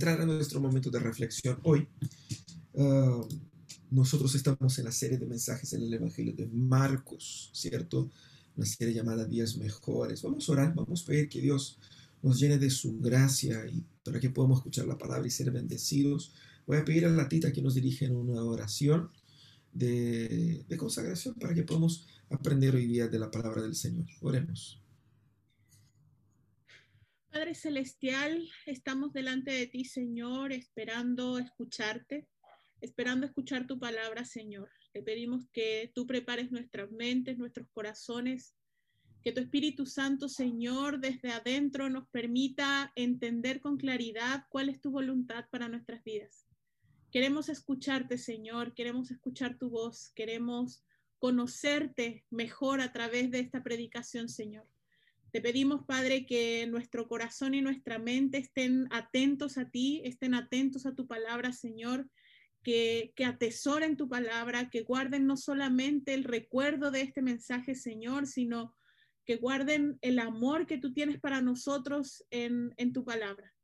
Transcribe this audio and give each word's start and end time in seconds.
entrar 0.00 0.18
a 0.18 0.24
nuestro 0.24 0.62
momento 0.62 0.88
de 0.88 0.98
reflexión 0.98 1.58
hoy. 1.62 1.86
Ah, 2.74 3.20
nosotros 3.90 4.34
estamos 4.34 4.78
en 4.78 4.86
la 4.86 4.92
serie 4.92 5.18
de 5.18 5.26
mensajes 5.26 5.74
en 5.74 5.82
el 5.82 5.92
Evangelio 5.92 6.32
de 6.34 6.46
Marcos, 6.46 7.50
¿cierto? 7.52 8.10
Una 8.56 8.64
serie 8.64 8.94
llamada 8.94 9.26
Días 9.26 9.58
Mejores. 9.58 10.22
Vamos 10.22 10.48
a 10.48 10.52
orar, 10.52 10.74
vamos 10.74 11.02
a 11.02 11.06
pedir 11.06 11.28
que 11.28 11.42
Dios 11.42 11.78
nos 12.22 12.40
llene 12.40 12.56
de 12.56 12.70
su 12.70 12.98
gracia 12.98 13.66
y 13.66 13.84
para 14.02 14.18
que 14.18 14.30
podamos 14.30 14.60
escuchar 14.60 14.86
la 14.86 14.96
palabra 14.96 15.26
y 15.26 15.30
ser 15.30 15.50
bendecidos. 15.50 16.32
Voy 16.66 16.78
a 16.78 16.84
pedir 16.86 17.04
a 17.04 17.10
la 17.10 17.28
tita 17.28 17.52
que 17.52 17.60
nos 17.60 17.74
dirija 17.74 18.06
en 18.06 18.16
una 18.16 18.42
oración 18.42 19.10
de, 19.74 20.64
de 20.66 20.76
consagración 20.78 21.34
para 21.34 21.54
que 21.54 21.64
podamos 21.64 22.06
aprender 22.30 22.74
hoy 22.74 22.86
día 22.86 23.06
de 23.06 23.18
la 23.18 23.30
palabra 23.30 23.60
del 23.60 23.74
Señor. 23.74 24.06
Oremos. 24.22 24.79
Padre 27.30 27.54
Celestial, 27.54 28.48
estamos 28.66 29.12
delante 29.12 29.52
de 29.52 29.68
ti, 29.68 29.84
Señor, 29.84 30.52
esperando 30.52 31.38
escucharte, 31.38 32.26
esperando 32.80 33.24
escuchar 33.24 33.68
tu 33.68 33.78
palabra, 33.78 34.24
Señor. 34.24 34.68
Te 34.92 35.00
pedimos 35.00 35.46
que 35.52 35.92
tú 35.94 36.08
prepares 36.08 36.50
nuestras 36.50 36.90
mentes, 36.90 37.38
nuestros 37.38 37.68
corazones, 37.70 38.56
que 39.22 39.30
tu 39.30 39.40
Espíritu 39.40 39.86
Santo, 39.86 40.28
Señor, 40.28 40.98
desde 40.98 41.30
adentro 41.30 41.88
nos 41.88 42.08
permita 42.08 42.92
entender 42.96 43.60
con 43.60 43.76
claridad 43.76 44.46
cuál 44.48 44.68
es 44.68 44.80
tu 44.80 44.90
voluntad 44.90 45.44
para 45.52 45.68
nuestras 45.68 46.02
vidas. 46.02 46.48
Queremos 47.12 47.48
escucharte, 47.48 48.18
Señor, 48.18 48.74
queremos 48.74 49.12
escuchar 49.12 49.56
tu 49.56 49.70
voz, 49.70 50.10
queremos 50.16 50.82
conocerte 51.20 52.24
mejor 52.28 52.80
a 52.80 52.92
través 52.92 53.30
de 53.30 53.38
esta 53.38 53.62
predicación, 53.62 54.28
Señor. 54.28 54.66
Te 55.32 55.40
pedimos, 55.40 55.84
Padre, 55.86 56.26
que 56.26 56.66
nuestro 56.66 57.06
corazón 57.06 57.54
y 57.54 57.62
nuestra 57.62 57.98
mente 57.98 58.38
estén 58.38 58.88
atentos 58.90 59.58
a 59.58 59.70
ti, 59.70 60.02
estén 60.04 60.34
atentos 60.34 60.86
a 60.86 60.94
tu 60.94 61.06
palabra, 61.06 61.52
Señor, 61.52 62.08
que, 62.64 63.12
que 63.14 63.24
atesoren 63.24 63.96
tu 63.96 64.08
palabra, 64.08 64.70
que 64.70 64.82
guarden 64.82 65.26
no 65.26 65.36
solamente 65.36 66.14
el 66.14 66.24
recuerdo 66.24 66.90
de 66.90 67.02
este 67.02 67.22
mensaje, 67.22 67.76
Señor, 67.76 68.26
sino 68.26 68.74
que 69.24 69.36
guarden 69.36 69.98
el 70.02 70.18
amor 70.18 70.66
que 70.66 70.78
tú 70.78 70.92
tienes 70.92 71.20
para 71.20 71.40
nosotros 71.40 72.24
en, 72.30 72.74
en 72.76 72.92
tu 72.92 73.04
palabra. 73.04 73.54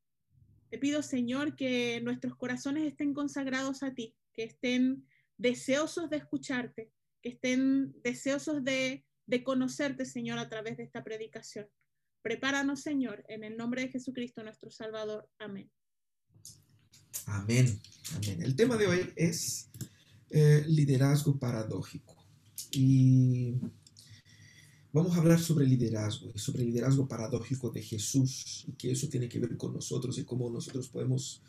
Te 0.70 0.78
pido, 0.78 1.02
Señor, 1.02 1.56
que 1.56 2.00
nuestros 2.02 2.36
corazones 2.36 2.84
estén 2.84 3.12
consagrados 3.12 3.82
a 3.82 3.92
ti, 3.92 4.14
que 4.32 4.44
estén 4.44 5.04
deseosos 5.36 6.10
de 6.10 6.18
escucharte, 6.18 6.92
que 7.22 7.30
estén 7.30 7.92
deseosos 8.02 8.62
de 8.62 9.04
de 9.26 9.42
conocerte, 9.42 10.04
Señor, 10.04 10.38
a 10.38 10.48
través 10.48 10.76
de 10.76 10.84
esta 10.84 11.04
predicación. 11.04 11.68
Prepáranos, 12.22 12.80
Señor, 12.80 13.24
en 13.28 13.44
el 13.44 13.56
nombre 13.56 13.82
de 13.82 13.88
Jesucristo, 13.88 14.42
nuestro 14.42 14.70
Salvador. 14.70 15.28
Amén. 15.38 15.70
Amén. 17.26 17.80
Amén. 18.16 18.42
El 18.42 18.56
tema 18.56 18.76
de 18.76 18.86
hoy 18.86 19.12
es 19.16 19.70
eh, 20.30 20.64
liderazgo 20.66 21.38
paradójico. 21.38 22.16
Y 22.72 23.54
vamos 24.92 25.16
a 25.16 25.20
hablar 25.20 25.40
sobre 25.40 25.66
liderazgo, 25.66 26.36
sobre 26.36 26.62
el 26.62 26.68
liderazgo 26.68 27.06
paradójico 27.06 27.70
de 27.70 27.82
Jesús 27.82 28.64
y 28.66 28.72
que 28.72 28.90
eso 28.90 29.08
tiene 29.08 29.28
que 29.28 29.38
ver 29.38 29.56
con 29.56 29.72
nosotros 29.72 30.18
y 30.18 30.24
cómo 30.24 30.50
nosotros 30.50 30.88
podemos 30.88 31.42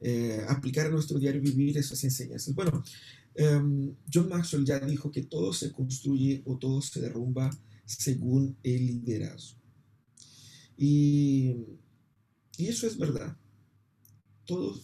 eh, 0.00 0.44
aplicar 0.48 0.86
a 0.86 0.90
nuestro 0.90 1.18
diario 1.18 1.40
vivir 1.40 1.76
esas 1.78 2.02
enseñanzas. 2.04 2.54
Bueno, 2.54 2.82
Em, 3.34 3.94
John 4.12 4.28
Maxwell 4.28 4.64
ya 4.64 4.78
dijo 4.80 5.10
que 5.10 5.24
todo 5.24 5.52
se 5.52 5.72
construye 5.72 6.42
o 6.44 6.56
todo 6.56 6.80
se 6.80 7.00
derrumba 7.00 7.50
según 7.84 8.56
el 8.62 8.86
liderazgo. 8.86 9.58
Y, 10.76 11.56
y 12.56 12.66
eso 12.66 12.86
es 12.86 12.96
verdad. 12.96 13.36
Todo 14.44 14.78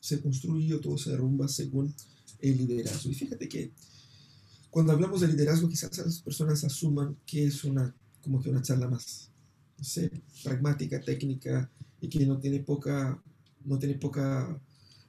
se 0.00 0.20
construye 0.20 0.74
o 0.74 0.80
todo 0.80 0.96
se 0.98 1.10
derrumba 1.10 1.48
según 1.48 1.94
el 2.40 2.56
liderazgo. 2.58 3.10
Y 3.10 3.14
fíjate 3.14 3.48
que 3.48 3.72
cuando 4.70 4.92
hablamos 4.92 5.20
de 5.20 5.28
liderazgo, 5.28 5.68
quizás 5.68 5.96
las 5.98 6.20
personas 6.20 6.62
asuman 6.62 7.16
que 7.26 7.46
es 7.46 7.64
una, 7.64 7.94
como 8.22 8.42
que 8.42 8.50
una 8.50 8.62
charla 8.62 8.88
más, 8.88 9.30
no 9.78 9.84
sé, 9.84 10.10
pragmática, 10.44 11.00
técnica, 11.00 11.70
y 12.00 12.08
que 12.08 12.26
no 12.26 12.38
tiene 12.38 12.60
poca, 12.60 13.22
no 13.64 13.78
tiene 13.78 13.94
poca, 13.94 14.60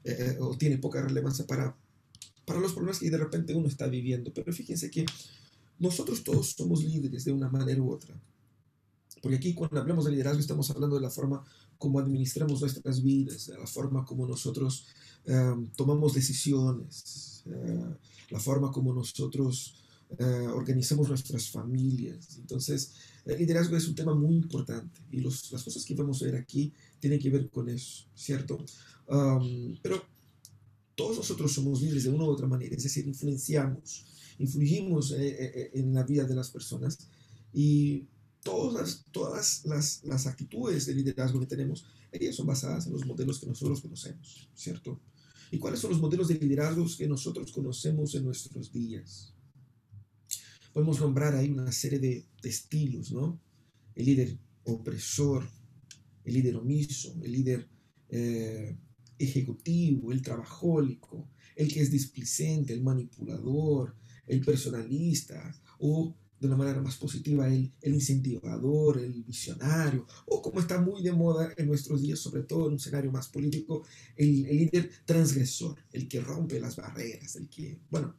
eh, 0.04 0.16
eh, 0.20 0.38
o 0.40 0.58
tiene 0.58 0.78
poca 0.78 1.02
relevancia 1.02 1.46
para 1.46 1.76
para 2.48 2.62
los 2.62 2.72
problemas 2.72 3.00
que 3.00 3.12
de 3.12 3.18
repente 3.18 3.54
uno 3.54 3.68
está 3.68 3.88
viviendo. 3.88 4.32
Pero 4.34 4.54
fíjense 4.54 4.90
que 4.90 5.06
nosotros 5.80 6.24
todos 6.24 6.56
somos 6.58 6.82
líderes 6.82 7.26
de 7.26 7.34
una 7.34 7.50
manera 7.50 7.82
u 7.82 7.92
otra. 7.92 8.16
Porque 9.22 9.36
aquí 9.36 9.54
cuando 9.54 9.82
hablamos 9.82 10.06
de 10.06 10.12
liderazgo 10.12 10.40
estamos 10.40 10.70
hablando 10.72 10.96
de 10.96 11.02
la 11.02 11.10
forma 11.10 11.44
como 11.78 12.00
administramos 12.00 12.62
nuestras 12.62 13.04
vidas, 13.04 13.48
de 13.48 13.58
la 13.58 13.68
forma 13.68 14.06
como 14.06 14.26
nosotros 14.26 14.88
em, 15.26 15.68
tomamos 15.76 16.14
decisiones, 16.14 17.44
eh, 17.48 17.96
la 18.30 18.40
forma 18.40 18.72
como 18.72 18.94
nosotros 18.94 19.76
eh, 20.18 20.48
organizamos 20.48 21.10
nuestras 21.10 21.50
familias. 21.50 22.38
Entonces, 22.38 22.94
el 23.26 23.38
liderazgo 23.40 23.76
es 23.76 23.90
un 23.90 23.96
tema 23.96 24.16
muy 24.16 24.36
importante 24.36 25.02
y 25.12 25.20
los, 25.20 25.52
las 25.52 25.64
cosas 25.64 25.84
que 25.84 25.96
vamos 25.96 26.22
a 26.22 26.26
ver 26.26 26.36
aquí 26.38 26.72
tienen 27.00 27.20
que 27.20 27.30
ver 27.30 27.50
con 27.50 27.68
eso, 27.68 28.06
¿cierto? 28.16 28.64
pero 29.82 30.02
todos 30.98 31.16
nosotros 31.16 31.54
somos 31.54 31.80
líderes 31.80 32.06
de 32.06 32.10
una 32.10 32.24
u 32.24 32.30
otra 32.30 32.48
manera, 32.48 32.76
es 32.76 32.82
decir, 32.82 33.06
influenciamos, 33.06 34.04
influimos 34.40 35.12
eh, 35.12 35.28
eh, 35.28 35.52
eh, 35.54 35.72
en 35.76 35.94
la 35.94 36.02
vida 36.02 36.24
de 36.24 36.34
las 36.34 36.50
personas 36.50 36.98
y 37.54 38.08
todas, 38.42 39.06
todas 39.12 39.64
las, 39.66 40.04
las 40.04 40.26
actitudes 40.26 40.88
de 40.88 40.96
liderazgo 40.96 41.40
que 41.40 41.46
tenemos, 41.46 41.86
ellas 42.12 42.36
son 42.36 42.48
basadas 42.48 42.88
en 42.88 42.94
los 42.94 43.06
modelos 43.06 43.40
que 43.40 43.46
nosotros 43.46 43.80
conocemos, 43.80 44.50
¿cierto? 44.56 45.00
¿Y 45.52 45.60
cuáles 45.60 45.80
son 45.80 45.92
los 45.92 46.02
modelos 46.02 46.30
de 46.30 46.34
liderazgo 46.40 46.84
que 46.98 47.08
nosotros 47.08 47.52
conocemos 47.52 48.16
en 48.16 48.26
nuestros 48.26 48.72
días? 48.72 49.36
Podemos 50.74 51.00
nombrar 51.00 51.36
ahí 51.36 51.52
una 51.52 51.72
serie 51.72 52.00
de, 52.00 52.26
estilos, 52.42 53.12
¿no? 53.12 53.40
El 53.94 54.06
líder 54.08 54.40
opresor, 54.64 55.48
el 56.24 56.34
líder 56.34 56.56
omiso, 56.56 57.16
el 57.22 57.32
líder 57.32 57.70
ejecutivo, 59.18 60.12
el 60.12 60.22
trabajólico, 60.22 61.30
el 61.56 61.72
que 61.74 61.82
es 61.82 61.92
displicente, 61.92 62.74
el 62.74 62.84
manipulador, 62.84 63.96
el 64.28 64.44
personalista, 64.44 65.56
o 65.80 66.16
de 66.40 66.48
una 66.48 66.56
manera 66.56 66.82
más 66.82 66.98
positiva, 66.98 67.48
el, 67.48 67.72
el 67.82 67.94
incentivador, 67.96 69.00
el 69.00 69.24
visionario, 69.24 70.06
o 70.28 70.42
como 70.42 70.60
está 70.60 70.80
muy 70.80 71.02
de 71.02 71.12
moda 71.12 71.52
en 71.58 71.68
nuestros 71.68 72.02
días, 72.02 72.20
sobre 72.20 72.44
todo 72.44 72.68
en 72.68 72.74
un 72.74 72.76
escenario 72.76 73.12
más 73.12 73.28
político, 73.28 73.84
el, 74.16 74.44
líder 74.44 74.90
transgresor, 75.06 75.76
el 75.92 76.08
que 76.08 76.22
rompe 76.22 76.60
las 76.60 76.76
barreras, 76.76 77.36
el 77.38 77.50
que, 77.50 77.80
bueno, 77.90 78.16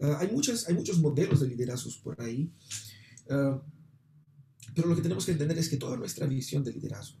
ah, 0.00 0.18
hay, 0.20 0.32
muchas, 0.32 0.68
hay 0.68 0.74
muchos 0.74 0.98
modelos 0.98 1.40
de 1.40 1.48
liderazgos 1.48 1.98
por 1.98 2.20
ahí, 2.20 2.52
ah, 3.30 3.62
pero 4.74 4.88
lo 4.88 4.96
que 4.96 5.02
tenemos 5.02 5.24
que 5.24 5.32
entender 5.32 5.56
es 5.58 5.68
que 5.68 5.76
toda 5.76 5.96
nuestra 5.96 6.26
visión 6.26 6.64
de 6.64 6.72
liderazgo 6.72 7.20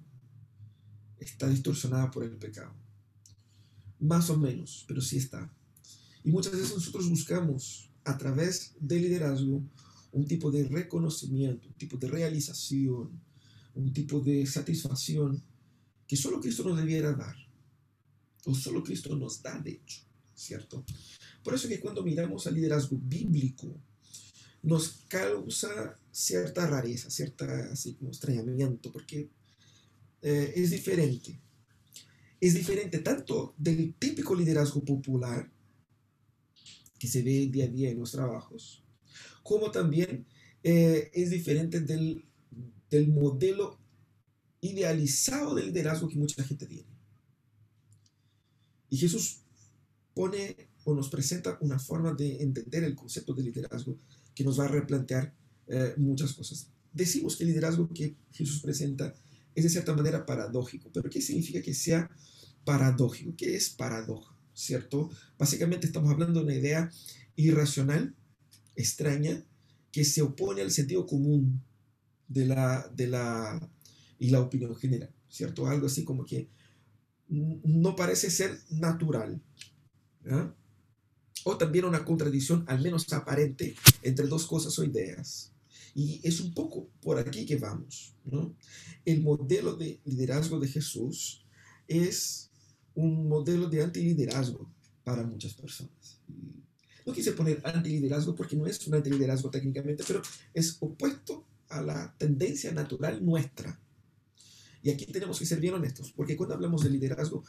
está 1.18 1.48
distorsionada 1.48 2.10
por 2.10 2.24
el 2.24 2.36
pecado. 2.36 2.74
Más 4.04 4.28
o 4.28 4.36
menos, 4.36 4.84
pero 4.86 5.00
sí 5.00 5.16
está. 5.16 5.50
Y 6.24 6.30
muchas 6.30 6.52
veces 6.52 6.74
nosotros 6.74 7.08
buscamos 7.08 7.88
a 8.04 8.18
través 8.18 8.74
del 8.78 9.00
liderazgo 9.00 9.62
un 10.12 10.26
tipo 10.26 10.50
de 10.50 10.64
reconocimiento, 10.64 11.68
un 11.68 11.74
tipo 11.74 11.96
de 11.96 12.08
realización, 12.08 13.18
un 13.74 13.92
tipo 13.94 14.20
de 14.20 14.44
satisfacción 14.44 15.42
que 16.06 16.16
solo 16.16 16.38
Cristo 16.38 16.64
nos 16.64 16.76
debiera 16.76 17.14
dar, 17.14 17.34
o 18.44 18.54
solo 18.54 18.82
Cristo 18.82 19.16
nos 19.16 19.42
da, 19.42 19.58
de 19.58 19.70
hecho, 19.70 20.02
¿cierto? 20.34 20.84
Por 21.42 21.54
eso 21.54 21.66
que 21.66 21.80
cuando 21.80 22.02
miramos 22.02 22.46
al 22.46 22.56
liderazgo 22.56 22.98
bíblico, 23.02 23.74
nos 24.62 25.04
causa 25.08 25.98
cierta 26.12 26.66
rareza, 26.66 27.08
cierta 27.08 27.72
así 27.72 27.94
como 27.94 28.10
extrañamiento, 28.10 28.92
porque 28.92 29.30
eh, 30.20 30.52
es 30.56 30.70
diferente 30.72 31.40
es 32.46 32.54
diferente 32.54 32.98
tanto 32.98 33.54
del 33.56 33.94
típico 33.94 34.34
liderazgo 34.34 34.84
popular 34.84 35.50
que 36.98 37.08
se 37.08 37.22
ve 37.22 37.46
día 37.46 37.64
a 37.64 37.68
día 37.68 37.90
en 37.90 37.98
los 37.98 38.12
trabajos, 38.12 38.84
como 39.42 39.70
también 39.70 40.26
eh, 40.62 41.10
es 41.14 41.30
diferente 41.30 41.80
del, 41.80 42.24
del 42.90 43.08
modelo 43.08 43.78
idealizado 44.60 45.54
de 45.54 45.64
liderazgo 45.64 46.08
que 46.08 46.18
mucha 46.18 46.42
gente 46.44 46.66
tiene. 46.66 46.88
Y 48.90 48.98
Jesús 48.98 49.40
pone 50.12 50.68
o 50.84 50.94
nos 50.94 51.08
presenta 51.08 51.56
una 51.62 51.78
forma 51.78 52.12
de 52.12 52.42
entender 52.42 52.84
el 52.84 52.94
concepto 52.94 53.32
de 53.32 53.42
liderazgo 53.42 53.96
que 54.34 54.44
nos 54.44 54.60
va 54.60 54.66
a 54.66 54.68
replantear 54.68 55.34
eh, 55.66 55.94
muchas 55.96 56.34
cosas. 56.34 56.68
Decimos 56.92 57.36
que 57.36 57.44
el 57.44 57.50
liderazgo 57.50 57.88
que 57.88 58.16
Jesús 58.32 58.60
presenta 58.60 59.14
es 59.54 59.64
de 59.64 59.70
cierta 59.70 59.94
manera 59.94 60.26
paradójico, 60.26 60.90
pero 60.92 61.08
¿qué 61.08 61.20
significa 61.20 61.62
que 61.62 61.74
sea 61.74 62.10
paradójico. 62.64 63.34
¿Qué 63.36 63.56
es 63.56 63.70
paradoja? 63.70 64.34
¿Cierto? 64.54 65.10
Básicamente 65.38 65.86
estamos 65.86 66.10
hablando 66.10 66.40
de 66.40 66.46
una 66.46 66.54
idea 66.54 66.90
irracional, 67.36 68.14
extraña, 68.76 69.44
que 69.90 70.04
se 70.04 70.22
opone 70.22 70.62
al 70.62 70.70
sentido 70.70 71.06
común 71.06 71.62
de 72.28 72.46
la, 72.46 72.90
de 72.94 73.06
la, 73.06 73.70
y 74.18 74.30
la 74.30 74.40
opinión 74.40 74.74
general, 74.76 75.12
¿cierto? 75.28 75.66
Algo 75.66 75.86
así 75.86 76.04
como 76.04 76.24
que 76.24 76.48
no 77.28 77.96
parece 77.96 78.30
ser 78.30 78.58
natural. 78.70 79.40
O 81.44 81.56
también 81.58 81.84
una 81.84 82.04
contradicción, 82.04 82.64
al 82.66 82.80
menos 82.80 83.12
aparente, 83.12 83.74
entre 84.02 84.26
dos 84.26 84.46
cosas 84.46 84.78
o 84.78 84.84
ideas. 84.84 85.52
Y 85.94 86.20
es 86.24 86.40
un 86.40 86.54
poco 86.54 86.88
por 87.00 87.18
aquí 87.18 87.46
que 87.46 87.56
vamos. 87.56 88.14
¿no? 88.24 88.56
El 89.04 89.22
modelo 89.22 89.74
de 89.76 90.00
liderazgo 90.04 90.58
de 90.58 90.68
Jesús 90.68 91.44
es 91.86 92.50
un 92.94 93.28
modelo 93.28 93.68
de 93.68 93.82
antiliderazgo 93.82 94.70
para 95.02 95.24
muchas 95.24 95.54
personas. 95.54 96.20
No 97.06 97.12
quise 97.12 97.32
poner 97.32 97.60
antiliderazgo 97.64 98.34
porque 98.34 98.56
no 98.56 98.66
es 98.66 98.86
un 98.86 98.94
antiliderazgo 98.94 99.50
técnicamente, 99.50 100.04
pero 100.06 100.22
es 100.54 100.76
opuesto 100.80 101.46
a 101.68 101.82
la 101.82 102.14
tendencia 102.16 102.72
natural 102.72 103.24
nuestra. 103.24 103.80
Y 104.82 104.90
aquí 104.90 105.06
tenemos 105.06 105.38
que 105.38 105.46
ser 105.46 105.60
bien 105.60 105.74
honestos, 105.74 106.12
porque 106.12 106.36
cuando 106.36 106.54
hablamos 106.54 106.82
de 106.82 106.90
liderazgo, 106.90 107.44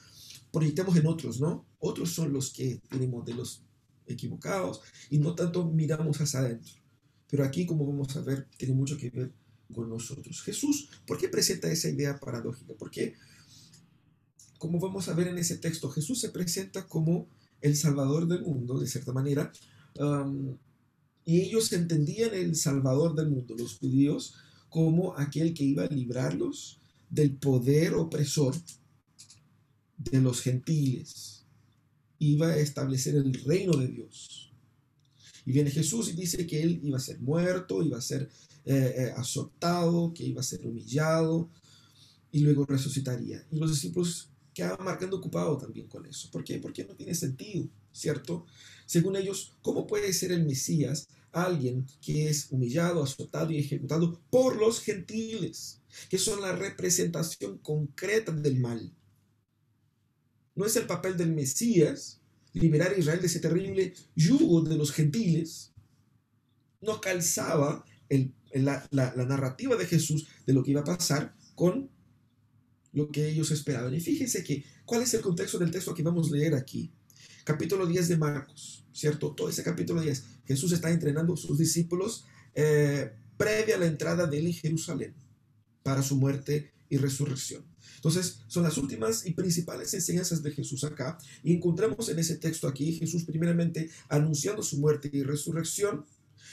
proyectamos 0.52 0.96
en 0.96 1.06
otros, 1.06 1.40
¿no? 1.40 1.66
Otros 1.80 2.12
son 2.12 2.32
los 2.32 2.52
que 2.52 2.82
tienen 2.90 3.12
modelos 3.12 3.64
equivocados 4.08 4.82
y 5.10 5.18
no 5.18 5.36
tanto 5.36 5.66
miramos 5.66 6.20
hacia 6.22 6.40
adentro. 6.40 6.74
Pero 7.28 7.44
aquí, 7.44 7.66
como 7.66 7.86
vamos 7.86 8.16
a 8.16 8.22
ver, 8.22 8.48
tiene 8.58 8.74
mucho 8.74 8.98
que 8.98 9.10
ver 9.10 9.34
con 9.74 9.90
nosotros. 9.90 10.42
Jesús, 10.44 10.90
¿por 11.06 11.18
qué 11.18 11.28
presenta 11.28 11.72
esa 11.72 11.90
idea 11.90 12.20
paradójica? 12.20 12.74
Porque, 12.78 13.16
como 14.58 14.80
vamos 14.80 15.08
a 15.10 15.14
ver 15.14 15.28
en 15.28 15.38
ese 15.38 15.58
texto, 15.58 15.90
Jesús 15.90 16.20
se 16.20 16.30
presenta 16.30 16.88
como 16.88 17.28
el 17.62 17.76
Salvador 17.76 18.28
del 18.28 18.42
mundo, 18.42 18.80
de 18.80 18.88
cierta 18.88 19.12
manera, 19.12 19.52
y 21.26 21.42
ellos 21.42 21.74
entendían 21.74 22.34
el 22.34 22.56
Salvador 22.56 23.16
del 23.16 23.30
mundo, 23.30 23.56
los 23.58 23.78
judíos, 23.78 24.36
como 24.70 25.18
aquel 25.18 25.54
que 25.54 25.64
iba 25.64 25.84
a 25.84 25.88
librarlos 25.88 26.80
del 27.10 27.32
poder 27.32 27.94
opresor 27.96 28.56
de 29.98 30.22
los 30.22 30.42
gentiles, 30.42 31.46
iba 32.20 32.48
a 32.48 32.58
establecer 32.58 33.16
el 33.16 33.34
reino 33.34 33.74
de 33.78 33.88
Dios. 33.88 34.52
Y 35.46 35.52
viene 35.52 35.72
Jesús 35.72 36.10
y 36.10 36.14
dice 36.14 36.46
que 36.46 36.62
él 36.62 36.80
iba 36.84 36.98
a 36.98 37.02
ser 37.02 37.20
muerto, 37.22 37.84
iba 37.84 37.98
a 37.98 38.02
ser 38.02 38.30
eh, 38.66 38.96
eh, 38.98 39.14
azotado, 39.16 40.14
que 40.14 40.26
iba 40.26 40.42
a 40.42 40.44
ser 40.44 40.66
humillado 40.66 41.50
y 42.32 42.40
luego 42.40 42.66
resucitaría. 42.66 43.46
Y 43.52 43.58
los 43.58 43.72
discípulos 43.72 44.30
quedaban 44.56 44.86
marcando 44.86 45.18
ocupado 45.18 45.58
también 45.58 45.88
con 45.88 46.06
eso. 46.06 46.32
¿Por 46.32 46.44
qué? 46.44 46.58
Porque 46.58 46.86
no 46.86 46.96
tiene 46.96 47.14
sentido, 47.14 47.68
¿cierto? 47.92 48.46
Según 48.86 49.18
ellos, 49.18 49.54
¿cómo 49.62 49.86
puede 49.86 50.14
ser 50.14 50.32
el 50.32 50.46
Mesías 50.46 51.08
alguien 51.34 51.86
que 52.02 52.30
es 52.30 52.48
humillado, 52.52 53.04
azotado 53.04 53.52
y 53.52 53.60
ejecutado 53.60 54.22
por 54.30 54.56
los 54.56 54.80
gentiles, 54.80 55.82
que 56.10 56.18
son 56.18 56.42
la 56.42 56.54
representación 56.54 57.58
concreta 57.58 58.32
del 58.32 58.58
mal? 58.58 58.96
No 60.56 60.66
es 60.66 60.78
el 60.78 60.88
papel 60.88 61.18
del 61.18 61.34
Mesías 61.34 62.22
liberar 62.54 62.94
a 62.94 62.98
Israel 62.98 63.20
de 63.20 63.28
ese 63.28 63.42
terrible 63.42 63.94
yugo 64.16 64.62
de 64.62 64.78
los 64.78 64.94
gentiles. 64.94 65.74
No 66.80 67.02
calzaba 67.02 67.84
la, 68.54 68.88
la 68.92 69.26
narrativa 69.26 69.76
de 69.76 69.86
Jesús 69.86 70.28
de 70.46 70.54
lo 70.54 70.64
que 70.64 70.72
iba 70.72 70.80
a 70.80 70.86
pasar 70.86 71.36
con 71.56 71.90
lo 72.96 73.12
que 73.12 73.30
ellos 73.30 73.52
esperaban. 73.52 73.94
Y 73.94 74.00
fíjense 74.00 74.44
que, 74.44 74.64
¿cuál 74.86 75.04
es 75.04 75.14
el 75.14 75.22
contexto 75.22 75.60
del 75.60 75.70
texto 75.70 75.94
que 75.94 76.02
vamos 76.02 76.32
a 76.32 76.36
leer 76.36 76.56
aquí? 76.56 76.92
Capítulo 77.44 77.86
10 77.86 78.08
de 78.08 78.18
Marcos, 78.18 78.86
¿cierto? 78.92 79.36
Todo 79.36 79.50
ese 79.50 79.62
capítulo 79.62 80.02
10. 80.02 80.24
Jesús 80.48 80.72
está 80.72 80.90
entrenando 80.90 81.34
a 81.34 81.38
sus 81.38 81.60
discípulos 81.60 82.26
eh, 82.56 83.12
previa 83.38 83.76
a 83.76 83.80
la 83.80 83.86
entrada 83.86 84.26
de 84.26 84.40
él 84.40 84.48
en 84.48 84.54
Jerusalén 84.54 85.14
para 85.84 86.02
su 86.02 86.16
muerte 86.16 86.72
y 86.90 86.98
resurrección. 86.98 87.66
Entonces, 87.98 88.40
son 88.48 88.64
las 88.64 88.78
últimas 88.78 89.26
y 89.26 89.34
principales 89.34 89.94
enseñanzas 89.94 90.42
de 90.42 90.52
Jesús 90.52 90.84
acá. 90.86 91.18
Y 91.44 91.54
encontramos 91.54 92.08
en 92.08 92.20
ese 92.20 92.38
texto 92.38 92.68
aquí 92.68 92.94
Jesús 92.94 93.26
primeramente 93.26 93.90
anunciando 94.08 94.64
su 94.64 94.78
muerte 94.78 95.10
y 95.12 95.24
resurrección 95.24 96.06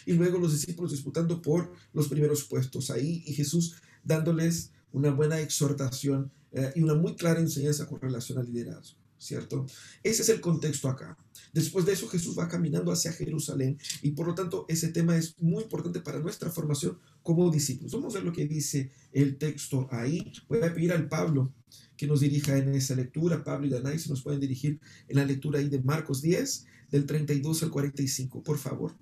y 0.07 0.15
luego 0.15 0.39
los 0.39 0.53
discípulos 0.53 0.91
disputando 0.91 1.41
por 1.41 1.73
los 1.93 2.09
primeros 2.09 2.45
puestos 2.45 2.91
ahí 2.91 3.23
y 3.27 3.35
Jesús 3.35 3.77
dándoles 4.03 4.73
una 4.93 5.11
buena 5.11 5.41
exhortación 5.41 6.31
eh, 6.53 6.73
y 6.75 6.83
una 6.83 6.95
muy 6.95 7.17
clara 7.17 7.41
enseñanza 7.41 7.87
con 7.87 8.01
relación 8.01 8.39
al 8.39 8.47
liderazgo, 8.47 8.99
¿cierto? 9.19 9.67
Ese 10.03 10.23
es 10.23 10.29
el 10.29 10.41
contexto 10.41 10.89
acá. 10.89 11.17
Después 11.53 11.85
de 11.85 11.93
eso 11.93 12.09
Jesús 12.09 12.39
va 12.39 12.49
caminando 12.49 12.93
hacia 12.93 13.13
Jerusalén 13.13 13.79
y 14.03 14.13
por 14.13 14.27
lo 14.27 14.35
tanto 14.35 14.65
ese 14.69 14.89
tema 14.89 15.17
es 15.17 15.35
muy 15.41 15.63
importante 15.63 16.01
para 16.01 16.19
nuestra 16.19 16.51
formación 16.51 16.99
como 17.23 17.51
discípulos. 17.51 17.93
Vamos 17.93 18.15
a 18.15 18.19
ver 18.19 18.27
lo 18.27 18.33
que 18.33 18.47
dice 18.47 18.91
el 19.13 19.37
texto 19.37 19.89
ahí. 19.91 20.33
Voy 20.49 20.63
a 20.63 20.73
pedir 20.73 20.93
al 20.93 21.09
Pablo 21.09 21.53
que 21.97 22.07
nos 22.07 22.21
dirija 22.21 22.57
en 22.57 22.75
esa 22.75 22.95
lectura. 22.95 23.45
Pablo 23.45 23.67
y 23.67 23.71
Danay 23.71 23.99
se 23.99 24.09
nos 24.09 24.23
pueden 24.23 24.41
dirigir 24.41 24.81
en 25.09 25.17
la 25.17 25.25
lectura 25.25 25.59
ahí 25.59 25.69
de 25.69 25.83
Marcos 25.83 26.23
10, 26.23 26.67
del 26.91 27.07
32 27.07 27.63
al 27.63 27.71
45, 27.71 28.43
por 28.43 28.59
favor. 28.59 28.95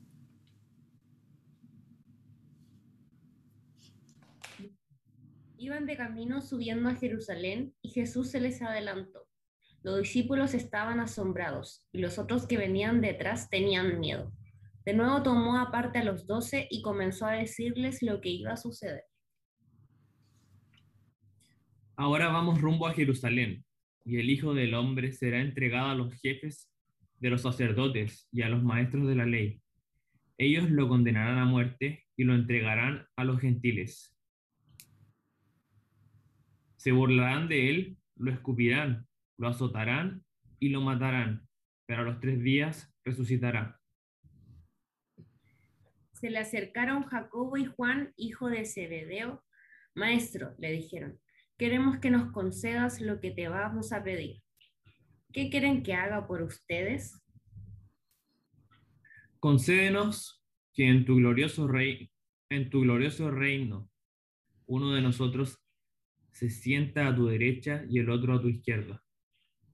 Iban 5.62 5.84
de 5.84 5.94
camino 5.94 6.40
subiendo 6.40 6.88
a 6.88 6.94
Jerusalén 6.94 7.74
y 7.82 7.90
Jesús 7.90 8.30
se 8.30 8.40
les 8.40 8.62
adelantó. 8.62 9.28
Los 9.82 9.98
discípulos 9.98 10.54
estaban 10.54 11.00
asombrados 11.00 11.86
y 11.92 11.98
los 11.98 12.18
otros 12.18 12.46
que 12.46 12.56
venían 12.56 13.02
detrás 13.02 13.50
tenían 13.50 14.00
miedo. 14.00 14.32
De 14.86 14.94
nuevo 14.94 15.22
tomó 15.22 15.58
aparte 15.58 15.98
a 15.98 16.04
los 16.04 16.26
doce 16.26 16.66
y 16.70 16.80
comenzó 16.80 17.26
a 17.26 17.32
decirles 17.32 18.00
lo 18.00 18.22
que 18.22 18.30
iba 18.30 18.52
a 18.52 18.56
suceder. 18.56 19.02
Ahora 21.94 22.28
vamos 22.28 22.58
rumbo 22.58 22.86
a 22.86 22.94
Jerusalén, 22.94 23.62
y 24.06 24.16
el 24.16 24.30
Hijo 24.30 24.54
del 24.54 24.72
Hombre 24.72 25.12
será 25.12 25.42
entregado 25.42 25.90
a 25.90 25.94
los 25.94 26.14
jefes 26.22 26.72
de 27.18 27.28
los 27.28 27.42
sacerdotes 27.42 28.26
y 28.32 28.40
a 28.40 28.48
los 28.48 28.62
maestros 28.62 29.06
de 29.06 29.14
la 29.14 29.26
ley. 29.26 29.60
Ellos 30.38 30.70
lo 30.70 30.88
condenarán 30.88 31.36
a 31.36 31.44
muerte 31.44 32.06
y 32.16 32.24
lo 32.24 32.34
entregarán 32.34 33.06
a 33.14 33.24
los 33.24 33.38
gentiles 33.40 34.16
se 36.80 36.92
burlarán 36.92 37.46
de 37.46 37.68
él, 37.68 37.98
lo 38.16 38.32
escupirán, 38.32 39.06
lo 39.36 39.48
azotarán 39.48 40.24
y 40.58 40.70
lo 40.70 40.80
matarán, 40.80 41.46
pero 41.84 42.00
a 42.00 42.04
los 42.06 42.20
tres 42.20 42.42
días 42.42 42.90
resucitará. 43.04 43.78
Se 46.14 46.30
le 46.30 46.38
acercaron 46.38 47.02
Jacobo 47.02 47.58
y 47.58 47.66
Juan, 47.66 48.14
hijo 48.16 48.48
de 48.48 48.64
Zebedeo. 48.64 49.44
Maestro, 49.94 50.54
le 50.56 50.72
dijeron, 50.72 51.20
queremos 51.58 51.98
que 51.98 52.08
nos 52.08 52.32
concedas 52.32 53.02
lo 53.02 53.20
que 53.20 53.30
te 53.30 53.48
vamos 53.48 53.92
a 53.92 54.02
pedir. 54.02 54.40
¿Qué 55.34 55.50
quieren 55.50 55.82
que 55.82 55.92
haga 55.92 56.26
por 56.26 56.40
ustedes? 56.40 57.22
Concédenos 59.38 60.42
que 60.72 60.88
en 60.88 61.04
tu 61.04 61.16
glorioso 61.16 61.68
rey, 61.68 62.10
en 62.48 62.70
tu 62.70 62.80
glorioso 62.80 63.30
reino, 63.30 63.90
uno 64.64 64.94
de 64.94 65.02
nosotros 65.02 65.62
se 66.40 66.48
sienta 66.48 67.06
a 67.06 67.14
tu 67.14 67.26
derecha 67.26 67.84
y 67.90 67.98
el 67.98 68.08
otro 68.08 68.32
a 68.32 68.40
tu 68.40 68.48
izquierda. 68.48 69.04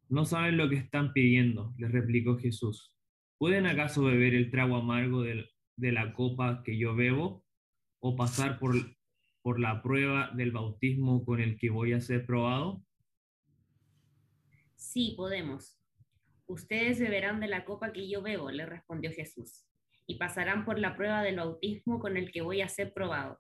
No 0.08 0.24
saben 0.24 0.56
lo 0.56 0.68
que 0.68 0.74
están 0.74 1.12
pidiendo, 1.12 1.72
les 1.78 1.92
replicó 1.92 2.38
Jesús. 2.38 2.92
¿Pueden 3.38 3.66
acaso 3.66 4.02
beber 4.02 4.34
el 4.34 4.50
trago 4.50 4.74
amargo 4.74 5.22
de, 5.22 5.48
la 5.76 6.12
copa 6.12 6.64
que 6.64 6.76
yo 6.76 6.96
bebo 6.96 7.44
o 8.00 8.16
pasar 8.16 8.58
por, 8.58 8.74
por 9.42 9.60
la 9.60 9.80
prueba 9.80 10.32
del 10.34 10.50
bautismo 10.50 11.24
con 11.24 11.40
el 11.40 11.56
que 11.56 11.70
voy 11.70 11.92
a 11.92 12.00
ser 12.00 12.26
probado? 12.26 12.82
Sí, 14.74 15.14
podemos. 15.16 15.80
Ustedes 16.46 16.98
beberán 16.98 17.38
de 17.38 17.46
la 17.46 17.64
copa 17.64 17.92
que 17.92 18.10
yo 18.10 18.22
bebo, 18.22 18.50
le 18.50 18.66
respondió 18.66 19.12
Jesús, 19.12 19.64
y 20.04 20.16
pasarán 20.16 20.64
por 20.64 20.80
la 20.80 20.96
prueba 20.96 21.22
del 21.22 21.36
bautismo 21.36 22.00
con 22.00 22.16
el 22.16 22.32
que 22.32 22.42
voy 22.42 22.60
a 22.60 22.68
ser 22.68 22.92
probado. 22.92 23.38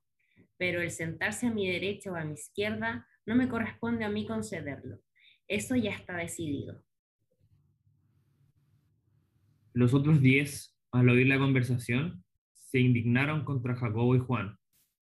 Pero 0.58 0.80
el 0.80 0.92
sentarse 0.92 1.48
a 1.48 1.52
mi 1.52 1.68
derecha 1.68 2.12
o 2.12 2.14
a 2.14 2.24
mi 2.24 2.34
izquierda 2.34 3.04
no 3.26 3.34
me 3.34 3.48
corresponde 3.48 4.04
a 4.04 4.08
mí 4.08 4.26
concederlo. 4.26 5.00
Eso 5.48 5.76
ya 5.76 5.90
está 5.90 6.16
decidido. 6.16 6.82
Los 9.72 9.92
otros 9.92 10.20
diez, 10.20 10.76
al 10.92 11.08
oír 11.08 11.26
la 11.26 11.38
conversación, 11.38 12.24
se 12.52 12.78
indignaron 12.78 13.44
contra 13.44 13.76
Jacobo 13.76 14.16
y 14.16 14.20
Juan. 14.20 14.56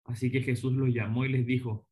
Así 0.04 0.30
que 0.30 0.42
Jesús 0.42 0.72
los 0.72 0.92
llamó 0.92 1.24
y 1.24 1.30
les 1.30 1.46
dijo, 1.46 1.86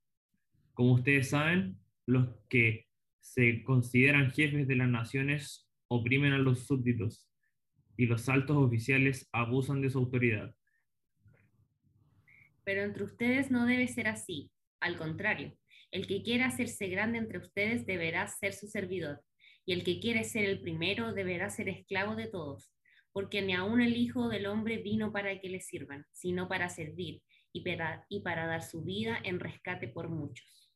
como 0.75 0.95
ustedes 0.95 1.31
saben, 1.31 1.79
los 2.07 2.29
que 2.49 2.87
se 3.21 3.63
consideran 3.63 4.33
jefes 4.33 4.67
de 4.67 4.77
las 4.77 4.89
naciones 4.89 5.69
oprimen 5.89 6.33
a 6.33 6.39
los 6.39 6.67
súbditos 6.67 7.29
y 7.97 8.07
los 8.07 8.29
altos 8.29 8.57
oficiales 8.57 9.29
abusan 9.33 9.81
de 9.81 9.91
su 9.91 9.99
autoridad. 9.99 10.55
Pero 12.65 12.83
entre 12.83 13.05
ustedes 13.05 13.51
no 13.51 13.67
debe 13.67 13.87
ser 13.89 14.09
así, 14.09 14.51
al 14.81 14.97
contrario, 14.97 15.57
el 15.93 16.07
que 16.07 16.23
quiera 16.23 16.47
hacerse 16.47 16.89
grande 16.89 17.19
entre 17.19 17.39
ustedes 17.39 17.87
deberá 17.87 18.27
ser 18.27 18.55
su 18.55 18.67
servidor, 18.67 19.23
y 19.65 19.75
el 19.75 19.85
que 19.85 20.01
quiere 20.01 20.25
ser 20.25 20.47
el 20.47 20.61
primero 20.61 21.13
deberá 21.13 21.51
ser 21.51 21.69
esclavo 21.69 22.17
de 22.17 22.27
todos, 22.27 22.73
porque 23.13 23.43
ni 23.43 23.53
aun 23.53 23.83
el 23.83 23.97
Hijo 23.97 24.29
del 24.29 24.47
Hombre 24.47 24.79
vino 24.83 25.13
para 25.13 25.39
que 25.39 25.51
le 25.51 25.61
sirvan, 25.61 26.07
sino 26.11 26.49
para 26.49 26.71
servir 26.71 27.23
y 27.53 27.61
para, 27.63 28.47
dar 28.47 28.63
su 28.63 28.83
vida 28.83 29.19
en 29.23 29.39
rescate 29.39 29.87
por 29.87 30.09
muchos. 30.09 30.73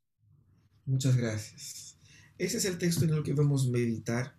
Muchas 0.84 1.16
gracias. 1.16 1.98
Ese 2.36 2.58
es 2.58 2.66
el 2.66 2.76
texto 2.76 3.06
en 3.06 3.14
el 3.14 3.22
que 3.22 3.32
vamos 3.32 3.66
a 3.66 3.70
meditar 3.70 4.36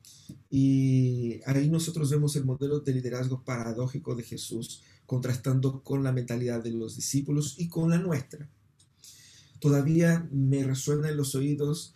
y 0.52 1.42
ahí 1.48 1.68
nosotros 1.68 2.12
vemos 2.12 2.36
el 2.36 2.46
modelo 2.46 2.80
de 2.80 2.94
liderazgo 2.94 3.44
paradójico 3.44 4.16
de 4.16 4.22
Jesús 4.22 4.84
contrastando 5.08 5.82
con 5.82 6.04
la 6.04 6.12
mentalidad 6.12 6.64
de 6.64 6.72
los 6.72 6.96
discípulos 6.96 7.56
y 7.58 7.68
con 7.68 7.90
la 7.90 7.98
nuestra. 7.98 8.48
Todavía 9.60 10.28
me 10.32 10.64
resuena 10.64 11.10
en 11.10 11.18
los 11.18 11.36
oídos 11.36 11.94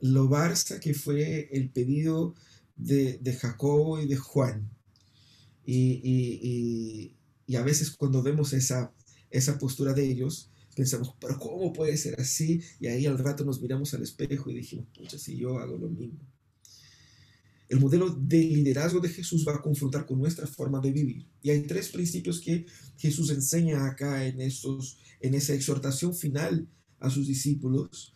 lo 0.00 0.28
Barça 0.28 0.80
que 0.80 0.94
fue 0.94 1.48
el 1.52 1.70
pedido 1.70 2.34
de, 2.76 3.18
de 3.18 3.32
Jacobo 3.34 4.00
y 4.00 4.06
de 4.06 4.16
Juan. 4.16 4.70
Y, 5.66 7.14
a 7.56 7.62
veces 7.62 7.90
cuando 7.90 8.22
vemos 8.22 8.52
esa, 8.52 8.92
esa 9.30 9.58
postura 9.58 9.92
de 9.92 10.04
ellos, 10.04 10.50
pensamos, 10.74 11.14
pero 11.20 11.38
¿cómo 11.38 11.72
puede 11.72 11.96
ser 11.96 12.20
así? 12.20 12.60
Y 12.80 12.86
ahí 12.86 13.06
al 13.06 13.18
rato 13.18 13.44
nos 13.44 13.60
miramos 13.60 13.94
al 13.94 14.02
espejo 14.02 14.50
y 14.50 14.54
dijimos, 14.54 14.86
pucha, 14.94 15.18
si 15.18 15.36
yo 15.36 15.58
hago 15.58 15.78
lo 15.78 15.88
mismo. 15.88 16.20
El 17.68 17.80
modelo 17.80 18.10
de 18.10 18.38
liderazgo 18.38 19.00
de 19.00 19.08
Jesús 19.08 19.44
va 19.46 19.54
a 19.54 19.62
confrontar 19.62 20.04
con 20.04 20.18
nuestra 20.18 20.46
forma 20.46 20.80
de 20.80 20.92
vivir. 20.92 21.26
Y 21.42 21.50
hay 21.50 21.62
tres 21.62 21.88
principios 21.88 22.40
que 22.40 22.66
Jesús 22.98 23.30
enseña 23.30 23.86
acá 23.86 24.26
en, 24.26 24.40
estos, 24.40 24.98
en 25.20 25.34
esa 25.34 25.54
exhortación 25.54 26.14
final 26.14 26.68
a 27.04 27.10
sus 27.10 27.26
discípulos 27.26 28.14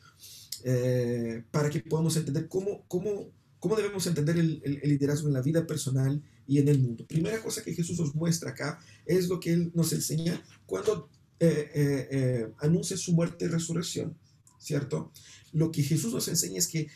eh, 0.65 1.45
para 1.51 1.71
que 1.71 1.81
podamos 1.81 2.17
entender 2.17 2.49
cómo, 2.49 2.85
cómo, 2.89 3.31
cómo 3.61 3.77
debemos 3.77 4.07
entender 4.07 4.39
el, 4.39 4.81
liderazgo 4.83 5.29
en 5.29 5.35
la 5.35 5.43
vida 5.43 5.67
personal 5.67 6.23
y 6.47 6.59
en 6.59 6.69
el 6.69 6.81
mundo. 6.81 7.07
Primera 7.07 7.41
cosa 7.43 7.63
que 7.63 7.75
Jesús 7.75 7.99
nos 8.01 8.15
muestra 8.15 8.51
acá 8.51 8.81
es 9.07 9.29
lo 9.29 9.39
que 9.39 9.53
Él 9.53 9.71
nos 9.75 9.93
enseña 9.93 10.43
cuando 10.67 11.09
eh, 11.39 11.71
eh, 12.11 12.53
anuncia 12.59 12.97
su 12.97 13.13
muerte 13.13 13.45
y 13.45 13.49
resurrección, 13.49 14.17
¿cierto? 14.59 15.13
Lo 15.53 15.71
que 15.71 15.83
Jesús 15.83 16.13
nos 16.13 16.27
enseña 16.29 16.59
es 16.59 16.67
que 16.67 16.89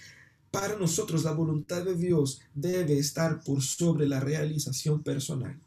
para 0.50 0.76
nosotros 0.78 1.24
la 1.24 1.32
voluntad 1.32 1.84
de 1.84 1.94
Dios 1.94 2.40
debe 2.54 2.98
estar 2.98 3.42
por 3.42 3.62
sobre 3.62 4.08
la 4.08 4.20
realización 4.20 5.02
personal. 5.02 5.58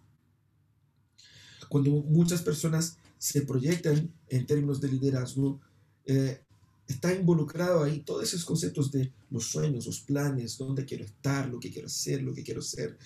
Cuando 1.70 1.92
muchas 1.92 2.42
personas 2.42 2.98
se 3.18 3.42
proyectan 3.42 4.14
en 4.30 4.46
términos 4.46 4.82
de 4.82 4.90
liderazgo, 4.90 5.60
eh, 6.06 6.42
está 6.88 7.14
involucrado 7.14 7.84
ahí 7.84 8.02
todos 8.02 8.24
esos 8.24 8.46
conceptos 8.46 8.92
de 8.92 9.12
los 9.32 9.46
sueños, 9.46 9.86
los 9.86 10.02
planes, 10.02 10.58
dónde 10.58 10.86
quiero 10.86 11.04
estar, 11.04 11.50
lo 11.50 11.60
que 11.60 11.72
quiero 11.72 11.88
hacer, 11.88 12.22
lo 12.22 12.34
que 12.34 12.44
quiero 12.44 12.62
ser, 12.62 12.98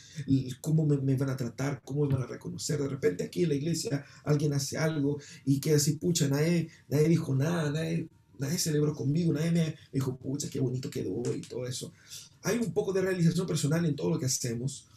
cómo 0.59 0.85
me, 0.85 1.15
van 1.15 1.29
a 1.29 1.37
tratar, 1.37 1.81
cómo 1.83 2.05
me 2.05 2.13
van 2.13 2.23
a 2.23 2.27
reconocer. 2.27 2.81
De 2.81 2.89
repente 2.89 3.23
aquí 3.23 3.43
en 3.43 3.49
la 3.49 3.55
iglesia 3.55 4.05
alguien 4.23 4.53
hace 4.53 4.77
algo 4.77 5.19
y 5.45 5.59
queda 5.59 5.77
así, 5.77 5.93
pucha, 5.93 6.27
nadie, 6.27 6.69
nadie 6.89 7.07
dijo 7.07 7.33
nada, 7.35 7.71
nadie, 7.71 8.09
nadie 8.37 8.57
celebró 8.57 8.93
conmigo, 8.93 9.31
nadie 9.31 9.51
me 9.51 9.75
dijo, 9.93 10.17
pucha, 10.17 10.49
qué 10.49 10.59
bonito 10.59 10.89
quedó 10.89 11.23
y 11.33 11.41
todo 11.41 11.65
eso. 11.65 11.93
Hay 12.41 12.57
un 12.57 12.73
poco 12.73 12.91
de 12.91 13.01
realización 13.01 13.47
personal 13.47 13.85
en 13.85 13.95
todo 13.95 14.09
lo 14.09 14.19
que 14.19 14.25
hacemos. 14.25 14.87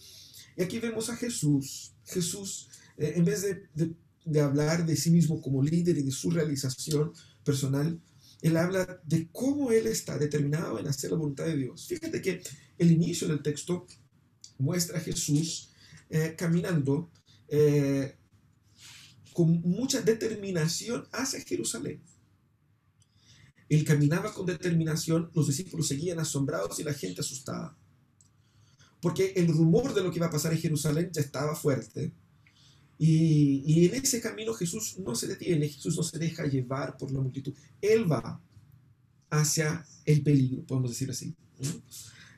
Y 0.56 0.62
aquí 0.62 0.80
vemos 0.80 1.08
a 1.08 1.16
Jesús. 1.16 1.92
Jesús, 2.04 2.68
eh, 2.96 3.14
en 3.16 3.24
vez 3.24 3.42
de, 3.42 3.94
de, 4.24 4.40
hablar 4.40 4.84
de 4.84 4.96
sí 4.96 5.10
mismo 5.10 5.40
como 5.40 5.62
líder 5.62 5.98
y 5.98 6.02
de 6.02 6.10
su 6.10 6.30
realización 6.30 7.12
personal, 7.44 8.00
él 8.42 8.56
habla 8.56 9.00
de 9.04 9.28
cómo 9.30 9.70
él 9.70 9.86
está 9.86 10.18
determinado 10.18 10.78
en 10.78 10.88
hacer 10.88 11.10
la 11.10 11.16
voluntad 11.16 11.44
de 11.44 11.56
Dios. 11.56 11.86
Fíjate 11.86 12.20
que 12.20 12.42
el 12.78 12.90
inicio 12.90 13.28
del 13.28 13.42
texto 13.42 13.86
muestra 14.58 14.98
a 14.98 15.00
Jesús 15.00 15.70
eh, 16.10 16.34
caminando 16.36 17.10
eh, 17.48 18.16
con 19.32 19.60
mucha 19.62 20.02
determinación 20.02 21.06
hacia 21.12 21.40
Jerusalén. 21.40 22.02
Él 23.68 23.84
caminaba 23.84 24.34
con 24.34 24.44
determinación, 24.44 25.30
los 25.34 25.46
discípulos 25.46 25.88
seguían 25.88 26.18
asombrados 26.18 26.78
y 26.78 26.84
la 26.84 26.92
gente 26.92 27.22
asustada. 27.22 27.76
Porque 29.00 29.32
el 29.36 29.48
rumor 29.48 29.94
de 29.94 30.02
lo 30.02 30.10
que 30.10 30.18
iba 30.18 30.26
a 30.26 30.30
pasar 30.30 30.52
en 30.52 30.58
Jerusalén 30.58 31.10
ya 31.12 31.22
estaba 31.22 31.54
fuerte. 31.54 32.12
Y, 33.04 33.86
en 33.86 33.96
ese 33.96 34.20
camino 34.20 34.54
Jesús 34.54 34.96
no 35.00 35.16
se 35.16 35.26
detiene, 35.26 35.68
Jesús 35.68 35.96
no 35.96 36.04
se 36.04 36.20
deja 36.20 36.46
llevar 36.46 36.96
por 36.96 37.10
la 37.10 37.20
multitud. 37.20 37.52
Él 37.80 38.10
va 38.10 38.40
hacia 39.28 39.84
el 40.04 40.22
peligro, 40.22 40.62
podemos 40.62 40.90
decir 40.90 41.10
así. 41.10 41.34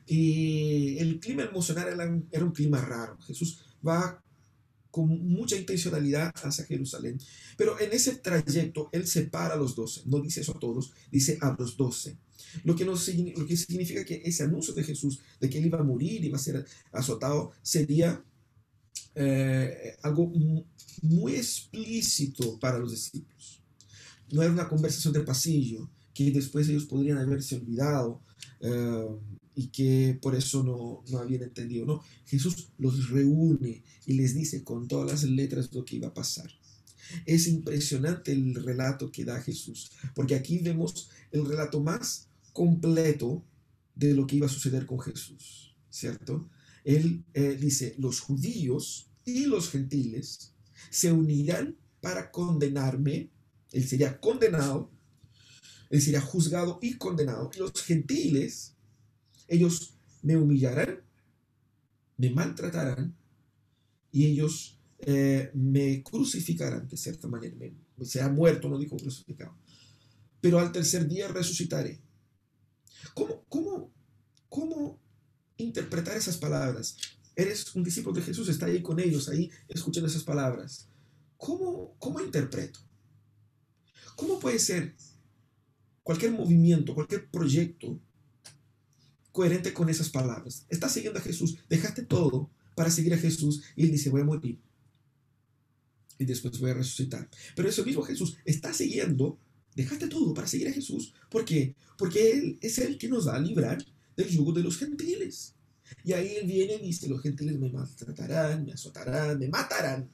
Y 0.07 0.97
el 0.97 1.19
clima 1.19 1.43
emocional 1.43 2.17
era, 2.31 2.43
un 2.43 2.51
clima 2.51 2.81
raro. 2.81 3.15
Jesús 3.27 3.59
va 3.87 4.19
con 4.89 5.07
mucha 5.07 5.55
intencionalidad 5.55 6.33
hacia 6.41 6.65
Jerusalén. 6.65 7.19
Pero 7.57 7.79
en 7.79 7.91
ese 7.91 8.15
trayecto 8.15 8.89
Él 8.91 9.05
separa 9.05 9.53
a 9.53 9.57
los 9.57 9.75
doce. 9.75 10.01
No 10.05 10.19
dice 10.19 10.41
eso 10.41 10.53
a 10.53 10.59
todos, 10.59 10.93
dice 11.11 11.37
a 11.41 11.55
los 11.59 11.77
doce. 11.77 12.17
Lo 12.63 12.73
lo 12.73 13.45
que 13.45 13.55
significa 13.55 14.03
que 14.03 14.23
ese 14.25 14.41
anuncio 14.41 14.73
de 14.73 14.83
Jesús 14.83 15.19
de 15.39 15.47
que 15.47 15.59
Él 15.59 15.67
iba 15.67 15.79
a 15.79 15.83
morir, 15.83 16.25
iba 16.25 16.37
a 16.37 16.39
ser 16.39 16.65
azotado, 16.91 17.51
sería 17.61 18.23
eh, 19.15 19.95
algo 20.03 20.31
muy 21.01 21.35
explícito 21.35 22.59
para 22.59 22.79
los 22.79 22.91
discípulos. 22.91 23.61
No 24.31 24.41
era 24.41 24.51
una 24.51 24.67
conversación 24.67 25.13
de 25.13 25.21
pasillo 25.21 25.89
que 26.13 26.31
después 26.31 26.67
ellos 26.69 26.85
podrían 26.85 27.17
haberse 27.17 27.55
olvidado. 27.55 28.21
Eh, 28.61 29.07
y 29.55 29.67
que 29.67 30.19
por 30.21 30.35
eso 30.35 30.63
no, 30.63 31.03
no 31.09 31.19
habían 31.19 31.43
entendido. 31.43 31.85
No, 31.85 32.03
Jesús 32.25 32.67
los 32.77 33.09
reúne 33.09 33.83
y 34.05 34.13
les 34.13 34.35
dice 34.35 34.63
con 34.63 34.87
todas 34.87 35.09
las 35.09 35.23
letras 35.23 35.73
lo 35.73 35.85
que 35.85 35.95
iba 35.95 36.09
a 36.09 36.13
pasar. 36.13 36.51
Es 37.25 37.47
impresionante 37.47 38.31
el 38.31 38.55
relato 38.55 39.11
que 39.11 39.25
da 39.25 39.41
Jesús, 39.41 39.91
porque 40.13 40.35
aquí 40.35 40.59
vemos 40.59 41.09
el 41.31 41.45
relato 41.45 41.79
más 41.79 42.27
completo 42.51 43.43
de 43.95 44.13
lo 44.13 44.27
que 44.27 44.37
iba 44.37 44.47
a 44.47 44.49
suceder 44.49 44.85
con 44.85 44.99
Jesús, 44.99 45.73
¿cierto? 45.89 46.49
Él 46.85 47.25
eh, 47.33 47.57
dice, 47.59 47.95
los 47.97 48.21
judíos 48.21 49.11
y 49.25 49.47
los 49.47 49.69
gentiles 49.69 50.53
se 50.89 51.11
unirán 51.11 51.75
para 51.99 52.31
condenarme, 52.31 53.31
él 53.71 53.85
sería 53.85 54.21
condenado, 54.21 54.91
él 55.89 56.01
sería 56.01 56.21
juzgado 56.21 56.79
y 56.81 56.93
condenado, 56.93 57.49
los 57.57 57.73
gentiles 57.83 58.75
ellos 59.47 59.95
me 60.21 60.37
humillarán, 60.37 61.01
me 62.17 62.29
maltratarán 62.29 63.15
y 64.11 64.25
ellos 64.25 64.79
eh, 64.99 65.51
me 65.53 66.01
crucificarán 66.03 66.87
de 66.87 66.97
cierta 66.97 67.27
manera. 67.27 67.55
Me, 67.55 67.73
muerto, 68.29 68.69
no 68.69 68.77
dijo 68.77 68.97
crucificado. 68.97 69.55
Pero 70.41 70.59
al 70.59 70.71
tercer 70.71 71.07
día 71.07 71.27
resucitaré. 71.27 71.99
¿Cómo, 73.13 73.43
cómo, 73.49 73.91
cómo 74.49 74.99
interpretar 75.57 76.15
esas 76.17 76.37
palabras? 76.37 76.97
Eres 77.35 77.75
un 77.75 77.83
discípulo 77.83 78.15
de 78.15 78.21
Jesús, 78.21 78.47
está 78.49 78.67
ahí 78.67 78.81
con 78.81 78.99
ellos, 78.99 79.29
ahí 79.29 79.49
escuchando 79.67 80.07
esas 80.07 80.23
palabras. 80.23 80.87
¿Cómo, 81.37 81.95
cómo 81.99 82.21
interpreto? 82.21 82.79
¿Cómo 84.15 84.39
puede 84.39 84.59
ser 84.59 84.95
cualquier 86.05 86.31
movimiento, 86.31 86.93
cualquier 86.93 87.29
proyecto 87.29 87.99
coherente 89.35 89.73
con 89.73 89.89
esas 89.89 90.09
palabras. 90.09 90.65
Estás 90.69 90.93
siguiendo 90.93 91.19
a 91.19 91.23
Jesús, 91.23 91.57
dejaste 91.67 92.03
todo 92.03 92.49
para 92.75 92.89
seguir 92.89 93.13
a 93.13 93.17
Jesús 93.17 93.63
y 93.75 93.83
él 93.83 93.91
dice, 93.91 94.09
voy 94.09 94.21
a 94.21 94.25
morir 94.25 94.59
y 96.17 96.25
después 96.25 96.57
voy 96.59 96.71
a 96.71 96.75
resucitar. 96.75 97.29
Pero 97.55 97.67
ese 97.67 97.83
mismo 97.83 98.01
Jesús 98.03 98.37
está 98.45 98.73
siguiendo, 98.73 99.37
dejaste 99.75 100.07
todo 100.07 100.33
para 100.33 100.47
seguir 100.47 100.69
a 100.69 100.73
Jesús. 100.73 101.13
¿Por 101.29 101.43
qué? 101.43 101.75
Porque 101.97 102.31
Él 102.31 102.59
es 102.61 102.77
el 102.77 102.97
que 102.97 103.09
nos 103.09 103.27
va 103.27 103.35
a 103.35 103.39
librar 103.39 103.83
del 104.15 104.29
yugo 104.29 104.53
de 104.53 104.63
los 104.63 104.77
gentiles. 104.77 105.55
Y 106.03 106.13
ahí 106.13 106.35
Él 106.35 106.47
viene 106.47 106.75
y 106.75 106.87
dice, 106.87 107.07
los 107.07 107.21
gentiles 107.21 107.59
me 107.59 107.69
maltratarán, 107.69 108.65
me 108.65 108.73
azotarán, 108.73 109.37
me 109.37 109.47
matarán 109.47 110.09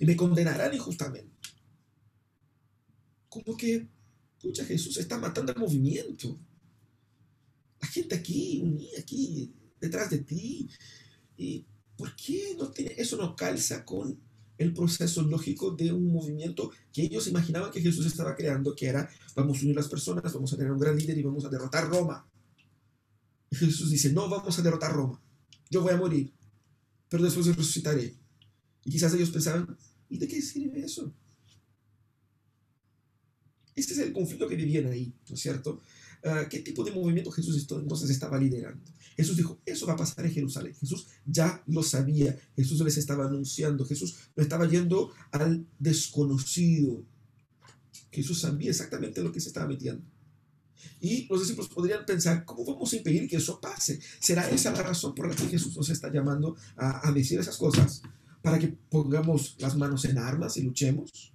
y 0.00 0.06
me 0.06 0.16
condenarán 0.16 0.74
injustamente. 0.74 1.34
Como 3.28 3.56
que, 3.56 3.86
escucha, 4.36 4.64
Jesús 4.64 4.96
está 4.96 5.18
matando 5.18 5.52
el 5.52 5.58
movimiento 5.58 6.38
gente 7.96 8.14
aquí, 8.14 8.60
unida 8.62 8.98
aquí, 8.98 9.52
detrás 9.80 10.10
de 10.10 10.18
ti. 10.18 10.68
¿Y 11.36 11.64
por 11.96 12.14
qué 12.14 12.54
no 12.58 12.70
tiene, 12.70 12.94
eso 12.96 13.16
no 13.16 13.34
calza 13.34 13.84
con 13.84 14.18
el 14.58 14.72
proceso 14.72 15.22
lógico 15.22 15.70
de 15.70 15.92
un 15.92 16.12
movimiento 16.12 16.70
que 16.92 17.02
ellos 17.02 17.26
imaginaban 17.26 17.70
que 17.70 17.80
Jesús 17.80 18.06
estaba 18.06 18.34
creando, 18.34 18.74
que 18.74 18.86
era, 18.86 19.08
vamos 19.34 19.58
a 19.58 19.62
unir 19.62 19.76
las 19.76 19.88
personas, 19.88 20.32
vamos 20.32 20.52
a 20.52 20.56
tener 20.56 20.72
un 20.72 20.78
gran 20.78 20.96
líder 20.96 21.18
y 21.18 21.22
vamos 21.22 21.44
a 21.44 21.48
derrotar 21.48 21.88
Roma. 21.88 22.26
Jesús 23.50 23.90
dice, 23.90 24.12
no 24.12 24.28
vamos 24.28 24.58
a 24.58 24.62
derrotar 24.62 24.92
Roma, 24.92 25.20
yo 25.70 25.82
voy 25.82 25.92
a 25.92 25.96
morir, 25.96 26.32
pero 27.08 27.22
después 27.22 27.46
resucitaré. 27.46 28.14
Y 28.84 28.90
quizás 28.90 29.14
ellos 29.14 29.30
pensaban, 29.30 29.76
¿y 30.08 30.18
de 30.18 30.28
qué 30.28 30.40
sirve 30.40 30.84
eso? 30.84 31.12
Este 33.74 33.92
es 33.92 33.98
el 33.98 34.12
conflicto 34.12 34.48
que 34.48 34.56
vivían 34.56 34.86
ahí, 34.86 35.14
¿no 35.28 35.34
es 35.34 35.40
cierto? 35.40 35.80
Ah, 36.24 36.46
¿Qué 36.48 36.60
tipo 36.60 36.82
de 36.82 36.92
movimiento 36.92 37.30
Jesús 37.30 37.66
entonces 37.70 38.10
estaba 38.10 38.38
liderando? 38.38 38.82
Jesús 39.16 39.36
dijo, 39.36 39.60
eso 39.64 39.86
va 39.86 39.94
a 39.94 39.96
pasar 39.96 40.26
en 40.26 40.32
Jerusalén. 40.32 40.74
Jesús 40.74 41.06
ya 41.24 41.62
lo 41.66 41.82
sabía. 41.82 42.38
Jesús 42.54 42.80
les 42.80 42.98
estaba 42.98 43.26
anunciando. 43.26 43.86
Jesús 43.86 44.14
no 44.36 44.42
estaba 44.42 44.68
yendo 44.68 45.10
al 45.30 45.66
desconocido. 45.78 47.02
Jesús 48.10 48.40
sabía 48.40 48.70
exactamente 48.70 49.22
lo 49.22 49.32
que 49.32 49.40
se 49.40 49.48
estaba 49.48 49.66
metiendo. 49.66 50.04
Y 51.00 51.26
los 51.28 51.40
discípulos 51.40 51.68
podrían 51.68 52.04
pensar, 52.04 52.44
¿cómo 52.44 52.64
vamos 52.64 52.92
a 52.92 52.96
impedir 52.96 53.28
que 53.28 53.36
eso 53.36 53.60
pase? 53.60 54.00
¿Será 54.18 54.48
esa 54.48 54.72
la 54.72 54.82
razón 54.82 55.14
por 55.14 55.28
la 55.28 55.34
que 55.34 55.48
Jesús 55.48 55.76
nos 55.76 55.88
está 55.90 56.12
llamando 56.12 56.56
a, 56.76 57.10
decir 57.12 57.38
esas 57.38 57.56
cosas? 57.56 58.02
¿Para 58.42 58.58
que 58.58 58.68
pongamos 58.68 59.56
las 59.58 59.76
manos 59.76 60.04
en 60.04 60.18
armas 60.18 60.56
y 60.56 60.62
luchemos? 60.62 61.32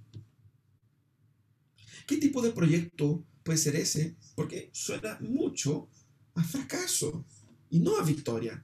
¿Qué 2.08 2.18
tipo 2.18 2.42
de 2.42 2.52
proyecto 2.52 3.24
puede 3.44 3.58
ser 3.58 3.76
ese? 3.76 4.16
Porque 4.36 4.70
suena 4.74 5.18
mucho 5.22 5.88
a 6.36 6.44
fracaso 6.44 7.26
y 7.70 7.80
no 7.80 7.98
a 7.98 8.04
victoria. 8.04 8.64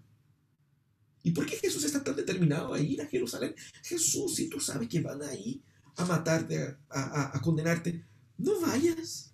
¿Y 1.24 1.32
por 1.32 1.46
qué 1.46 1.58
Jesús 1.58 1.84
está 1.84 2.04
tan 2.04 2.16
determinado 2.16 2.74
a 2.74 2.80
ir 2.80 3.02
a 3.02 3.08
Jerusalén? 3.08 3.54
Jesús, 3.84 4.36
si 4.36 4.50
tú 4.50 4.60
sabes 4.60 4.88
que 4.88 5.02
van 5.02 5.22
ahí 5.24 5.62
a 5.98 6.06
matarte, 6.06 6.78
a, 6.90 7.40
condenarte, 7.42 8.06
no 8.38 8.62
vayas. 8.62 9.27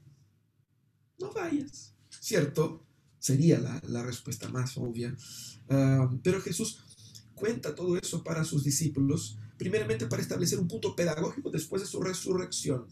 No 1.23 1.31
vayas. 1.31 1.93
¿Cierto? 2.09 2.85
Sería 3.17 3.57
la, 3.87 4.03
respuesta 4.03 4.49
más 4.49 4.77
obvia. 4.77 5.15
Ah, 5.69 6.11
pero 6.21 6.41
Jesús 6.41 6.79
cuenta 7.33 7.73
todo 7.73 7.97
eso 7.97 8.23
para 8.23 8.43
sus 8.43 8.63
discípulos, 8.65 9.37
primeramente 9.57 10.05
para 10.07 10.21
establecer 10.21 10.59
un 10.59 10.67
punto 10.67 10.95
pedagógico 10.95 11.49
después 11.49 11.81
de 11.81 11.87
su 11.87 12.01
resurrección. 12.01 12.85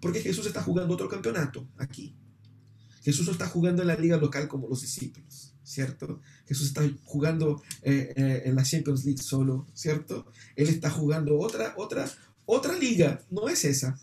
Porque 0.00 0.20
Jesús 0.20 0.46
está 0.46 0.62
jugando 0.62 0.94
otro 0.94 1.08
campeonato 1.08 1.68
aquí. 1.76 2.14
Jesús 3.02 3.26
no 3.26 3.32
está 3.32 3.48
jugando 3.48 3.82
en 3.82 3.88
la 3.88 3.96
liga 3.96 4.16
local 4.16 4.46
como 4.48 4.68
los 4.68 4.80
discípulos, 4.80 5.54
¿cierto? 5.62 6.20
Jesús 6.46 6.68
está 6.68 6.88
jugando 7.02 7.60
eh, 7.82 8.14
eh, 8.16 8.42
en 8.46 8.54
la 8.54 8.62
Champions 8.62 9.04
League 9.04 9.22
solo, 9.22 9.66
¿cierto? 9.74 10.26
Él 10.56 10.68
está 10.68 10.88
jugando 10.88 11.38
otra, 11.38 11.74
otra, 11.76 12.08
otra 12.46 12.78
liga, 12.78 13.20
no 13.30 13.48
es 13.48 13.64
esa. 13.64 13.98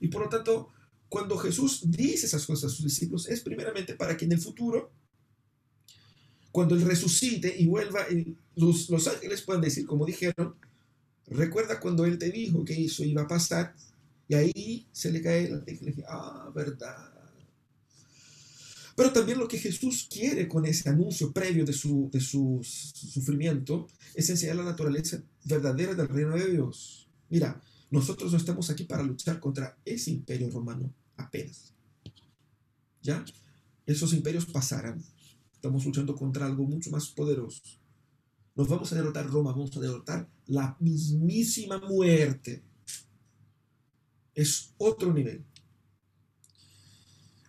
Y 0.00 0.08
por 0.08 0.22
lo 0.22 0.28
tanto, 0.28 0.68
cuando 1.08 1.36
Jesús 1.38 1.82
dice 1.84 2.26
esas 2.26 2.44
cosas 2.46 2.72
a 2.72 2.74
sus 2.74 2.84
discípulos, 2.84 3.28
es 3.28 3.40
primeramente 3.40 3.94
para 3.94 4.16
que 4.16 4.24
en 4.24 4.32
el 4.32 4.40
futuro, 4.40 4.90
cuando 6.50 6.74
Él 6.74 6.82
resucite 6.82 7.54
y 7.56 7.66
vuelva, 7.66 8.06
los, 8.56 8.90
los 8.90 9.06
ángeles 9.06 9.42
puedan 9.42 9.62
decir, 9.62 9.86
como 9.86 10.04
dijeron, 10.04 10.56
recuerda 11.28 11.80
cuando 11.80 12.04
Él 12.04 12.18
te 12.18 12.30
dijo 12.30 12.64
que 12.64 12.84
eso 12.84 13.04
iba 13.04 13.22
a 13.22 13.28
pasar, 13.28 13.74
y 14.28 14.34
ahí 14.34 14.88
se 14.92 15.12
le 15.12 15.22
cae 15.22 15.48
la 15.48 15.64
tecla 15.64 15.90
y 15.90 15.94
le 15.94 16.04
ah, 16.08 16.50
verdad. 16.54 17.12
Pero 18.96 19.12
también 19.12 19.38
lo 19.38 19.46
que 19.46 19.58
Jesús 19.58 20.08
quiere 20.10 20.48
con 20.48 20.64
ese 20.64 20.88
anuncio 20.88 21.30
previo 21.30 21.64
de 21.64 21.72
su, 21.72 22.08
de 22.10 22.20
su 22.20 22.60
sufrimiento 22.62 23.86
es 24.14 24.30
enseñar 24.30 24.56
la 24.56 24.64
naturaleza 24.64 25.22
verdadera 25.44 25.94
del 25.94 26.08
reino 26.08 26.34
de 26.34 26.50
Dios. 26.50 27.06
Mira, 27.28 27.60
nosotros 27.96 28.30
no 28.30 28.38
estamos 28.38 28.68
aquí 28.68 28.84
para 28.84 29.02
luchar 29.02 29.40
contra 29.40 29.78
ese 29.84 30.10
imperio 30.10 30.50
romano 30.50 30.92
apenas. 31.16 31.72
¿Ya? 33.02 33.24
Esos 33.86 34.12
imperios 34.12 34.44
pasarán. 34.46 35.02
Estamos 35.52 35.84
luchando 35.86 36.14
contra 36.14 36.44
algo 36.46 36.64
mucho 36.64 36.90
más 36.90 37.08
poderoso. 37.08 37.62
Nos 38.54 38.68
vamos 38.68 38.92
a 38.92 38.96
derrotar 38.96 39.26
Roma, 39.26 39.52
vamos 39.52 39.74
a 39.76 39.80
derrotar 39.80 40.28
la 40.46 40.76
mismísima 40.78 41.78
muerte 41.78 42.62
es 44.34 44.74
otro 44.76 45.12
nivel. 45.12 45.42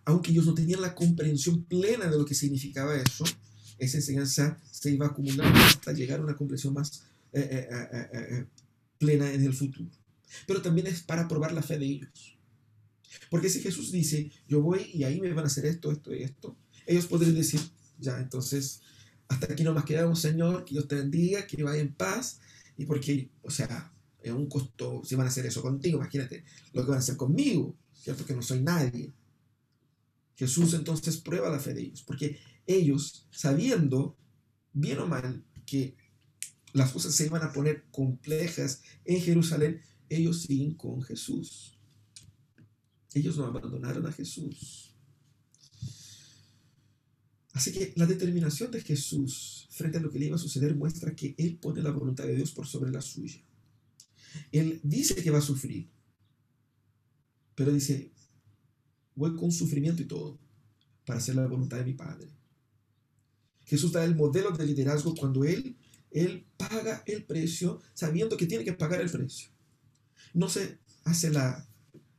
Aunque 0.05 0.31
ellos 0.31 0.45
no 0.45 0.53
tenían 0.53 0.81
la 0.81 0.95
comprensión 0.95 1.65
plena 1.65 2.09
de 2.09 2.17
lo 2.17 2.23
que 2.23 2.33
significaba 2.33 2.95
eso, 2.95 3.25
esa 3.77 3.97
enseñanza 3.97 4.57
se 4.71 4.91
iba 4.91 5.07
acumulando 5.07 5.59
hasta 5.59 5.91
llegar 5.91 6.21
a 6.21 6.23
una 6.23 6.37
comprensión 6.37 6.73
más 6.73 7.03
eh, 7.33 7.67
eh, 7.69 8.09
eh, 8.13 8.45
plena 8.97 9.31
en 9.33 9.43
el 9.43 9.53
futuro. 9.53 9.91
Pero 10.45 10.61
también 10.61 10.87
es 10.87 11.01
para 11.03 11.27
probar 11.27 11.51
la 11.51 11.61
fe 11.61 11.77
de 11.77 11.85
ellos. 11.85 12.37
Porque 13.29 13.49
si 13.49 13.61
Jesús 13.61 13.91
dice, 13.91 14.31
yo 14.47 14.61
voy 14.61 14.89
y 14.93 15.03
ahí 15.03 15.19
me 15.19 15.33
van 15.33 15.45
a 15.45 15.47
hacer 15.47 15.65
esto, 15.65 15.91
esto 15.91 16.13
y 16.13 16.23
esto, 16.23 16.57
ellos 16.85 17.07
podrían 17.07 17.35
decir, 17.35 17.59
ya, 17.99 18.19
entonces, 18.19 18.81
hasta 19.27 19.51
aquí 19.51 19.63
no 19.63 19.73
más 19.73 19.85
quedamos, 19.85 20.21
Señor, 20.21 20.65
que 20.65 20.75
Dios 20.75 20.87
te 20.87 20.95
bendiga, 20.95 21.45
que 21.45 21.61
vaya 21.63 21.81
en 21.81 21.93
paz, 21.93 22.39
y 22.77 22.85
porque, 22.85 23.29
o 23.41 23.49
sea, 23.49 23.91
es 24.21 24.31
un 24.31 24.47
costo, 24.47 25.01
si 25.03 25.15
van 25.15 25.25
a 25.25 25.29
hacer 25.29 25.45
eso 25.45 25.61
contigo, 25.61 25.97
imagínate 25.97 26.43
lo 26.73 26.83
que 26.83 26.89
van 26.89 26.97
a 26.97 27.01
hacer 27.01 27.17
conmigo, 27.17 27.75
¿cierto? 27.93 28.25
Que 28.25 28.35
no 28.35 28.41
soy 28.41 28.61
nadie. 28.61 29.13
Jesús 30.35 30.73
entonces 30.73 31.17
prueba 31.17 31.49
la 31.49 31.59
fe 31.59 31.73
de 31.73 31.81
ellos, 31.81 32.03
porque 32.03 32.39
ellos, 32.65 33.27
sabiendo, 33.31 34.15
bien 34.73 34.99
o 34.99 35.07
mal, 35.07 35.43
que 35.65 35.95
las 36.73 36.91
cosas 36.91 37.15
se 37.15 37.25
iban 37.25 37.41
a 37.41 37.51
poner 37.51 37.85
complejas 37.91 38.81
en 39.03 39.21
Jerusalén, 39.21 39.81
ellos 40.09 40.41
siguen 40.41 40.73
con 40.73 41.01
Jesús. 41.01 41.77
Ellos 43.13 43.37
no 43.37 43.45
abandonaron 43.45 44.05
a 44.05 44.11
Jesús. 44.11 44.93
Así 47.53 47.71
que 47.71 47.93
la 47.95 48.05
determinación 48.05 48.69
de 48.71 48.81
Jesús 48.81 49.67
frente 49.71 49.97
a 49.97 50.01
lo 50.01 50.11
que 50.11 50.19
le 50.19 50.27
iba 50.27 50.35
a 50.35 50.39
suceder 50.39 50.75
muestra 50.75 51.15
que 51.15 51.33
Él 51.37 51.57
pone 51.57 51.81
la 51.81 51.91
voluntad 51.91 52.25
de 52.25 52.35
Dios 52.35 52.51
por 52.51 52.67
sobre 52.67 52.91
la 52.91 53.01
suya. 53.01 53.41
Él 54.51 54.79
dice 54.83 55.15
que 55.15 55.31
va 55.31 55.39
a 55.39 55.41
sufrir, 55.41 55.89
pero 57.55 57.73
dice, 57.73 58.11
voy 59.15 59.35
con 59.35 59.51
sufrimiento 59.51 60.03
y 60.03 60.05
todo 60.05 60.39
para 61.05 61.17
hacer 61.17 61.35
la 61.35 61.47
voluntad 61.47 61.77
de 61.77 61.85
mi 61.85 61.93
Padre. 61.93 62.29
Jesús 63.65 63.91
da 63.91 64.05
el 64.05 64.15
modelo 64.15 64.51
de 64.51 64.65
liderazgo 64.65 65.15
cuando 65.15 65.43
Él, 65.43 65.75
él 66.11 66.45
paga 66.57 67.03
el 67.05 67.25
precio 67.25 67.81
sabiendo 67.93 68.37
que 68.37 68.45
tiene 68.45 68.63
que 68.63 68.73
pagar 68.73 69.01
el 69.01 69.09
precio. 69.09 69.49
No 70.33 70.49
se 70.49 70.77
hace 71.03 71.31
la, 71.31 71.65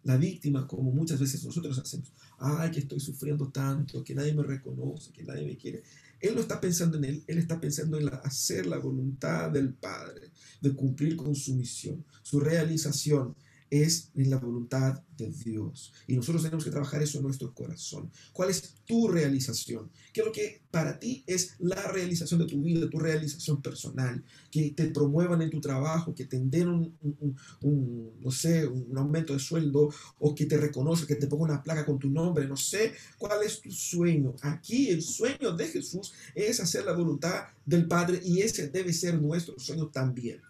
la 0.04 0.16
víctima 0.16 0.66
como 0.66 0.90
muchas 0.90 1.20
veces 1.20 1.44
nosotros 1.44 1.78
hacemos. 1.78 2.12
Ay, 2.38 2.70
que 2.70 2.80
estoy 2.80 3.00
sufriendo 3.00 3.48
tanto, 3.48 4.04
que 4.04 4.14
nadie 4.14 4.34
me 4.34 4.42
reconoce, 4.42 5.12
que 5.12 5.24
nadie 5.24 5.46
me 5.46 5.56
quiere. 5.56 5.82
Él 6.20 6.34
no 6.34 6.40
está 6.40 6.60
pensando 6.60 6.96
en 6.96 7.04
él, 7.04 7.24
él 7.26 7.38
está 7.38 7.60
pensando 7.60 7.98
en 7.98 8.08
hacer 8.08 8.66
la 8.66 8.78
voluntad 8.78 9.50
del 9.50 9.72
Padre, 9.72 10.30
de 10.60 10.74
cumplir 10.74 11.16
con 11.16 11.34
su 11.34 11.54
misión, 11.54 12.04
su 12.22 12.40
realización 12.40 13.36
es 13.70 14.10
la 14.14 14.38
voluntad 14.38 15.02
de 15.16 15.30
Dios. 15.30 15.92
Y 16.06 16.16
nosotros 16.16 16.42
tenemos 16.42 16.64
que 16.64 16.70
trabajar 16.70 17.02
eso 17.02 17.18
en 17.18 17.24
nuestro 17.24 17.52
corazón. 17.52 18.10
¿Cuál 18.32 18.50
es 18.50 18.74
tu 18.86 19.08
realización? 19.08 19.90
¿Qué 20.12 20.20
es 20.20 20.26
lo 20.26 20.32
que 20.32 20.62
para 20.70 20.98
ti 20.98 21.24
es 21.26 21.54
la 21.58 21.90
realización 21.90 22.40
de 22.40 22.46
tu 22.46 22.62
vida, 22.62 22.88
tu 22.88 22.98
realización 22.98 23.60
personal? 23.60 24.24
Que 24.50 24.70
te 24.70 24.86
promuevan 24.86 25.42
en 25.42 25.50
tu 25.50 25.60
trabajo, 25.60 26.14
que 26.14 26.24
te 26.24 26.38
den 26.38 26.68
un, 26.68 28.16
no 28.20 28.30
sé, 28.30 28.66
un 28.66 28.96
aumento 28.96 29.32
de 29.32 29.38
sueldo 29.38 29.90
o 30.18 30.34
que 30.34 30.46
te 30.46 30.56
reconozca, 30.56 31.06
que 31.06 31.16
te 31.16 31.26
ponga 31.26 31.44
una 31.44 31.62
placa 31.62 31.84
con 31.84 31.98
tu 31.98 32.08
nombre. 32.08 32.46
No 32.46 32.56
sé 32.56 32.94
cuál 33.18 33.42
es 33.44 33.60
tu 33.60 33.70
sueño. 33.70 34.34
Aquí 34.42 34.88
el 34.88 35.02
sueño 35.02 35.52
de 35.52 35.66
Jesús 35.68 36.12
es 36.34 36.60
hacer 36.60 36.84
la 36.84 36.92
voluntad 36.92 37.44
del 37.66 37.86
Padre 37.86 38.20
y 38.24 38.40
ese 38.40 38.68
debe 38.68 38.92
ser 38.92 39.20
nuestro 39.20 39.58
sueño 39.58 39.88
también. 39.88 40.40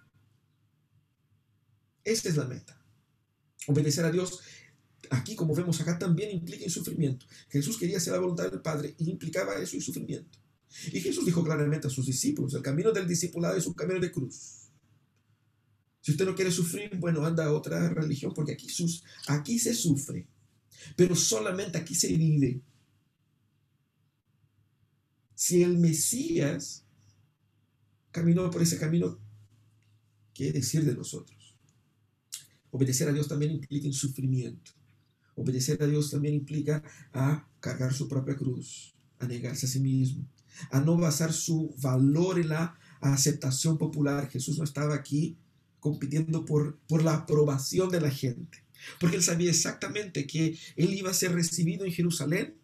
Esta 2.04 2.28
es 2.28 2.36
la 2.36 2.46
meta. 2.46 2.77
Obedecer 3.68 4.04
a 4.06 4.10
Dios, 4.10 4.40
aquí 5.10 5.36
como 5.36 5.54
vemos 5.54 5.78
acá, 5.80 5.98
también 5.98 6.30
implica 6.30 6.68
sufrimiento. 6.70 7.26
Jesús 7.50 7.76
quería 7.76 7.98
hacer 7.98 8.14
la 8.14 8.18
voluntad 8.18 8.50
del 8.50 8.62
Padre 8.62 8.94
y 8.98 9.10
implicaba 9.10 9.56
eso 9.56 9.76
y 9.76 9.80
sufrimiento. 9.82 10.38
Y 10.90 11.00
Jesús 11.00 11.26
dijo 11.26 11.44
claramente 11.44 11.86
a 11.86 11.90
sus 11.90 12.06
discípulos, 12.06 12.54
el 12.54 12.62
camino 12.62 12.92
del 12.92 13.06
discipulado 13.06 13.56
es 13.56 13.66
un 13.66 13.74
camino 13.74 14.00
de 14.00 14.10
cruz. 14.10 14.70
Si 16.00 16.12
usted 16.12 16.24
no 16.24 16.34
quiere 16.34 16.50
sufrir, 16.50 16.96
bueno, 16.96 17.26
anda 17.26 17.44
a 17.44 17.52
otra 17.52 17.90
religión, 17.90 18.32
porque 18.34 18.52
aquí, 18.52 18.66
aquí 19.26 19.58
se 19.58 19.74
sufre, 19.74 20.26
pero 20.96 21.14
solamente 21.14 21.76
aquí 21.76 21.94
se 21.94 22.08
vive. 22.08 22.62
Si 25.34 25.62
el 25.62 25.76
Mesías 25.78 26.84
caminó 28.10 28.50
por 28.50 28.62
ese 28.62 28.78
camino, 28.78 29.18
¿qué 30.32 30.52
decir 30.52 30.86
de 30.86 30.94
nosotros? 30.94 31.37
Obedecer 32.70 33.08
a 33.08 33.12
Dios 33.12 33.28
también 33.28 33.52
implica 33.52 33.86
el 33.86 33.94
sufrimiento. 33.94 34.72
Obedecer 35.34 35.82
a 35.82 35.86
Dios 35.86 36.10
también 36.10 36.34
implica 36.34 36.82
a 37.12 37.48
cargar 37.60 37.94
su 37.94 38.08
propia 38.08 38.36
cruz, 38.36 38.94
a 39.18 39.26
negarse 39.26 39.66
a 39.66 39.68
sí 39.68 39.80
mismo, 39.80 40.28
a 40.70 40.80
no 40.80 40.96
basar 40.96 41.32
su 41.32 41.74
valor 41.80 42.38
en 42.38 42.48
la 42.48 42.78
aceptación 43.00 43.78
popular. 43.78 44.28
Jesús 44.28 44.58
no 44.58 44.64
estaba 44.64 44.94
aquí 44.94 45.36
compitiendo 45.80 46.44
por, 46.44 46.78
por 46.88 47.04
la 47.04 47.14
aprobación 47.14 47.88
de 47.90 48.00
la 48.00 48.10
gente, 48.10 48.64
porque 49.00 49.16
él 49.16 49.22
sabía 49.22 49.50
exactamente 49.50 50.26
que 50.26 50.58
él 50.76 50.94
iba 50.94 51.10
a 51.10 51.14
ser 51.14 51.32
recibido 51.32 51.84
en 51.84 51.92
Jerusalén 51.92 52.54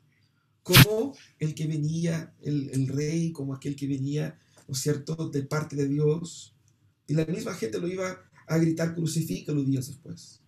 como 0.63 1.15
el 1.39 1.55
que 1.55 1.67
venía, 1.67 2.35
el, 2.43 2.71
el 2.71 2.89
rey, 2.89 3.33
como 3.33 3.55
aquel 3.55 3.77
que 3.77 3.87
venía, 3.87 4.39
¿no 4.67 4.75
es 4.75 4.81
cierto?, 4.81 5.29
de 5.29 5.43
parte 5.43 5.77
de 5.77 5.87
Dios. 5.87 6.55
Y 7.07 7.15
la 7.15 7.27
misma 7.27 7.55
gente 7.55 7.79
lo 7.79 7.87
iba 7.87 8.19
a 8.47 8.59
gritar 8.59 8.95
crucifícalo 8.95 9.63
días 9.65 9.87
después. 9.89 10.41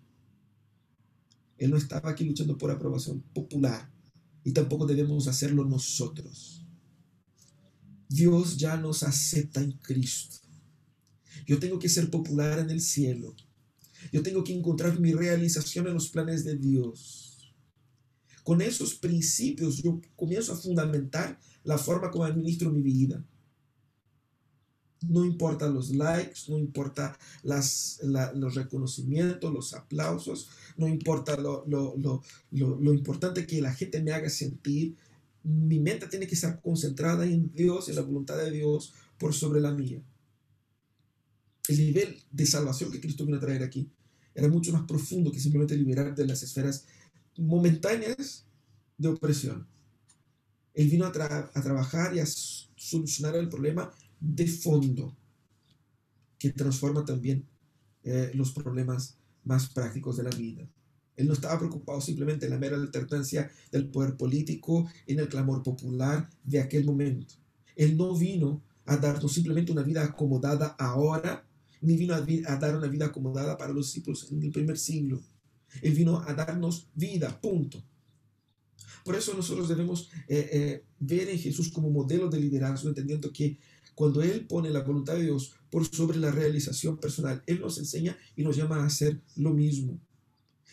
Él 1.58 1.70
no 1.70 1.76
estaba 1.76 2.10
aquí 2.10 2.24
luchando 2.24 2.58
por 2.58 2.70
aprobación 2.70 3.20
popular 3.34 3.90
y 4.44 4.52
tampoco 4.52 4.86
debemos 4.86 5.26
hacerlo 5.26 5.64
nosotros. 5.64 6.64
Dios 8.08 8.56
ya 8.56 8.76
nos 8.76 9.02
acepta 9.02 9.60
en 9.60 9.72
Cristo. 9.72 10.38
Yo 11.46 11.58
tengo 11.58 11.78
que 11.78 11.88
ser 11.88 12.10
popular 12.10 12.58
en 12.58 12.70
el 12.70 12.80
cielo. 12.80 13.34
Yo 14.12 14.22
tengo 14.22 14.44
que 14.44 14.54
encontrar 14.54 15.00
mi 15.00 15.12
realización 15.12 15.86
en 15.88 15.94
los 15.94 16.08
planes 16.08 16.44
de 16.44 16.56
Dios. 16.56 17.22
con 18.44 18.62
esos 18.62 18.94
principios 18.94 19.82
yo 19.82 20.00
comienzo 20.14 20.52
a 20.52 20.56
fundamentar 20.56 21.36
la 21.64 21.78
forma 21.78 22.12
como 22.12 22.22
administro 22.22 22.70
mi 22.70 22.80
vida. 22.80 23.26
No 25.02 25.24
importa 25.24 25.68
los 25.68 25.90
likes, 25.90 26.42
no 26.48 26.58
importa 26.58 27.18
las, 27.42 28.00
los 28.02 28.54
reconocimientos, 28.54 29.52
los 29.52 29.74
aplausos, 29.74 30.48
no 30.76 30.88
importa 30.88 31.36
lo, 31.36 31.64
lo, 31.66 31.94
lo, 31.96 32.22
lo, 32.50 32.94
importante 32.94 33.46
que 33.46 33.60
la 33.60 33.74
gente 33.74 34.02
me 34.02 34.12
haga 34.12 34.30
sentir. 34.30 34.96
Mi 35.42 35.78
mente 35.80 36.08
tiene 36.08 36.26
que 36.26 36.34
estar 36.34 36.60
concentrada 36.62 37.26
en 37.26 37.52
Dios, 37.52 37.88
en 37.88 37.96
la 37.96 38.02
voluntad 38.02 38.38
de 38.38 38.50
Dios, 38.50 38.94
por 39.18 39.34
sobre 39.34 39.60
la 39.60 39.72
mía. 39.72 40.02
El 41.68 41.78
nivel 41.78 42.22
de 42.30 42.46
salvación 42.46 42.90
que 42.90 43.00
Cristo 43.00 43.24
vino 43.24 43.36
a 43.36 43.40
traer 43.40 43.62
aquí 43.62 43.90
era 44.34 44.48
mucho 44.48 44.72
más 44.72 44.82
profundo 44.82 45.30
que 45.30 45.40
simplemente 45.40 45.76
liberar 45.76 46.14
de 46.14 46.26
las 46.26 46.42
esferas 46.42 46.86
momentáneas 47.36 48.46
de 48.96 49.08
opresión. 49.08 49.66
Él 50.74 50.88
vino 50.88 51.06
a, 51.06 51.08
a 51.08 51.62
trabajar 51.62 52.14
y 52.14 52.20
a 52.20 52.26
solucionar 52.26 53.36
el 53.36 53.48
problema 53.48 53.90
de 54.20 54.46
fondo, 54.46 55.16
que 56.38 56.50
transforma 56.50 57.04
también 57.04 57.46
eh, 58.04 58.30
los 58.34 58.52
problemas 58.52 59.16
más 59.44 59.68
prácticos 59.68 60.16
de 60.16 60.24
la 60.24 60.30
vida. 60.30 60.68
Él 61.16 61.26
no 61.26 61.32
estaba 61.32 61.58
preocupado 61.58 62.00
simplemente 62.00 62.46
en 62.46 62.52
la 62.52 62.58
mera 62.58 62.76
alternancia 62.76 63.50
del 63.72 63.88
poder 63.88 64.16
político, 64.16 64.88
en 65.06 65.18
el 65.18 65.28
clamor 65.28 65.62
popular 65.62 66.28
de 66.44 66.60
aquel 66.60 66.84
momento. 66.84 67.34
Él 67.74 67.96
no 67.96 68.16
vino 68.16 68.62
a 68.84 68.96
darnos 68.96 69.32
simplemente 69.32 69.72
una 69.72 69.82
vida 69.82 70.04
acomodada 70.04 70.76
ahora, 70.78 71.46
ni 71.80 71.96
vino 71.96 72.14
a, 72.14 72.20
dar 72.20 72.76
una 72.76 72.86
vida 72.86 73.06
acomodada 73.06 73.56
para 73.56 73.72
los 73.72 73.86
discípulos 73.86 74.30
en 74.30 74.42
el 74.42 74.52
primer 74.52 74.78
siglo. 74.78 75.22
Él 75.82 75.94
vino 75.94 76.20
a 76.20 76.34
darnos 76.34 76.88
vida, 76.94 77.40
punto. 77.40 77.82
Por 79.04 79.14
eso 79.14 79.34
nosotros 79.34 79.68
debemos 79.68 80.10
eh, 80.28 80.50
eh, 80.52 80.84
ver 80.98 81.28
en 81.28 81.38
Jesús 81.38 81.70
como 81.70 81.90
modelo 81.90 82.28
de 82.28 82.40
liderazgo, 82.40 82.88
entendiendo 82.88 83.32
que 83.32 83.58
cuando 83.96 84.22
Él 84.22 84.46
pone 84.46 84.68
la 84.68 84.82
voluntad 84.82 85.14
de 85.14 85.22
Dios 85.22 85.54
por 85.70 85.86
sobre 85.86 86.18
la 86.18 86.30
realización 86.30 86.98
personal, 86.98 87.42
Él 87.46 87.60
nos 87.60 87.78
enseña 87.78 88.14
y 88.36 88.44
nos 88.44 88.54
llama 88.54 88.76
a 88.76 88.86
hacer 88.86 89.22
lo 89.36 89.54
mismo. 89.54 89.98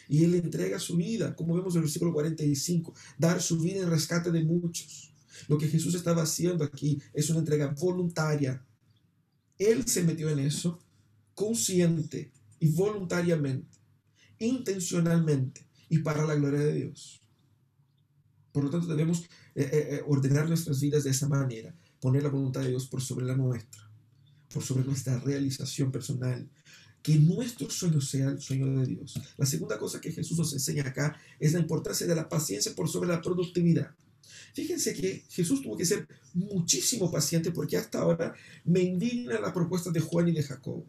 Y 0.09 0.25
Él 0.25 0.36
entrega 0.36 0.77
su 0.77 0.97
vida, 0.97 1.33
como 1.33 1.55
vemos 1.55 1.73
en 1.73 1.77
el 1.79 1.83
versículo 1.86 2.12
45, 2.12 2.93
dar 3.17 3.41
su 3.41 3.57
vida 3.59 3.81
en 3.81 3.89
rescate 3.89 4.29
de 4.29 4.43
muchos. 4.43 5.13
Lo 5.47 5.57
que 5.57 5.69
Jesús 5.69 5.95
estaba 5.95 6.23
haciendo 6.23 6.65
aquí 6.65 7.01
es 7.13 7.29
una 7.29 7.39
entrega 7.39 7.73
voluntaria. 7.79 8.62
Él 9.57 9.88
se 9.88 10.03
metió 10.03 10.29
en 10.29 10.39
eso 10.39 10.81
consciente 11.33 12.29
y 12.59 12.67
voluntariamente, 12.71 13.77
intencionalmente 14.38 15.65
y 15.88 15.99
para 15.99 16.25
la 16.25 16.36
gloria 16.36 16.59
de 16.59 16.73
Dios. 16.73 17.21
Por 18.51 18.65
lo 18.65 18.69
tanto, 18.69 18.88
debemos 18.88 19.21
eh, 19.55 19.63
eh, 19.63 19.88
eh, 19.91 20.01
ordenar 20.07 20.49
nuestras 20.49 20.81
vidas 20.81 21.05
de 21.05 21.12
esa 21.12 21.29
manera, 21.29 21.73
poner 22.03 22.21
la 22.21 22.27
voluntad 22.27 22.59
de 22.59 22.67
Dios 22.67 22.85
por 22.87 23.01
sobre 23.01 23.25
la 23.25 23.33
nuestra, 23.33 23.89
por 24.53 24.61
sobre 24.61 24.83
nuestra 24.83 25.17
realización 25.19 25.89
personal, 25.89 26.49
que 27.01 27.15
nuestro 27.15 27.69
sueño 27.69 28.01
sea 28.01 28.27
el 28.27 28.41
sueño 28.41 28.77
de 28.77 28.85
Dios. 28.85 29.13
La 29.37 29.45
segunda 29.45 29.79
cosa 29.79 30.01
que 30.01 30.11
Jesús 30.11 30.37
nos 30.37 30.51
enseña 30.51 30.85
acá 30.85 31.17
es 31.39 31.53
la 31.53 31.59
importancia 31.59 32.05
de 32.05 32.13
la 32.13 32.27
paciencia 32.27 32.75
por 32.75 32.89
sobre 32.89 33.07
la 33.07 33.21
productividad. 33.21 33.95
Fíjense 34.53 34.93
que 34.93 35.23
Jesús 35.29 35.61
tuvo 35.61 35.77
que 35.77 35.85
ser 35.85 36.05
muchísimo 36.33 37.09
paciente 37.09 37.51
porque 37.51 37.77
hasta 37.77 37.99
ahora 37.99 38.33
me 38.65 38.81
indigna 38.81 39.39
la 39.39 39.53
propuesta 39.53 39.89
de 39.89 40.01
Juan 40.01 40.27
y 40.27 40.33
de 40.33 40.43
Jacob. 40.43 40.83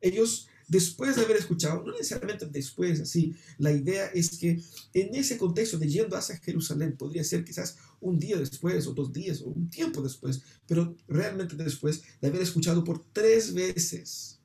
Ellos 0.00 0.48
después 0.68 1.16
de 1.16 1.22
haber 1.22 1.38
escuchado, 1.38 1.82
no 1.82 1.92
necesariamente 1.92 2.46
después, 2.46 3.00
así, 3.00 3.34
la 3.56 3.72
idea 3.72 4.06
es 4.08 4.38
que 4.38 4.60
en 4.92 5.14
ese 5.14 5.38
contexto 5.38 5.78
de 5.78 5.88
yendo 5.88 6.16
hacia 6.16 6.36
Jerusalén, 6.36 6.96
podría 6.96 7.24
ser 7.24 7.44
quizás 7.44 7.76
un 8.00 8.18
día 8.18 8.36
después 8.36 8.86
o 8.86 8.92
dos 8.92 9.12
días 9.12 9.40
o 9.40 9.46
un 9.46 9.70
tiempo 9.70 10.02
después, 10.02 10.42
pero 10.66 10.94
realmente 11.08 11.56
después 11.56 12.02
de 12.20 12.28
haber 12.28 12.42
escuchado 12.42 12.84
por 12.84 13.02
tres 13.12 13.52
veces, 13.54 14.38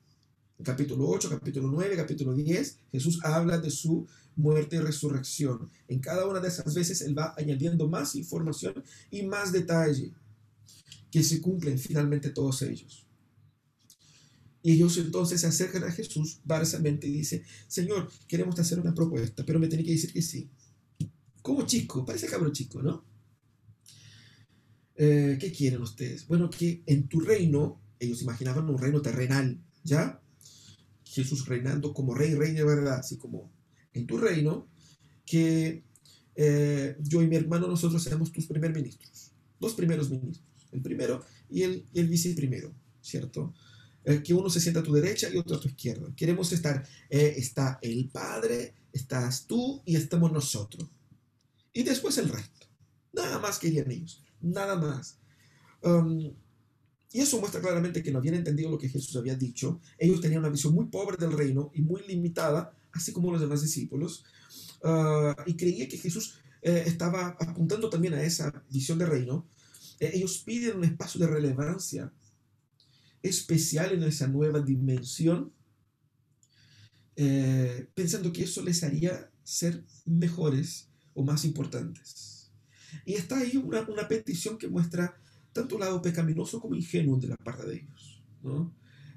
capítulo 0.62 1.06
8, 1.08 1.28
capítulo 1.28 1.68
9, 1.68 1.94
capítulo 1.96 2.34
10, 2.34 2.78
Jesús 2.90 3.20
habla 3.22 3.58
de 3.58 3.70
su 3.70 4.06
muerte 4.36 4.76
y 4.76 4.80
resurrección. 4.80 5.70
En 5.88 6.00
cada 6.00 6.26
una 6.26 6.40
de 6.40 6.48
esas 6.48 6.74
veces 6.74 7.02
Él 7.02 7.16
va 7.16 7.34
añadiendo 7.36 7.86
más 7.88 8.14
información 8.14 8.82
y 9.10 9.22
más 9.22 9.52
detalle 9.52 10.12
que 11.10 11.22
se 11.22 11.40
cumplen 11.40 11.78
finalmente 11.78 12.30
todos 12.30 12.62
ellos. 12.62 13.03
Y 14.64 14.72
ellos 14.72 14.96
entonces 14.96 15.42
se 15.42 15.46
acercan 15.46 15.84
a 15.84 15.92
Jesús 15.92 16.40
básicamente 16.42 17.06
y 17.06 17.12
dicen, 17.12 17.42
Señor, 17.68 18.10
queremos 18.26 18.58
hacer 18.58 18.80
una 18.80 18.94
propuesta, 18.94 19.44
pero 19.44 19.58
me 19.58 19.68
tiene 19.68 19.84
que 19.84 19.90
decir 19.90 20.10
que 20.10 20.22
sí. 20.22 20.48
Como 21.42 21.66
chico, 21.66 22.02
parece 22.06 22.28
cabrón 22.28 22.52
chico, 22.52 22.82
¿no? 22.82 23.04
Eh, 24.96 25.36
¿Qué 25.38 25.52
quieren 25.52 25.82
ustedes? 25.82 26.26
Bueno, 26.26 26.48
que 26.48 26.82
en 26.86 27.08
tu 27.08 27.20
reino, 27.20 27.78
ellos 28.00 28.22
imaginaban 28.22 28.66
un 28.70 28.78
reino 28.78 29.02
terrenal, 29.02 29.62
¿ya? 29.82 30.22
Jesús 31.04 31.44
reinando 31.44 31.92
como 31.92 32.14
rey, 32.14 32.34
rey 32.34 32.52
de 32.52 32.64
verdad, 32.64 33.00
así 33.00 33.18
como 33.18 33.52
en 33.92 34.06
tu 34.06 34.16
reino, 34.16 34.66
que 35.26 35.84
eh, 36.36 36.96
yo 37.00 37.22
y 37.22 37.26
mi 37.26 37.36
hermano 37.36 37.68
nosotros 37.68 38.02
seamos 38.02 38.32
tus 38.32 38.46
primer 38.46 38.72
ministros, 38.72 39.30
dos 39.60 39.74
primeros 39.74 40.08
ministros, 40.08 40.42
el 40.72 40.80
primero 40.80 41.22
y 41.50 41.64
el, 41.64 41.84
el 41.92 42.08
viceprimero, 42.08 42.74
¿cierto? 43.02 43.52
Eh, 44.04 44.22
que 44.22 44.34
uno 44.34 44.50
se 44.50 44.60
sienta 44.60 44.80
a 44.80 44.82
tu 44.82 44.92
derecha 44.92 45.30
y 45.32 45.38
otro 45.38 45.56
a 45.56 45.60
tu 45.60 45.68
izquierda. 45.68 46.12
Queremos 46.14 46.52
estar, 46.52 46.86
eh, 47.08 47.34
está 47.38 47.78
el 47.80 48.10
Padre, 48.10 48.74
estás 48.92 49.46
tú 49.46 49.82
y 49.86 49.96
estamos 49.96 50.30
nosotros. 50.30 50.90
Y 51.72 51.82
después 51.84 52.18
el 52.18 52.28
resto. 52.28 52.66
Nada 53.14 53.38
más 53.38 53.58
querían 53.58 53.90
ellos, 53.90 54.22
nada 54.42 54.76
más. 54.76 55.18
Um, 55.82 56.32
y 57.12 57.20
eso 57.20 57.38
muestra 57.38 57.60
claramente 57.60 58.02
que 58.02 58.10
no 58.10 58.18
habían 58.18 58.34
entendido 58.34 58.70
lo 58.70 58.78
que 58.78 58.88
Jesús 58.88 59.16
había 59.16 59.36
dicho. 59.36 59.80
Ellos 59.96 60.20
tenían 60.20 60.40
una 60.40 60.50
visión 60.50 60.74
muy 60.74 60.86
pobre 60.86 61.16
del 61.16 61.32
reino 61.32 61.70
y 61.74 61.80
muy 61.80 62.02
limitada, 62.06 62.74
así 62.92 63.12
como 63.12 63.32
los 63.32 63.40
demás 63.40 63.62
discípulos. 63.62 64.24
Uh, 64.82 65.34
y 65.46 65.56
creía 65.56 65.88
que 65.88 65.96
Jesús 65.96 66.40
eh, 66.60 66.84
estaba 66.86 67.36
apuntando 67.40 67.88
también 67.88 68.14
a 68.14 68.22
esa 68.22 68.64
visión 68.70 68.98
de 68.98 69.06
reino. 69.06 69.46
ellos 69.98 70.42
piden 70.44 70.78
un 70.78 70.84
espacio 70.84 71.20
de 71.20 71.28
relevancia 71.28 72.12
especial 73.24 73.92
en 73.92 74.02
esa 74.02 74.28
nueva 74.28 74.60
dimensión, 74.60 75.52
eh, 77.16 77.88
pensando 77.94 78.32
que 78.32 78.44
eso 78.44 78.62
les 78.62 78.84
haría 78.84 79.30
ser 79.42 79.84
mejores 80.04 80.90
o 81.14 81.24
más 81.24 81.44
importantes. 81.44 82.52
Y 83.06 83.14
está 83.14 83.38
ahí 83.38 83.56
una, 83.56 83.80
una 83.82 84.06
petición 84.06 84.58
que 84.58 84.68
muestra 84.68 85.16
tanto 85.52 85.78
lado 85.78 86.02
pecaminoso 86.02 86.60
como 86.60 86.74
ingenuo 86.74 87.18
de 87.18 87.28
la 87.28 87.36
parte 87.36 87.66
de 87.66 87.76
ellos, 87.76 88.22
¿no? 88.42 88.74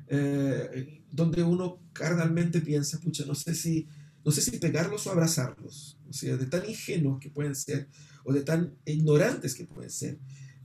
Eh, 0.07 1.03
donde 1.11 1.43
uno 1.43 1.81
carnalmente 1.91 2.61
piensa, 2.61 2.99
pucha, 2.99 3.25
no 3.25 3.35
sé 3.35 3.53
si, 3.55 3.87
no 4.23 4.31
sé 4.31 4.41
si 4.41 4.57
pegarlos 4.57 5.05
o 5.05 5.11
abrazarlos, 5.11 5.97
o 6.07 6.13
sea, 6.13 6.37
de 6.37 6.45
tan 6.45 6.67
ingenuos 6.69 7.19
que 7.19 7.29
pueden 7.29 7.55
ser, 7.55 7.89
o 8.23 8.31
de 8.31 8.43
tan 8.43 8.73
ignorantes 8.85 9.53
que 9.53 9.65
pueden 9.65 9.89
ser. 9.89 10.17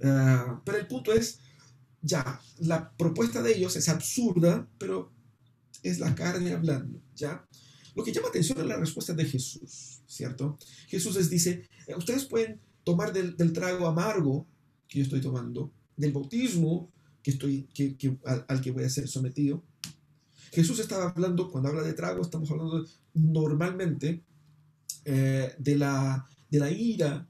Ah, 0.05 0.62
pero 0.64 0.78
el 0.78 0.87
punto 0.87 1.12
es, 1.12 1.40
ya, 2.02 2.40
la 2.58 2.90
propuesta 2.96 3.42
de 3.42 3.56
ellos 3.56 3.76
es 3.76 3.88
absurda, 3.88 4.68
pero 4.78 5.12
es 5.82 6.00
la 6.00 6.14
carne 6.14 6.52
hablando, 6.52 7.00
¿ya? 7.14 7.46
Lo 7.94 8.02
que 8.02 8.12
llama 8.12 8.28
atención 8.28 8.58
es 8.58 8.66
la 8.66 8.76
respuesta 8.76 9.12
de 9.14 9.24
Jesús, 9.24 10.02
¿cierto? 10.06 10.58
Jesús 10.88 11.16
les 11.16 11.30
dice, 11.30 11.68
eh, 11.86 11.94
ustedes 11.96 12.24
pueden 12.24 12.60
tomar 12.84 13.12
del, 13.12 13.36
trago 13.52 13.86
amargo 13.86 14.46
que 14.88 14.98
yo 14.98 15.04
estoy 15.04 15.20
tomando, 15.20 15.72
del 15.96 16.12
bautismo 16.12 16.90
que 17.22 17.30
estoy, 17.30 17.68
que, 17.72 18.18
al, 18.24 18.60
que 18.60 18.72
voy 18.72 18.84
a 18.84 18.90
ser 18.90 19.06
sometido. 19.06 19.62
Jesús 20.50 20.80
estaba 20.80 21.08
hablando, 21.08 21.50
cuando 21.50 21.68
habla 21.68 21.82
de 21.82 21.92
trago, 21.92 22.20
estamos 22.20 22.50
hablando 22.50 22.84
normalmente 23.14 24.24
eh, 25.04 25.54
de, 25.58 25.76
la, 25.76 26.26
de 26.50 26.58
la 26.58 26.70
ira. 26.70 27.28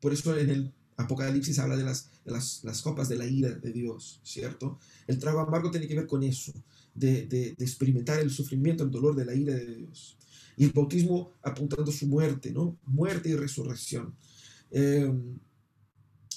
Por 0.00 0.12
eso 0.12 0.36
en 0.36 0.50
el 0.50 0.74
Apocalipsis 0.98 1.60
habla 1.60 1.76
de 1.76 1.84
las, 1.84 2.82
copas 2.82 3.08
de 3.08 3.16
la 3.16 3.24
ira 3.24 3.50
de 3.50 3.72
Dios, 3.72 4.20
¿cierto? 4.24 4.80
El 5.06 5.18
trago 5.20 5.38
amargo 5.38 5.70
tiene 5.70 5.86
que 5.86 5.94
ver 5.94 6.08
con 6.08 6.24
eso, 6.24 6.52
de, 6.92 7.54
experimentar 7.58 8.18
el 8.18 8.30
sufrimiento, 8.30 8.82
el 8.82 8.90
dolor 8.90 9.14
de 9.14 9.24
la 9.24 9.32
ira 9.32 9.54
de 9.54 9.76
Dios. 9.76 10.18
Y 10.56 10.64
el 10.64 10.72
bautismo 10.72 11.30
apuntando 11.40 11.92
su 11.92 12.08
muerte, 12.08 12.50
¿no? 12.50 12.76
Muerte 12.84 13.28
y 13.28 13.36
resurrección. 13.36 14.12
Em, 14.72 15.38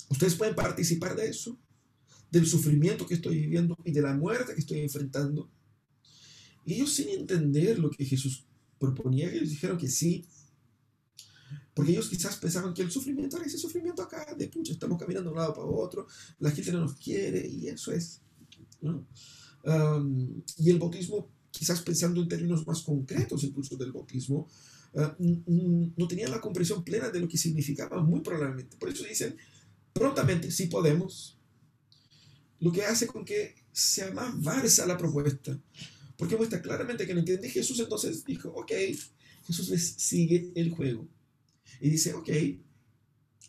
ustedes 0.10 0.36
pueden 0.36 0.54
participar 0.54 1.15
de 1.15 1.28
eso, 1.28 1.58
del 2.30 2.45
sufrimiento 2.45 3.08
que 3.08 3.15
estoy 3.15 3.39
viviendo 3.39 3.76
y 3.84 3.91
de 3.91 4.04
la 4.04 4.13
muerte 4.13 4.54
que 4.54 4.62
estoy 4.62 4.82
enfrentando. 4.82 5.50
Y 6.67 6.76
ellos 6.76 6.93
sin 6.93 7.10
entender 7.10 7.80
lo 7.80 7.89
que 7.89 8.06
Jesús 8.06 8.45
proponía, 8.78 9.34
ellos 9.34 9.50
dijeron 9.50 9.80
que 9.80 9.88
sí, 9.88 10.24
porque 11.74 11.92
ellos 11.92 12.10
quizás 12.10 12.36
pensaban 12.38 12.74
que 12.74 12.82
el 12.82 12.92
sufrimiento 12.92 13.38
era 13.38 13.46
ese 13.46 13.58
sufrimiento 13.58 14.02
acá, 14.02 14.36
de 14.38 14.48
pucha, 14.48 14.74
estamos 14.74 15.00
caminando 15.00 15.30
de 15.30 15.34
un 15.34 15.40
lado 15.42 15.54
para 15.54 15.66
otro, 15.66 16.08
la 16.40 16.52
gente 16.52 16.72
no 16.72 16.82
nos 16.82 16.96
quiere 16.96 17.48
y 17.48 17.68
eso 17.68 17.92
es. 17.92 18.22
y 20.58 20.70
el 20.70 20.80
bautismo, 20.80 21.30
quizás 21.52 21.82
pensando 21.82 22.22
en 22.22 22.28
términos 22.28 22.66
más 22.68 22.82
concretos 22.82 23.44
incluso 23.44 23.78
del 23.78 23.92
bautismo, 23.92 24.48
ah, 24.96 25.16
no 25.18 26.08
tenían 26.08 26.32
la 26.32 26.42
comprensión 26.42 26.84
plena 26.84 27.10
de 27.10 27.20
lo 27.20 27.28
que 27.28 27.38
significaba, 27.38 28.04
muy 28.04 28.20
probablemente. 28.20 28.76
Por 28.78 28.90
eso 28.90 29.06
dicen, 29.06 29.38
prontamente, 29.94 30.52
si 30.52 30.68
podemos, 30.68 31.38
lo 32.60 32.72
que 32.72 32.84
hace 32.84 33.08
con 33.08 33.24
que 33.24 33.56
sea 33.72 34.12
más 34.12 34.42
varsa 34.42 34.86
la 34.86 34.98
propuesta, 34.98 35.58
porque 36.18 36.36
muestra 36.36 36.62
claramente 36.62 37.08
que 37.08 37.14
no 37.14 37.22
entiende 37.22 37.50
Jesús, 37.50 37.80
entonces 37.80 38.26
dijo, 38.26 38.50
ok, 38.50 38.72
Jesús 39.48 39.70
les 39.70 39.94
sigue 39.94 40.52
el 40.56 40.70
juego. 40.70 41.08
Y 41.80 41.90
dice, 41.90 42.14
ok, 42.14 42.30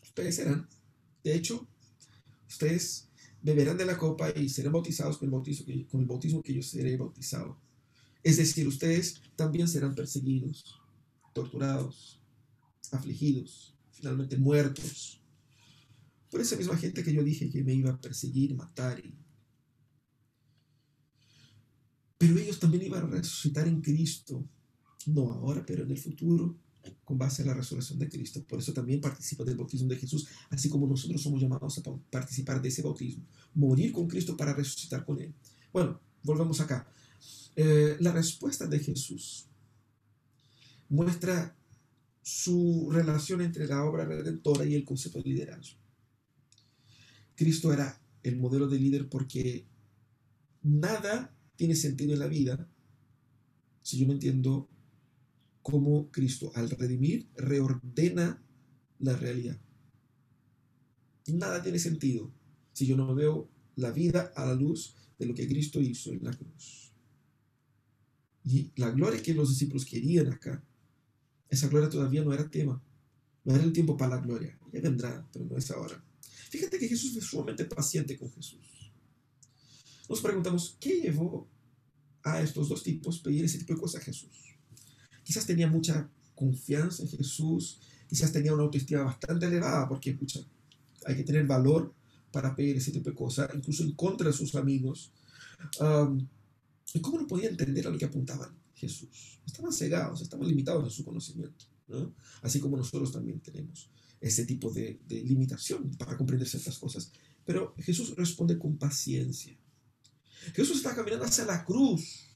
ustedes 0.03 0.35
serán, 0.35 0.67
de 1.23 1.35
hecho, 1.35 1.67
ustedes 2.47 3.09
beberán 3.41 3.77
de 3.77 3.85
la 3.85 3.97
copa 3.97 4.29
y 4.31 4.47
serán 4.49 4.73
bautizados 4.73 5.17
con 5.17 5.27
el 5.27 6.05
bautismo 6.05 6.41
que, 6.41 6.53
yo 6.53 6.63
seré 6.63 6.95
bautizado. 6.97 7.59
Es 8.23 8.37
decir, 8.37 8.67
ustedes 8.67 9.21
también 9.35 9.67
serán 9.67 9.93
perseguidos, 9.93 10.79
torturados, 11.33 12.21
afligidos, 12.91 13.75
finalmente 13.91 14.37
muertos. 14.37 15.21
Por 16.31 16.39
esa 16.41 16.55
misma 16.55 16.77
gente 16.77 17.03
que 17.03 17.13
yo 17.13 17.23
dije 17.23 17.49
que 17.49 17.63
me 17.63 17.73
iba 17.73 17.91
a 17.91 17.99
perseguir, 17.99 18.55
matar. 18.55 19.03
Pero 22.17 22.39
ellos 22.39 22.59
también 22.59 22.83
iban 22.83 23.03
a 23.03 23.07
resucitar 23.07 23.67
en 23.67 23.81
Cristo, 23.81 24.47
no 25.07 25.31
ahora, 25.31 25.65
pero 25.65 25.83
en 25.83 25.91
el 25.91 25.97
futuro, 25.97 26.57
con 27.03 27.17
base 27.17 27.43
a 27.43 27.45
la 27.45 27.53
resurrección 27.53 27.99
de 27.99 28.09
Cristo. 28.09 28.43
Por 28.43 28.59
eso 28.59 28.73
también 28.73 29.01
participa 29.01 29.43
del 29.43 29.57
bautismo 29.57 29.89
de 29.89 29.97
Jesús, 29.97 30.27
así 30.49 30.69
como 30.69 30.87
nosotros 30.87 31.21
somos 31.21 31.41
llamados 31.41 31.77
a 31.77 31.83
participar 32.09 32.61
de 32.61 32.69
ese 32.69 32.81
bautismo, 32.81 33.25
morir 33.53 33.91
con 33.91 34.07
Cristo 34.07 34.35
para 34.35 34.53
resucitar 34.53 35.05
con 35.05 35.19
Él. 35.19 35.33
Bueno, 35.71 35.99
volvemos 36.23 36.59
acá. 36.59 36.87
Eh, 37.55 37.97
la 37.99 38.11
respuesta 38.11 38.67
de 38.67 38.79
Jesús 38.79 39.45
muestra 40.89 41.55
su 42.21 42.89
relación 42.91 43.41
entre 43.41 43.67
la 43.67 43.83
obra 43.83 44.05
redentora 44.05 44.65
y 44.65 44.75
el 44.75 44.85
concepto 44.85 45.21
de 45.21 45.29
liderazgo. 45.29 45.77
Cristo 47.35 47.73
era 47.73 47.99
el 48.23 48.37
modelo 48.37 48.67
de 48.67 48.79
líder 48.79 49.09
porque 49.09 49.65
nada 50.61 51.35
tiene 51.55 51.75
sentido 51.75 52.13
en 52.13 52.19
la 52.19 52.27
vida 52.27 52.67
si 53.81 53.97
yo 53.97 54.07
no 54.07 54.13
entiendo 54.13 54.69
cómo 55.63 56.11
Cristo 56.11 56.51
al 56.53 56.69
redimir 56.69 57.27
reordena 57.35 58.43
la 58.99 59.15
realidad. 59.15 59.59
Nada 61.27 61.63
tiene 61.63 61.79
sentido 61.79 62.31
si 62.73 62.85
yo 62.85 62.95
no 62.97 63.15
veo 63.15 63.49
la 63.75 63.91
vida 63.91 64.31
a 64.35 64.45
la 64.45 64.53
luz 64.53 64.95
de 65.17 65.25
lo 65.25 65.33
que 65.33 65.47
Cristo 65.47 65.81
hizo 65.81 66.11
en 66.11 66.23
la 66.23 66.33
cruz. 66.33 66.91
Y 68.43 68.71
la 68.75 68.91
gloria 68.91 69.23
que 69.23 69.33
los 69.33 69.49
discípulos 69.49 69.85
querían 69.85 70.31
acá, 70.31 70.63
esa 71.49 71.67
gloria 71.69 71.89
todavía 71.89 72.23
no 72.23 72.33
era 72.33 72.49
tema. 72.49 72.83
No 73.45 73.55
era 73.55 73.63
el 73.63 73.73
tiempo 73.73 73.95
para 73.95 74.15
la 74.15 74.21
gloria. 74.21 74.57
Ya 74.71 74.81
vendrá, 74.81 75.27
pero 75.31 75.45
no 75.45 75.57
es 75.57 75.69
ahora. 75.71 76.03
Fíjate 76.49 76.79
que 76.79 76.87
Jesús 76.87 77.13
fue 77.13 77.21
sumamente 77.21 77.65
paciente 77.65 78.17
con 78.17 78.31
Jesús. 78.31 78.91
Nos 80.09 80.21
preguntamos, 80.21 80.77
¿qué 80.79 81.01
llevó 81.01 81.47
a 82.23 82.41
estos 82.41 82.69
dos 82.69 82.83
tipos 82.83 83.19
pedir 83.19 83.45
ese 83.45 83.59
tipo 83.59 83.73
de 83.73 83.79
cosas 83.79 84.01
a 84.01 84.05
Jesús? 84.05 84.52
Quizás 85.23 85.45
tenía 85.45 85.67
mucha 85.67 86.09
confianza 86.35 87.03
en 87.03 87.09
Jesús, 87.09 87.79
quizás 88.07 88.31
tenía 88.31 88.53
una 88.53 88.63
autoestima 88.63 89.03
bastante 89.03 89.45
elevada, 89.45 89.87
porque 89.87 90.11
escucha, 90.11 90.39
hay 91.05 91.15
que 91.15 91.23
tener 91.23 91.45
valor 91.45 91.93
para 92.31 92.55
pedir 92.55 92.77
ese 92.77 92.91
tipo 92.91 93.09
de 93.09 93.15
cosas, 93.15 93.49
incluso 93.53 93.83
en 93.83 93.91
contra 93.93 94.27
de 94.27 94.33
sus 94.33 94.55
amigos. 94.55 95.11
¿Y 96.93 96.99
cómo 96.99 97.19
no 97.19 97.27
podía 97.27 97.49
entender 97.49 97.87
a 97.87 97.89
lo 97.89 97.97
que 97.97 98.05
apuntaban 98.05 98.55
Jesús? 98.73 99.39
Estaban 99.45 99.71
cegados, 99.71 100.21
estaban 100.21 100.47
limitados 100.47 100.83
en 100.83 100.91
su 100.91 101.05
conocimiento, 101.05 101.65
¿no? 101.87 102.13
así 102.41 102.59
como 102.59 102.77
nosotros 102.77 103.11
también 103.11 103.39
tenemos 103.39 103.89
ese 104.19 104.45
tipo 104.45 104.71
de, 104.71 104.99
de 105.07 105.21
limitación 105.21 105.91
para 105.97 106.17
comprender 106.17 106.47
ciertas 106.47 106.77
cosas. 106.77 107.11
Pero 107.45 107.75
Jesús 107.79 108.15
responde 108.15 108.57
con 108.57 108.77
paciencia. 108.77 109.55
Jesús 110.53 110.77
está 110.77 110.95
caminando 110.95 111.25
hacia 111.25 111.45
la 111.45 111.63
cruz 111.63 112.29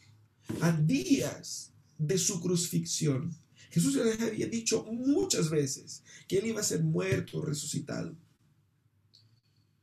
a 0.62 0.72
días 0.72 1.74
de 1.98 2.18
su 2.18 2.40
crucifixión. 2.42 3.36
Jesús 3.70 3.96
les 3.96 4.22
había 4.22 4.48
dicho 4.48 4.86
muchas 4.86 5.50
veces 5.50 6.04
que 6.28 6.38
él 6.38 6.48
iba 6.48 6.62
a 6.62 6.64
ser 6.64 6.84
muerto, 6.84 7.42
resucitado. 7.42 8.16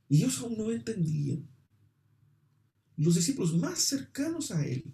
Y 0.08 0.18
ellos 0.18 0.38
aún 0.38 0.56
no 0.56 0.70
entendían 0.70 1.46
los 2.96 3.16
discípulos 3.16 3.54
más 3.54 3.80
cercanos 3.80 4.50
a 4.50 4.64
Él, 4.64 4.84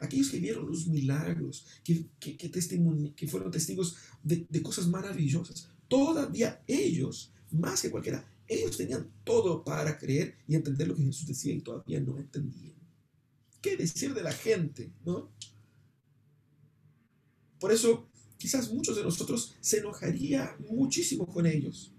aquellos 0.00 0.30
que 0.30 0.40
vieron 0.40 0.66
los 0.66 0.86
milagros, 0.86 1.66
que, 1.84 2.06
que, 2.18 2.36
que 2.36 3.28
fueron 3.28 3.50
testigos 3.50 3.96
de, 4.22 4.46
de 4.48 4.62
cosas 4.62 4.86
maravillosas, 4.86 5.68
todavía 5.88 6.62
ellos, 6.66 7.32
más 7.50 7.82
que 7.82 7.90
cualquiera, 7.90 8.26
ellos 8.48 8.76
tenían 8.76 9.10
todo 9.24 9.64
para 9.64 9.98
creer 9.98 10.36
y 10.46 10.54
entender 10.54 10.88
lo 10.88 10.94
que 10.94 11.02
Jesús 11.02 11.26
decía 11.26 11.52
y 11.52 11.60
todavía 11.60 12.00
no 12.00 12.16
entendían. 12.18 12.76
¿Qué 13.60 13.76
decir 13.76 14.14
de 14.14 14.22
la 14.22 14.32
gente? 14.32 14.92
¿no? 15.04 15.32
Por 17.58 17.72
eso, 17.72 18.08
quizás 18.38 18.72
muchos 18.72 18.96
de 18.96 19.02
nosotros 19.02 19.54
se 19.60 19.78
enojaría 19.78 20.56
muchísimo 20.68 21.26
con 21.26 21.46
ellos 21.46 21.92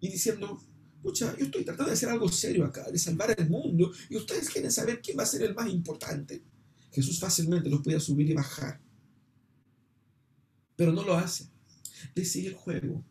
y 0.00 0.08
diciendo, 0.08 0.60
Pucha, 1.02 1.34
yo 1.38 1.46
estoy 1.46 1.64
tratando 1.64 1.90
de 1.90 1.94
hacer 1.94 2.10
algo 2.10 2.28
serio 2.28 2.64
acá, 2.64 2.90
de 2.90 2.98
salvar 2.98 3.34
el 3.36 3.48
mundo, 3.48 3.90
y 4.10 4.16
ustedes 4.16 4.50
quieren 4.50 4.70
saber 4.70 5.00
quién 5.00 5.18
va 5.18 5.22
a 5.22 5.26
ser 5.26 5.42
el 5.42 5.54
más 5.54 5.70
importante. 5.70 6.42
Jesús 6.92 7.18
fácilmente 7.18 7.70
los 7.70 7.80
podía 7.80 8.00
subir 8.00 8.28
y 8.28 8.34
bajar, 8.34 8.80
pero 10.76 10.92
no 10.92 11.02
lo 11.02 11.14
hace. 11.14 11.48
Le 12.14 12.24
sigue 12.24 12.48
el 12.48 12.54
juego. 12.54 13.04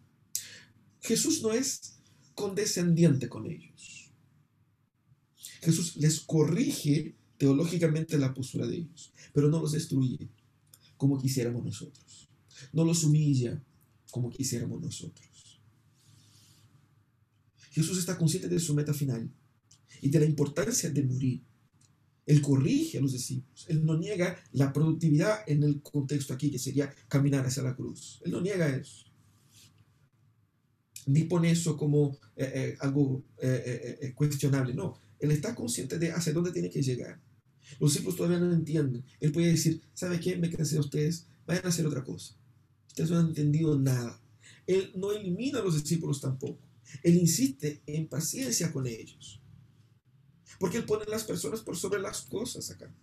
Jesús 1.02 1.42
no 1.42 1.52
es 1.52 2.00
condescendiente 2.36 3.28
con 3.28 3.48
ellos. 3.48 4.12
Jesús 5.62 5.96
les 5.98 6.20
corrige 6.20 7.15
teológicamente 7.38 8.18
la 8.18 8.34
postura 8.34 8.68
de 8.68 8.78
ellos, 8.78 9.13
pero 9.34 9.50
no 9.50 9.62
los 9.62 9.72
destruye 9.72 10.30
como 11.00 11.18
quisiéramos 11.18 11.64
nosotros. 11.64 12.30
No 12.74 12.84
los 12.84 13.06
humilla 13.06 13.64
como 14.12 14.30
quisiéramos 14.30 14.82
nosotros. 14.82 15.62
Jesús 17.72 17.98
está 17.98 18.18
consciente 18.18 18.50
de 18.50 18.60
su 18.60 18.76
meta 18.76 18.94
final 18.94 19.32
y 20.02 20.10
de 20.10 20.20
la 20.20 20.26
importancia 20.26 20.90
de 20.90 21.04
morir. 21.04 21.42
Él 22.26 22.42
corrige 22.42 22.98
a 22.98 23.02
los 23.02 23.14
discípulos. 23.14 23.66
Él 23.70 23.86
no 23.86 23.98
niega 23.98 24.38
la 24.52 24.74
productividad 24.74 25.40
en 25.48 25.64
el 25.64 25.82
contexto 25.82 26.34
aquí, 26.34 26.52
que 26.52 26.60
sería 26.60 26.94
caminar 27.08 27.46
hacia 27.46 27.64
la 27.64 27.78
cruz. 27.78 28.22
Él 28.26 28.32
no 28.32 28.42
niega 28.42 28.68
eso. 28.68 29.06
Ni 31.06 31.24
pone 31.24 31.50
eso 31.50 31.78
como 31.78 32.18
eh, 32.36 32.52
eh, 32.54 32.78
algo 32.82 33.24
eh, 33.42 34.12
cuestionable. 34.14 34.74
No, 34.74 35.00
él 35.18 35.32
está 35.32 35.56
consciente 35.56 35.98
de 35.98 36.12
hacia 36.12 36.34
dónde 36.34 36.52
tiene 36.52 36.70
que 36.70 36.82
llegar. 36.82 37.22
Los 37.80 37.92
discípulos 37.92 38.18
todavía 38.18 38.40
no 38.40 38.52
entienden. 38.52 39.04
Él 39.20 39.32
puede 39.32 39.48
decir, 39.48 39.82
¿sabe 39.94 40.20
qué? 40.20 40.38
Me 40.38 40.50
cansé 40.50 40.76
de 40.76 40.82
ustedes. 40.82 41.28
Vayan 41.46 41.66
a 41.66 41.70
hacer 41.70 41.86
otra 41.86 42.04
cosa. 42.04 42.36
Ustedes 42.88 43.12
no 43.12 43.20
han 43.20 43.28
entendido 43.28 43.78
nada. 43.78 44.20
Él 44.66 44.92
no 44.96 45.12
elimina 45.12 45.60
a 45.60 45.64
los 45.64 45.82
discípulos 45.82 46.22
tampoco. 46.22 46.60
Él 47.04 47.16
insiste 47.16 47.82
en 47.86 48.08
paciencia 48.08 48.72
con 48.72 48.88
ellos. 48.88 49.40
Porque 50.60 50.78
Él 50.78 50.86
pone 50.86 51.06
las 51.06 51.24
personas 51.24 51.62
por 51.62 51.78
sobre 51.78 52.02
las 52.02 52.22
cosas 52.22 52.70
acá. 52.72 52.94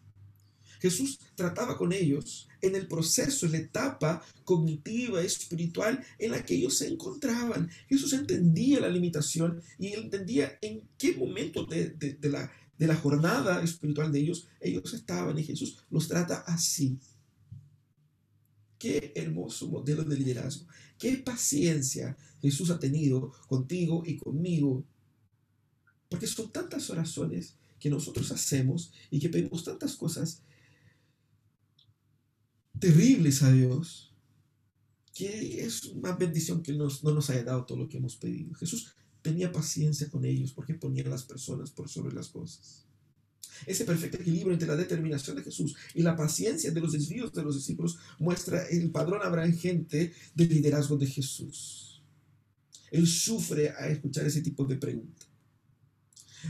Jesús 0.81 1.19
trataba 1.35 1.77
con 1.77 1.93
ellos 1.93 2.49
en 2.61 2.75
el 2.77 2.87
proceso, 2.87 3.47
en 3.47 3.53
la 3.53 3.59
etapa 3.59 4.23
cognitiva, 4.45 5.23
espiritual 5.23 6.05
en 6.19 6.33
la 6.33 6.45
que 6.45 6.55
ellos 6.55 6.79
se 6.79 6.89
encontraban. 6.89 7.71
Jesús 7.89 8.13
entendía 8.13 8.81
la 8.81 8.89
limitación 8.89 9.63
y 9.79 9.95
entendía 9.95 10.59
en 10.61 10.83
qué 10.99 11.15
momento 11.15 11.65
de, 11.65 12.19
la, 12.23 12.53
de 12.79 12.87
la 12.87 12.97
jornada 12.97 13.62
espiritual 13.62 14.12
de 14.12 14.21
ellos 14.21 14.49
ellos 14.61 14.93
estaban 14.93 15.39
y 15.39 15.45
Jesús 15.45 15.79
los 15.91 16.09
trata 16.09 16.41
así. 16.47 16.99
Qué 18.79 19.12
hermoso 19.15 19.69
modelo 19.69 20.05
de 20.05 20.17
liderazgo. 20.17 20.67
Qué 20.99 21.17
paciencia 21.17 22.17
Jesús 22.41 22.71
ha 22.71 22.79
tenido 22.79 23.33
contigo 23.49 24.03
y 24.05 24.17
conmigo. 24.19 24.85
Porque 26.09 26.27
son 26.27 26.53
tantas 26.53 26.91
oraciones 26.91 27.57
que 27.79 27.91
nosotros 27.91 28.31
hacemos 28.33 28.93
y 29.11 29.19
que 29.19 29.29
pedimos 29.29 29.65
tantas 29.65 29.97
cosas 29.97 30.43
terribles 32.79 33.43
a 33.43 33.51
Dios, 33.53 34.12
que 35.15 35.65
es 35.65 35.85
una 35.85 36.12
bendición 36.12 36.62
que 36.62 36.73
no 36.73 36.89
nos 37.03 37.31
haya 37.31 37.45
dado 37.45 37.65
todo 37.65 37.79
lo 37.79 37.89
que 37.89 37.97
hemos 37.97 38.17
pedido. 38.17 38.55
Jesús 38.55 38.95
tenía 39.27 39.51
paciencia 39.51 40.09
con 40.09 40.25
ellos 40.25 40.53
porque 40.53 40.75
ponía 40.75 41.05
a 41.05 41.09
las 41.09 41.25
personas 41.25 41.73
por 41.73 41.89
sobre 41.89 42.15
las 42.15 42.29
cosas. 42.29 42.85
Ese 43.67 43.85
perfecto 43.85 44.19
equilibrio 44.19 44.53
entre 44.53 44.69
la 44.69 44.77
determinación 44.77 45.35
de 45.37 45.43
Jesús 45.43 45.75
y 45.95 46.03
la 46.03 46.15
paciencia 46.15 46.71
de 46.71 46.81
los 46.81 46.93
desvíos 46.93 47.33
de 47.33 47.43
los 47.43 47.57
discípulos 47.57 47.99
muestra 48.21 48.69
el 48.69 48.93
padrón 48.93 49.23
abrangente 49.23 50.12
del 50.33 50.49
liderazgo 50.49 50.97
de 50.97 51.09
Jesús. 51.09 52.03
Él 52.93 53.09
sufre 53.09 53.71
a 53.71 53.89
escuchar 53.89 54.27
ese 54.27 54.43
tipo 54.43 54.65
de 54.65 54.77
preguntas. 54.77 55.27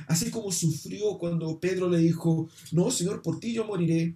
Así 0.06 0.30
como 0.30 0.52
sufrió 0.52 1.16
cuando 1.16 1.58
Pedro 1.58 1.88
le 1.88 1.98
dijo, 1.98 2.50
no, 2.72 2.90
Señor, 2.90 3.22
por 3.22 3.40
ti 3.40 3.54
yo 3.54 3.64
moriré. 3.64 4.14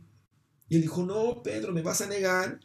Y 0.69 0.77
él 0.77 0.83
dijo, 0.83 1.07
no, 1.07 1.43
Pedro, 1.43 1.73
me 1.73 1.81
vas 1.81 2.03
a 2.03 2.07
negar. 2.07 2.61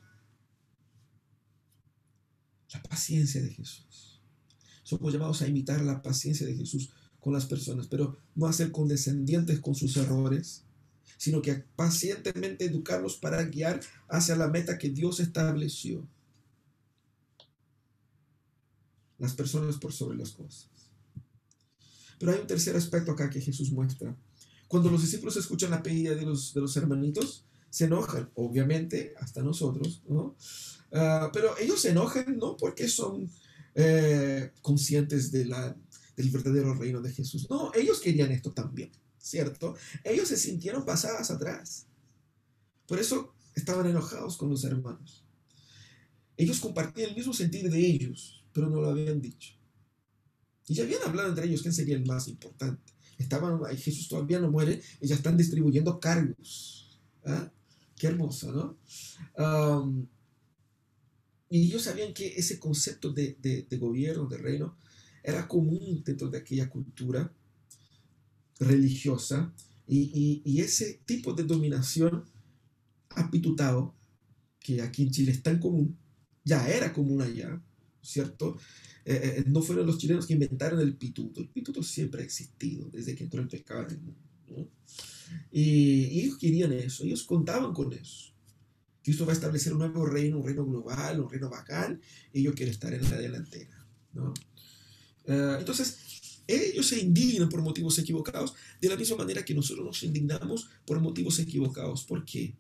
La 2.73 2.84
paciencia 2.84 3.41
de 3.41 3.51
Jesús. 3.51 4.04
Somos 4.86 5.12
llamados 5.12 5.41
a 5.41 5.48
imitar 5.48 5.82
la 5.82 6.04
paciencia 6.04 6.45
de 6.45 6.56
Jesús 6.56 6.91
con 7.19 7.34
las 7.34 7.48
personas, 7.48 7.88
pero 7.88 8.15
no 8.36 8.45
a 8.45 8.54
ser 8.54 8.71
condescendientes 8.71 9.60
con 9.60 9.74
sus 9.74 9.98
errores, 9.98 10.63
sino 11.17 11.41
que 11.41 11.56
pacientemente 11.76 12.65
educarlos 12.65 13.17
para 13.17 13.43
guiar 13.45 13.82
hacia 14.08 14.36
la 14.36 14.48
meta 14.48 14.78
que 14.78 14.91
Dios 14.91 15.19
estableció. 15.19 16.08
Las 19.17 19.34
personas 19.34 19.78
por 19.78 19.91
sobre 19.91 20.19
las 20.19 20.34
cosas. 20.34 20.69
Pero 22.19 22.32
hay 22.32 22.39
un 22.39 22.48
tercer 22.48 22.76
aspecto 22.76 23.12
acá 23.12 23.28
que 23.32 23.41
Jesús 23.41 23.71
muestra. 23.71 24.15
Cuando 24.67 24.91
los 24.91 25.02
discípulos 25.02 25.36
escuchan 25.36 25.71
la 25.71 25.82
pedida 25.82 26.13
de 26.13 26.28
los, 26.28 26.78
hermanitos, 26.78 27.43
se 27.71 27.86
enojan, 27.86 28.30
obviamente, 28.36 29.15
hasta 29.19 29.41
nosotros, 29.41 30.04
¿no? 30.08 30.36
Ah, 30.91 31.32
pero 31.34 31.58
ellos 31.58 31.82
se 31.82 31.89
enojan 31.89 32.38
no 32.38 32.56
porque 32.56 32.88
son 32.88 33.32
eh, 33.75 34.51
conscientes 34.61 35.31
de 35.31 35.45
la, 35.45 35.75
del 36.15 36.29
verdadero 36.29 36.73
reino 36.73 37.01
de 37.01 37.11
Jesús. 37.11 37.47
No, 37.49 37.73
ellos 37.73 37.99
querían 37.99 38.31
esto 38.31 38.51
también, 38.51 38.91
¿cierto? 39.17 39.75
Ellos 40.03 40.29
se 40.29 40.38
sintieron 40.38 40.85
pasadas 40.85 41.29
atrás. 41.29 41.85
Por 42.88 42.99
eso 42.99 43.35
estaban 43.53 43.85
enojados 43.88 44.38
con 44.38 44.49
los 44.49 44.63
hermanos. 44.63 45.25
Ellos 46.38 46.59
compartían 46.59 47.09
el 47.09 47.15
mismo 47.15 47.33
sentir 47.33 47.69
de 47.69 47.79
ellos, 47.79 48.45
pero 48.53 48.69
no 48.69 48.81
lo 48.81 48.89
habían 48.89 49.21
dicho. 49.21 49.53
Y 50.67 50.73
ya 50.73 50.83
habían 50.83 51.03
hablado 51.03 51.29
entre 51.29 51.45
ellos 51.45 51.61
quién 51.61 51.73
sería 51.73 51.95
el 51.95 52.05
más 52.05 52.27
importante. 52.27 52.93
Estaban, 53.17 53.59
Jesús 53.77 54.07
todavía 54.07 54.39
no 54.39 54.51
muere 54.51 54.81
y 54.99 55.07
ya 55.07 55.15
están 55.15 55.38
distribuyendo 55.38 55.99
cargos. 55.99 56.99
¿ah? 57.25 57.51
Qué 57.95 58.07
hermoso, 58.07 58.51
¿no? 58.51 58.77
Y 61.55 61.67
ellos 61.67 61.83
sabían 61.83 62.13
que 62.13 62.27
ese 62.35 62.59
concepto 62.59 63.13
de, 63.13 63.37
de, 63.41 63.77
gobierno, 63.77 64.25
de 64.25 64.37
reino, 64.37 64.75
era 65.23 65.47
común 65.47 66.03
dentro 66.03 66.29
de 66.29 66.39
aquella 66.39 66.69
cultura 66.69 67.31
religiosa 68.59 69.53
y, 69.87 70.41
y, 70.43 70.59
ese 70.59 70.99
tipo 71.05 71.33
de 71.33 71.43
dominación 71.43 72.25
apitutado, 73.11 73.95
que 74.59 74.81
aquí 74.81 75.03
en 75.03 75.11
Chile 75.11 75.31
es 75.31 75.41
tan 75.43 75.59
común, 75.59 75.97
ya 76.43 76.67
era 76.67 76.91
común 76.91 77.21
allá, 77.21 77.61
¿cierto? 78.01 78.57
Eh, 79.05 79.37
eh, 79.37 79.43
no 79.47 79.61
fueron 79.61 79.85
los 79.85 79.97
chilenos 79.97 80.27
que 80.27 80.33
inventaron 80.33 80.81
el 80.81 80.97
pituto. 80.97 81.39
El 81.39 81.47
pituto 81.47 81.81
siempre 81.83 82.21
ha 82.21 82.25
existido 82.25 82.89
desde 82.89 83.15
que 83.15 83.23
entró 83.23 83.41
el 83.41 83.47
pecado 83.47 83.87
en 83.87 83.91
el 83.91 84.01
mundo. 84.01 84.71
Y, 85.53 86.19
ellos 86.19 86.37
querían 86.37 86.73
eso, 86.73 87.05
ellos 87.05 87.23
contaban 87.23 87.71
con 87.73 87.93
eso. 87.93 88.35
Cristo 89.05 89.23
va 89.23 89.33
a 89.33 89.35
establecer 89.35 89.71
un 89.71 89.77
nuevo 89.77 90.03
reino, 90.07 90.39
un 90.39 90.43
reino 90.43 90.65
global, 90.65 91.19
un 91.19 91.29
reino 91.29 91.47
bacán, 91.47 92.01
y 92.33 92.41
yo 92.41 92.55
quiero 92.55 92.71
estar 92.71 92.91
en 92.91 93.03
la 93.03 93.17
delantera. 93.17 93.85
¿no? 94.13 94.33
Eh, 95.25 95.57
entonces, 95.59 96.41
ellos 96.47 96.87
se 96.87 96.99
indignan 96.99 97.47
por 97.47 97.61
motivos 97.61 97.99
equivocados, 97.99 98.55
de 98.81 98.89
la 98.89 98.95
misma 98.95 99.17
manera 99.17 99.45
que 99.45 99.53
nosotros 99.53 99.85
nos 99.85 100.01
indignamos 100.01 100.69
por 100.87 100.99
motivos 100.99 101.37
equivocados. 101.37 102.03
¿Por 102.03 102.25
qué? 102.25 102.55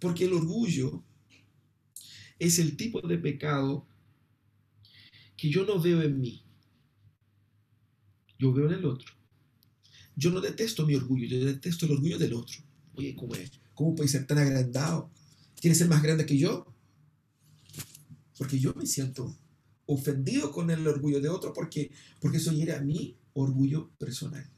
Porque 0.00 0.24
el 0.24 0.32
orgullo 0.32 1.04
es 2.38 2.58
el 2.58 2.74
tipo 2.78 3.02
de 3.02 3.18
pecado 3.18 3.86
que 5.36 5.50
yo 5.50 5.66
no 5.66 5.78
veo 5.78 6.00
en 6.00 6.18
mí. 6.18 6.42
Yo 8.38 8.54
veo 8.54 8.68
en 8.68 8.72
el 8.72 8.86
otro. 8.86 9.12
Yo 10.14 10.30
no 10.30 10.40
detesto 10.40 10.86
mi 10.86 10.94
orgullo, 10.94 11.26
yo 11.26 11.44
detesto 11.44 11.84
el 11.84 11.92
orgullo 11.92 12.16
del 12.16 12.32
otro. 12.32 12.56
Oye, 12.94 13.14
¿cómo, 13.14 13.34
es? 13.34 13.50
¿cómo 13.74 13.94
puede 13.94 14.08
ser 14.08 14.26
tan 14.26 14.38
agrandado? 14.38 15.10
¿Quiere 15.60 15.74
ser 15.74 15.88
más 15.88 16.02
grande 16.02 16.26
que 16.26 16.38
yo? 16.38 16.66
Porque 18.38 18.58
yo 18.58 18.74
me 18.74 18.86
siento 18.86 19.36
ofendido 19.86 20.50
con 20.50 20.70
el 20.70 20.86
orgullo 20.86 21.20
de 21.20 21.28
otro 21.28 21.52
porque, 21.52 21.90
porque 22.20 22.38
eso 22.38 22.52
hiere 22.52 22.72
a 22.72 22.80
mi 22.80 23.16
orgullo 23.32 23.90
personal. 23.98 24.48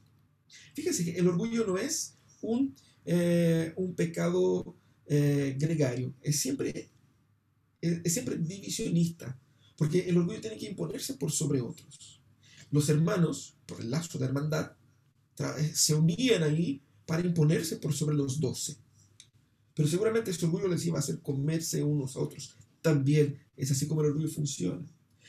Fíjense 0.74 1.04
que 1.04 1.18
el 1.18 1.28
orgullo 1.28 1.66
no 1.66 1.76
es 1.76 2.14
un, 2.40 2.74
eh, 3.04 3.72
un 3.76 3.94
pecado 3.94 4.76
eh, 5.06 5.56
gregario, 5.58 6.14
es 6.22 6.40
siempre, 6.40 6.90
es 7.80 8.12
siempre 8.12 8.36
divisionista. 8.36 9.38
Porque 9.76 10.08
el 10.08 10.18
orgullo 10.18 10.40
tiene 10.40 10.58
que 10.58 10.66
imponerse 10.66 11.14
por 11.14 11.30
sobre 11.30 11.60
otros. 11.60 12.20
Los 12.72 12.88
hermanos, 12.88 13.56
por 13.64 13.80
el 13.80 13.90
lazo 13.90 14.18
de 14.18 14.26
hermandad, 14.26 14.72
se 15.72 15.94
unían 15.94 16.42
ahí 16.42 16.82
para 17.06 17.24
imponerse 17.24 17.76
por 17.76 17.94
sobre 17.94 18.16
los 18.16 18.40
doce. 18.40 18.76
Pero 19.78 19.88
seguramente 19.88 20.32
este 20.32 20.44
orgullo 20.44 20.66
les 20.66 20.84
iba 20.86 20.96
a 20.96 20.98
hacer 20.98 21.20
comerse 21.20 21.84
unos 21.84 22.16
a 22.16 22.18
otros. 22.18 22.56
También 22.82 23.38
es 23.56 23.70
así 23.70 23.86
como 23.86 24.00
el 24.00 24.08
orgullo 24.08 24.28
funciona. 24.28 24.84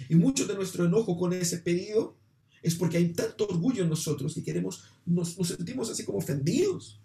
Y 0.09 0.15
mucho 0.15 0.47
de 0.47 0.55
nuestro 0.55 0.85
enojo 0.85 1.15
con 1.19 1.33
ese 1.33 1.59
pedido 1.59 2.15
es 2.63 2.73
porque 2.73 2.97
hay 2.97 3.13
tanto 3.13 3.47
orgullo 3.47 3.83
en 3.83 3.89
nosotros 3.89 4.33
que 4.33 4.41
queremos, 4.41 4.85
nos, 5.05 5.37
nos 5.37 5.49
sentimos 5.49 5.91
así 5.91 6.03
como 6.03 6.17
ofendidos. 6.17 6.99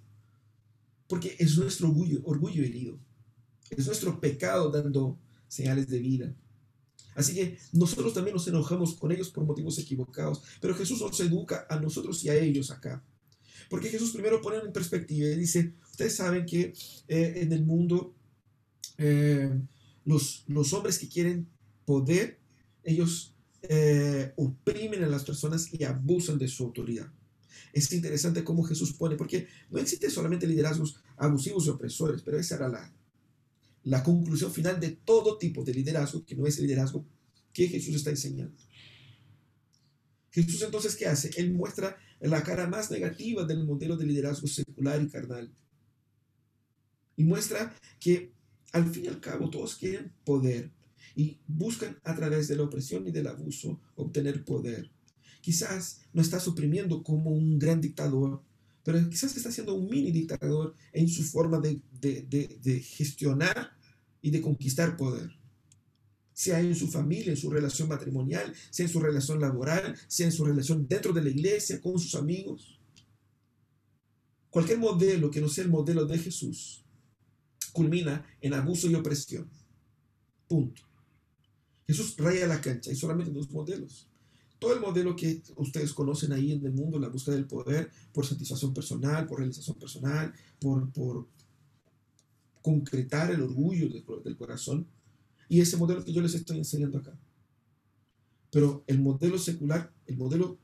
Porque 1.06 1.36
es 1.38 1.58
nuestro 1.58 1.88
orgullo, 1.88 2.22
orgullo 2.24 2.64
herido. 2.64 2.98
Es 3.68 3.86
nuestro 3.88 4.18
pecado 4.18 4.70
dando 4.70 5.18
señales 5.46 5.86
de 5.88 5.98
vida. 5.98 6.34
Así 7.14 7.34
que 7.34 7.58
nosotros 7.72 8.14
también 8.14 8.36
nos 8.36 8.48
enojamos 8.48 8.94
con 8.94 9.12
ellos 9.12 9.28
por 9.28 9.44
motivos 9.44 9.78
equivocados, 9.78 10.40
pero 10.62 10.74
Jesús 10.74 10.98
nos 11.02 11.20
educa 11.20 11.66
a 11.68 11.78
nosotros 11.78 12.24
y 12.24 12.30
a 12.30 12.36
ellos 12.36 12.70
acá. 12.70 13.04
Porque 13.68 13.88
Jesús 13.88 14.12
primero 14.12 14.40
pone 14.40 14.58
en 14.58 14.72
perspectiva 14.72 15.28
y 15.28 15.36
dice, 15.36 15.74
ustedes 15.90 16.16
saben 16.16 16.46
que 16.46 16.72
eh, 17.08 17.32
en 17.36 17.52
el 17.52 17.64
mundo 17.64 18.14
eh, 18.98 19.50
los, 20.04 20.44
los 20.48 20.72
hombres 20.72 20.98
que 20.98 21.08
quieren 21.08 21.48
poder, 21.84 22.38
ellos 22.82 23.34
eh, 23.62 24.32
oprimen 24.36 25.02
a 25.04 25.08
las 25.08 25.24
personas 25.24 25.72
y 25.72 25.84
abusan 25.84 26.38
de 26.38 26.48
su 26.48 26.64
autoridad. 26.64 27.10
Es 27.72 27.90
interesante 27.92 28.44
cómo 28.44 28.62
Jesús 28.62 28.92
pone, 28.92 29.16
porque 29.16 29.48
no 29.70 29.78
existen 29.78 30.10
solamente 30.10 30.46
liderazgos 30.46 30.96
abusivos 31.16 31.66
y 31.66 31.70
opresores, 31.70 32.22
pero 32.22 32.38
esa 32.38 32.56
era 32.56 32.68
la, 32.68 32.92
la 33.84 34.02
conclusión 34.02 34.52
final 34.52 34.78
de 34.80 34.90
todo 34.90 35.38
tipo 35.38 35.64
de 35.64 35.74
liderazgo, 35.74 36.24
que 36.24 36.36
no 36.36 36.46
es 36.46 36.58
el 36.58 36.66
liderazgo 36.66 37.04
que 37.52 37.68
Jesús 37.68 37.96
está 37.96 38.10
enseñando. 38.10 38.56
Jesús 40.42 40.62
entonces, 40.62 40.96
¿qué 40.96 41.06
hace? 41.06 41.30
Él 41.36 41.52
muestra 41.54 41.96
la 42.20 42.42
cara 42.42 42.66
más 42.66 42.90
negativa 42.90 43.44
del 43.44 43.64
modelo 43.64 43.96
de 43.96 44.04
liderazgo 44.04 44.48
secular 44.48 45.00
y 45.00 45.08
carnal. 45.08 45.54
Y 47.16 47.22
muestra 47.22 47.72
que 48.00 48.32
al 48.72 48.90
fin 48.90 49.04
y 49.04 49.08
al 49.08 49.20
cabo 49.20 49.48
todos 49.48 49.76
quieren 49.76 50.12
poder 50.24 50.72
y 51.14 51.38
buscan 51.46 52.00
a 52.02 52.16
través 52.16 52.48
de 52.48 52.56
la 52.56 52.64
opresión 52.64 53.06
y 53.06 53.12
del 53.12 53.28
abuso 53.28 53.80
obtener 53.94 54.44
poder. 54.44 54.90
Quizás 55.40 56.00
no 56.12 56.20
está 56.20 56.40
suprimiendo 56.40 57.04
como 57.04 57.30
un 57.30 57.56
gran 57.56 57.80
dictador, 57.80 58.42
pero 58.82 59.08
quizás 59.08 59.36
está 59.36 59.52
siendo 59.52 59.74
un 59.74 59.88
mini 59.88 60.10
dictador 60.10 60.74
en 60.92 61.08
su 61.08 61.22
forma 61.22 61.60
de, 61.60 61.80
de, 62.00 62.80
gestionar 62.80 63.76
y 64.20 64.30
de 64.32 64.42
conquistar 64.42 64.96
poder. 64.96 65.30
Sea 66.34 66.60
en 66.60 66.74
su 66.74 66.88
familia, 66.88 67.30
en 67.30 67.38
su 67.38 67.48
relación 67.48 67.88
matrimonial, 67.88 68.52
sea 68.70 68.84
en 68.84 68.92
su 68.92 69.00
relación 69.00 69.40
laboral, 69.40 69.96
sea 70.06 70.26
en 70.26 70.32
su 70.32 70.44
relación 70.44 70.86
dentro 70.86 71.14
de 71.14 71.22
la 71.22 71.30
iglesia, 71.30 71.80
con 71.80 71.98
sus 71.98 72.14
amigos. 72.14 72.78
Cualquier 74.50 74.78
modelo 74.78 75.30
que 75.30 75.40
no 75.40 75.48
sea 75.48 75.64
el 75.64 75.70
modelo 75.70 76.04
de 76.04 76.18
Jesús 76.18 76.84
culmina 77.72 78.26
en 78.42 78.52
abuso 78.52 78.90
y 78.90 78.94
opresión. 78.94 79.48
Punto. 80.46 80.82
Jesús 81.86 82.14
raya 82.18 82.46
la 82.46 82.60
cancha 82.60 82.92
y 82.92 82.96
solamente 82.96 83.32
dos 83.32 83.50
modelos 83.50 84.06
todo 84.64 84.72
el 84.72 84.80
modelo 84.80 85.14
que 85.14 85.42
ustedes 85.56 85.92
conocen 85.92 86.32
ahí 86.32 86.52
en 86.52 86.64
el 86.64 86.72
mundo, 86.72 86.98
la 86.98 87.08
búsqueda 87.08 87.34
del 87.34 87.46
poder 87.46 87.90
por 88.14 88.24
satisfacción 88.24 88.72
personal, 88.72 89.26
por 89.26 89.38
realización 89.38 89.76
personal, 89.78 90.32
por, 90.58 90.90
por 90.90 91.28
concretar 92.62 93.30
el 93.30 93.42
orgullo 93.42 93.90
del, 93.90 94.02
del 94.24 94.36
corazón. 94.38 94.86
Y 95.54 95.60
ese 95.60 95.76
modelo 95.76 96.04
que 96.04 96.12
yo 96.12 96.20
les 96.20 96.34
estoy 96.34 96.58
enseñando 96.58 96.98
acá. 96.98 97.16
Pero 98.50 98.82
el 98.88 98.98
modelo 98.98 99.38
secular, 99.38 99.94
el 100.04 100.16
modelo 100.16 100.58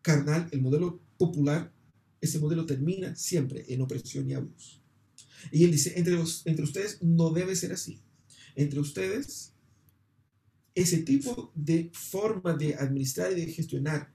carnal, 0.00 0.48
el 0.50 0.62
modelo 0.62 0.98
popular, 1.18 1.70
ese 2.18 2.38
modelo 2.38 2.64
termina 2.64 3.14
siempre 3.16 3.66
en 3.68 3.82
opresión 3.82 4.30
y 4.30 4.32
abuso. 4.32 4.80
Y 5.52 5.64
él 5.64 5.72
dice, 5.72 5.92
entre, 5.98 6.14
los, 6.14 6.40
entre 6.46 6.64
ustedes 6.64 7.02
no 7.02 7.28
debe 7.32 7.54
ser 7.54 7.70
así. 7.70 8.00
Entre 8.54 8.80
ustedes 8.80 9.52
ese 10.74 11.02
tipo 11.02 11.52
de 11.54 11.90
forma 11.92 12.54
de 12.54 12.76
administrar 12.76 13.32
y 13.32 13.34
de 13.34 13.52
gestionar 13.52 14.10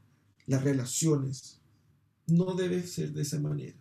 las 0.47 0.63
relaciones 0.63 1.61
no 2.25 2.55
debe 2.55 2.81
ser 2.81 3.13
de 3.13 3.21
esa 3.21 3.39
manera. 3.39 3.77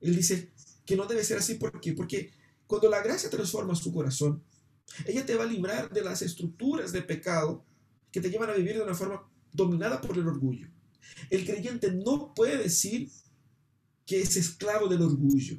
Él 0.00 0.16
dice 0.16 0.50
que 0.84 0.96
no 0.96 1.06
debe 1.06 1.22
ser 1.22 1.38
así 1.38 1.54
¿por 1.54 1.80
porque 1.94 2.32
cuando 2.66 2.90
la 2.90 3.00
gracia 3.00 3.30
transforma 3.30 3.76
su 3.76 3.92
corazón, 3.92 4.42
ella 5.06 5.24
te 5.24 5.34
va 5.34 5.44
a 5.44 5.46
librar 5.46 5.90
de 5.90 6.02
las 6.02 6.22
estructuras 6.22 6.92
de 6.92 7.02
pecado 7.02 7.64
que 8.10 8.20
te 8.20 8.30
llevan 8.30 8.50
a 8.50 8.54
vivir 8.54 8.76
de 8.76 8.82
una 8.82 8.94
forma 8.94 9.28
dominada 9.52 10.00
por 10.00 10.16
el 10.16 10.26
orgullo. 10.26 10.68
El 11.30 11.44
creyente 11.44 11.92
no 11.92 12.34
puede 12.34 12.58
decir 12.58 13.10
que 14.06 14.20
es 14.20 14.36
esclavo 14.36 14.88
del 14.88 15.02
orgullo, 15.02 15.58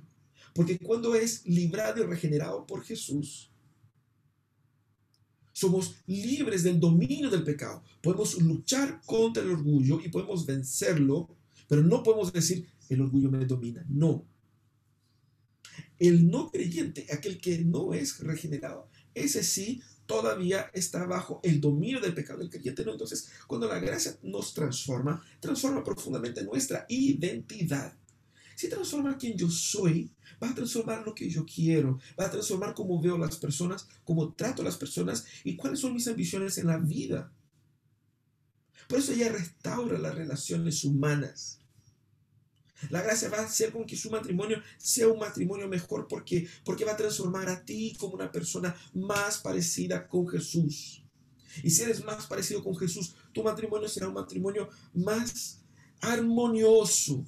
porque 0.53 0.79
cuando 0.79 1.15
es 1.15 1.45
librado 1.45 2.01
y 2.01 2.05
regenerado 2.05 2.65
por 2.65 2.83
Jesús, 2.83 3.49
Somos 5.59 5.95
libres 6.07 6.63
del 6.63 6.79
dominio 6.79 7.29
del 7.29 7.43
pecado. 7.43 7.83
Podemos 8.01 8.41
luchar 8.41 9.01
contra 9.05 9.43
el 9.43 9.49
orgullo 9.49 9.99
y 9.99 10.07
podemos 10.07 10.45
vencerlo, 10.45 11.27
pero 11.67 11.83
no 11.83 12.01
podemos 12.01 12.31
decir 12.31 12.65
el 12.87 13.01
orgullo 13.01 13.29
me 13.29 13.45
domina. 13.45 13.85
No. 13.89 14.25
El 15.97 16.31
no 16.31 16.49
creyente, 16.49 17.07
aquel 17.11 17.41
que 17.41 17.59
no 17.59 17.93
es 17.93 18.19
regenerado, 18.19 18.89
ese 19.19 19.43
sí 19.43 19.81
todavía 20.05 20.71
está 20.73 21.05
bajo 21.05 21.39
el 21.43 21.61
dominio 21.61 22.01
del 22.01 22.15
pecado 22.15 22.39
del 22.39 22.49
creyente. 22.49 22.83
¿no? 22.83 22.93
Entonces, 22.93 23.29
cuando 23.45 23.67
la 23.67 23.79
gracia 23.79 24.17
nos 24.23 24.53
transforma, 24.55 25.23
transforma 25.39 25.83
profundamente 25.83 26.43
nuestra 26.43 26.85
identidad. 26.89 27.93
Si 28.55 28.67
transforma 28.67 29.17
quien 29.17 29.37
yo 29.37 29.49
soy, 29.49 30.11
va 30.43 30.49
a 30.49 30.55
transformar 30.55 31.05
lo 31.05 31.13
que 31.13 31.29
yo 31.29 31.45
quiero, 31.45 31.99
va 32.19 32.25
a 32.25 32.31
transformar 32.31 32.73
cómo 32.73 32.99
veo 33.01 33.17
las 33.17 33.37
personas, 33.37 33.87
cómo 34.03 34.33
trato 34.33 34.63
a 34.63 34.65
las 34.65 34.77
personas 34.77 35.25
y 35.43 35.55
cuáles 35.55 35.79
son 35.79 35.93
mis 35.93 36.07
ambiciones 36.07 36.57
en 36.57 36.67
la 36.67 36.77
vida. 36.77 37.31
Por 38.87 38.99
eso 38.99 39.13
ella 39.13 39.31
restaura 39.31 39.99
las 39.99 40.15
relaciones 40.15 40.83
humanas. 40.83 41.58
La 42.89 43.01
gracia 43.01 43.29
va 43.29 43.39
a 43.39 43.45
hacer 43.45 43.71
con 43.71 43.85
que 43.85 43.97
su 43.97 44.09
matrimonio 44.09 44.61
sea 44.77 45.07
un 45.07 45.19
matrimonio 45.19 45.67
mejor 45.67 46.07
porque, 46.07 46.47
porque 46.63 46.85
va 46.85 46.93
a 46.93 46.97
transformar 46.97 47.49
a 47.49 47.63
ti 47.63 47.95
como 47.99 48.13
una 48.13 48.31
persona 48.31 48.75
más 48.93 49.39
parecida 49.39 50.07
con 50.07 50.27
Jesús. 50.27 51.03
Y 51.63 51.69
si 51.69 51.83
eres 51.83 52.03
más 52.03 52.25
parecido 52.27 52.63
con 52.63 52.75
Jesús, 52.77 53.15
tu 53.33 53.43
matrimonio 53.43 53.87
será 53.87 54.07
un 54.07 54.13
matrimonio 54.13 54.69
más 54.93 55.59
armonioso. 56.01 57.25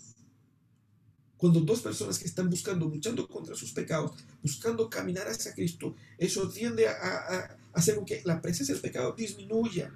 Cuando 1.37 1.59
dos 1.59 1.81
personas 1.81 2.19
que 2.19 2.25
están 2.25 2.49
buscando, 2.49 2.87
luchando 2.87 3.27
contra 3.27 3.55
sus 3.55 3.71
pecados, 3.71 4.11
buscando 4.43 4.89
caminar 4.89 5.27
hacia 5.27 5.53
Cristo, 5.53 5.95
eso 6.17 6.47
tiende 6.49 6.87
a, 6.87 6.91
a 6.91 7.57
hacer 7.73 7.95
con 7.95 8.05
que 8.05 8.21
la 8.25 8.41
presencia 8.41 8.75
del 8.75 8.81
pecado 8.81 9.13
disminuya 9.13 9.91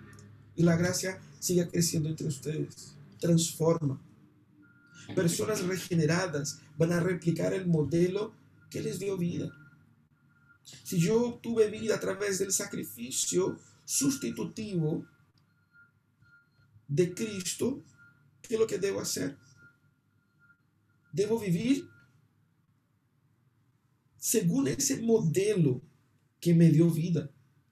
y 0.55 0.63
la 0.63 0.75
gracia 0.75 1.21
siga 1.39 1.67
creciendo 1.67 2.09
entre 2.09 2.27
ustedes. 2.27 2.95
Transforma. 3.19 4.01
Personas 5.13 5.63
regeneradas 5.63 6.59
van 6.77 6.91
a 6.93 6.99
replicar 6.99 7.53
el 7.53 7.67
modelo 7.67 8.33
que 8.69 8.81
les 8.81 8.99
dio 8.99 9.17
vida. 9.17 9.51
Si 10.63 10.99
yo 10.99 11.39
tuve 11.43 11.69
vida 11.69 11.95
a 11.95 11.99
través 11.99 12.39
del 12.39 12.51
sacrificio 12.51 13.59
sustitutivo 13.85 15.05
de 16.87 17.13
Cristo, 17.13 17.83
¿qué 18.41 18.55
es 18.55 18.59
lo 18.59 18.67
que 18.67 18.79
debo 18.79 18.99
hacer? 18.99 19.37
Debo 21.11 21.39
vivir 21.39 21.87
según 24.17 24.67
ese 24.67 25.01
modelo 25.01 25.81
que 26.39 26.53
me 26.53 26.69
dio 26.69 26.89
vida. 26.89 27.29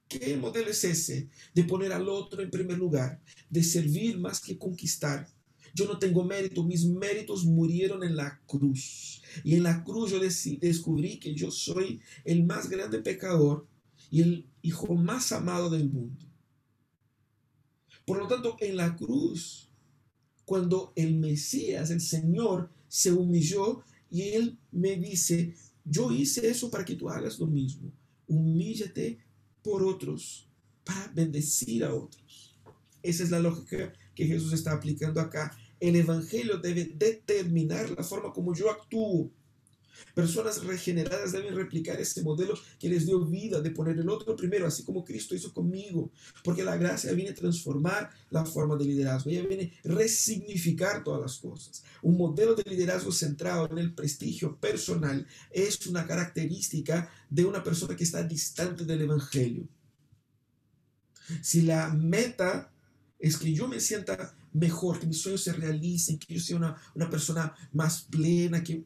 ¿Qué 0.07 0.37
modelo 0.37 0.69
es 0.69 0.83
ese? 0.83 1.29
De 1.55 1.63
poner 1.63 1.91
al 1.91 2.07
otro 2.07 2.43
en 2.43 2.51
primer 2.51 2.77
lugar, 2.77 3.19
de 3.49 3.63
servir 3.63 4.19
más 4.19 4.39
que 4.39 4.57
conquistar, 4.57 5.27
yo 5.73 5.85
no 5.85 5.97
tengo 5.97 6.23
mérito, 6.23 6.63
mis 6.63 6.85
méritos 6.85 7.45
murieron 7.45 8.03
en 8.03 8.15
la 8.15 8.39
cruz. 8.45 9.21
Y 9.43 9.55
en 9.55 9.63
la 9.63 9.83
cruz 9.83 10.11
yo 10.11 10.19
descubrí 10.19 11.19
que 11.19 11.33
yo 11.33 11.49
soy 11.49 11.99
el 12.23 12.45
más 12.45 12.69
grande 12.69 12.99
pecador 12.99 13.67
y 14.11 14.21
el 14.21 14.47
hijo 14.61 14.93
más 14.93 15.31
amado 15.31 15.71
del 15.71 15.89
mundo. 15.89 16.25
Por 18.05 18.19
lo 18.19 18.27
tanto, 18.27 18.55
en 18.59 18.77
la 18.77 18.95
cruz, 18.95 19.69
cuando 20.45 20.93
el 20.95 21.15
Mesías, 21.15 21.89
el 21.89 22.01
Señor, 22.01 22.69
se 22.87 23.11
humilló 23.11 23.83
y 24.11 24.21
Él 24.33 24.59
me 24.71 24.95
dice, 24.97 25.55
yo 25.83 26.11
hice 26.11 26.47
eso 26.47 26.69
para 26.69 26.85
que 26.85 26.95
tú 26.95 27.09
hagas 27.09 27.39
lo 27.39 27.47
mismo. 27.47 27.91
Humíllate 28.27 29.17
por 29.63 29.83
otros, 29.83 30.47
para 30.83 31.07
bendecir 31.07 31.83
a 31.83 31.95
otros. 31.95 32.55
Esa 33.01 33.23
es 33.23 33.31
la 33.31 33.39
lógica 33.39 33.91
que 34.13 34.27
Jesús 34.27 34.53
está 34.53 34.73
aplicando 34.73 35.19
acá 35.19 35.57
el 35.83 35.97
Evangelio 35.97 36.57
debe 36.57 36.91
determinar 36.95 37.89
la 37.91 38.03
forma 38.03 38.31
como 38.31 38.55
yo 38.55 38.71
actúo. 38.71 39.31
Personas 40.15 40.63
regeneradas 40.63 41.31
deben 41.31 41.55
replicar 41.55 41.99
ese 41.99 42.21
modelo 42.23 42.53
que 42.79 42.87
les 42.87 43.05
dio 43.05 43.25
vida, 43.25 43.61
de 43.61 43.71
poner 43.71 43.97
el 43.97 44.09
otro 44.09 44.35
primero, 44.35 44.65
así 44.65 44.83
como 44.83 45.03
Cristo 45.03 45.35
hizo 45.35 45.53
conmigo. 45.53 46.11
Porque 46.43 46.63
la 46.63 46.77
gracia 46.77 47.11
viene 47.13 47.31
a 47.31 47.35
transformar 47.35 48.09
la 48.29 48.45
forma 48.45 48.75
de 48.77 48.85
liderazgo, 48.85 49.29
ella 49.29 49.45
viene 49.45 49.73
a 49.83 49.89
resignificar 49.89 51.03
todas 51.03 51.21
las 51.21 51.37
cosas. 51.37 51.83
Un 52.01 52.17
modelo 52.17 52.55
de 52.55 52.63
liderazgo 52.63 53.11
centrado 53.11 53.69
en 53.71 53.77
el 53.77 53.93
prestigio 53.93 54.57
personal 54.59 55.27
es 55.51 55.85
una 55.87 56.07
característica 56.07 57.09
de 57.29 57.45
una 57.45 57.63
persona 57.63 57.95
que 57.95 58.03
está 58.03 58.23
distante 58.23 58.85
del 58.85 59.01
Evangelio. 59.01 59.67
Si 61.41 61.61
la 61.61 61.89
meta 61.89 62.71
es 63.19 63.37
que 63.37 63.53
yo 63.53 63.67
me 63.67 63.79
sienta 63.79 64.35
mejor, 64.53 64.99
que 64.99 65.07
mis 65.07 65.21
sueños 65.21 65.43
se 65.43 65.53
realicen, 65.53 66.17
que 66.17 66.35
yo 66.35 66.39
sea 66.39 66.57
una, 66.57 66.75
una 66.95 67.09
persona 67.09 67.53
más 67.71 68.03
plena, 68.03 68.63
que 68.63 68.85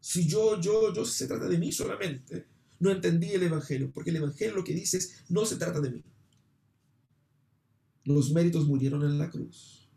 si 0.00 0.26
yo, 0.26 0.60
yo, 0.60 0.94
yo, 0.94 1.04
se 1.04 1.26
trata 1.26 1.48
de 1.48 1.58
mí 1.58 1.72
solamente, 1.72 2.46
no 2.78 2.90
entendí 2.90 3.30
el 3.30 3.42
Evangelio, 3.42 3.90
porque 3.92 4.10
el 4.10 4.16
Evangelio 4.16 4.54
lo 4.54 4.64
que 4.64 4.74
dice 4.74 4.98
es, 4.98 5.24
no 5.28 5.44
se 5.44 5.56
trata 5.56 5.80
de 5.80 5.90
mí. 5.90 6.04
Los 8.04 8.30
méritos 8.30 8.66
murieron 8.68 9.02
en 9.02 9.18
la 9.18 9.28
cruz. 9.28 9.88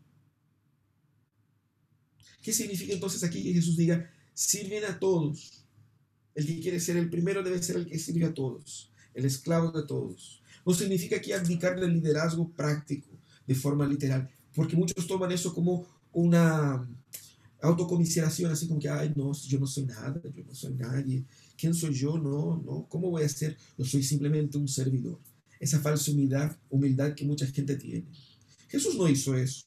¿Qué 2.42 2.52
significa 2.52 2.92
entonces 2.92 3.22
aquí 3.22 3.42
que 3.42 3.52
Jesús 3.52 3.76
diga, 3.76 4.10
sirven 4.34 4.84
a 4.84 4.98
todos? 4.98 5.64
El 6.34 6.46
que 6.46 6.60
quiere 6.60 6.80
ser 6.80 6.96
el 6.96 7.10
primero 7.10 7.42
debe 7.42 7.62
ser 7.62 7.76
el 7.76 7.86
que 7.86 7.98
sirve 7.98 8.24
a 8.24 8.34
todos, 8.34 8.90
el 9.14 9.26
esclavo 9.26 9.70
de 9.70 9.86
todos. 9.86 10.42
No 10.66 10.74
significa 10.74 11.16
aquí 11.16 11.32
abdicar 11.32 11.78
del 11.78 11.92
liderazgo 11.92 12.50
práctico 12.50 13.10
de 13.46 13.54
forma 13.54 13.86
literal, 13.86 14.30
porque 14.54 14.76
muchos 14.76 15.06
toman 15.06 15.32
eso 15.32 15.54
como 15.54 15.86
una 16.12 16.88
autocomiseración, 17.62 18.50
así 18.50 18.66
como 18.66 18.80
que, 18.80 18.88
ay, 18.88 19.12
no, 19.14 19.32
yo 19.32 19.60
no 19.60 19.66
soy 19.66 19.84
nada, 19.84 20.20
yo 20.22 20.44
no 20.44 20.54
soy 20.54 20.74
nadie, 20.74 21.24
¿quién 21.56 21.74
soy 21.74 21.94
yo? 21.94 22.18
No, 22.18 22.62
no, 22.64 22.86
¿cómo 22.88 23.10
voy 23.10 23.22
a 23.22 23.28
ser? 23.28 23.56
Yo 23.76 23.84
soy 23.84 24.02
simplemente 24.02 24.58
un 24.58 24.68
servidor. 24.68 25.18
Esa 25.58 25.78
falsa 25.80 26.10
humildad, 26.10 26.56
humildad 26.70 27.14
que 27.14 27.24
mucha 27.24 27.46
gente 27.46 27.76
tiene. 27.76 28.06
Jesús 28.68 28.96
no 28.96 29.08
hizo 29.08 29.36
eso. 29.36 29.66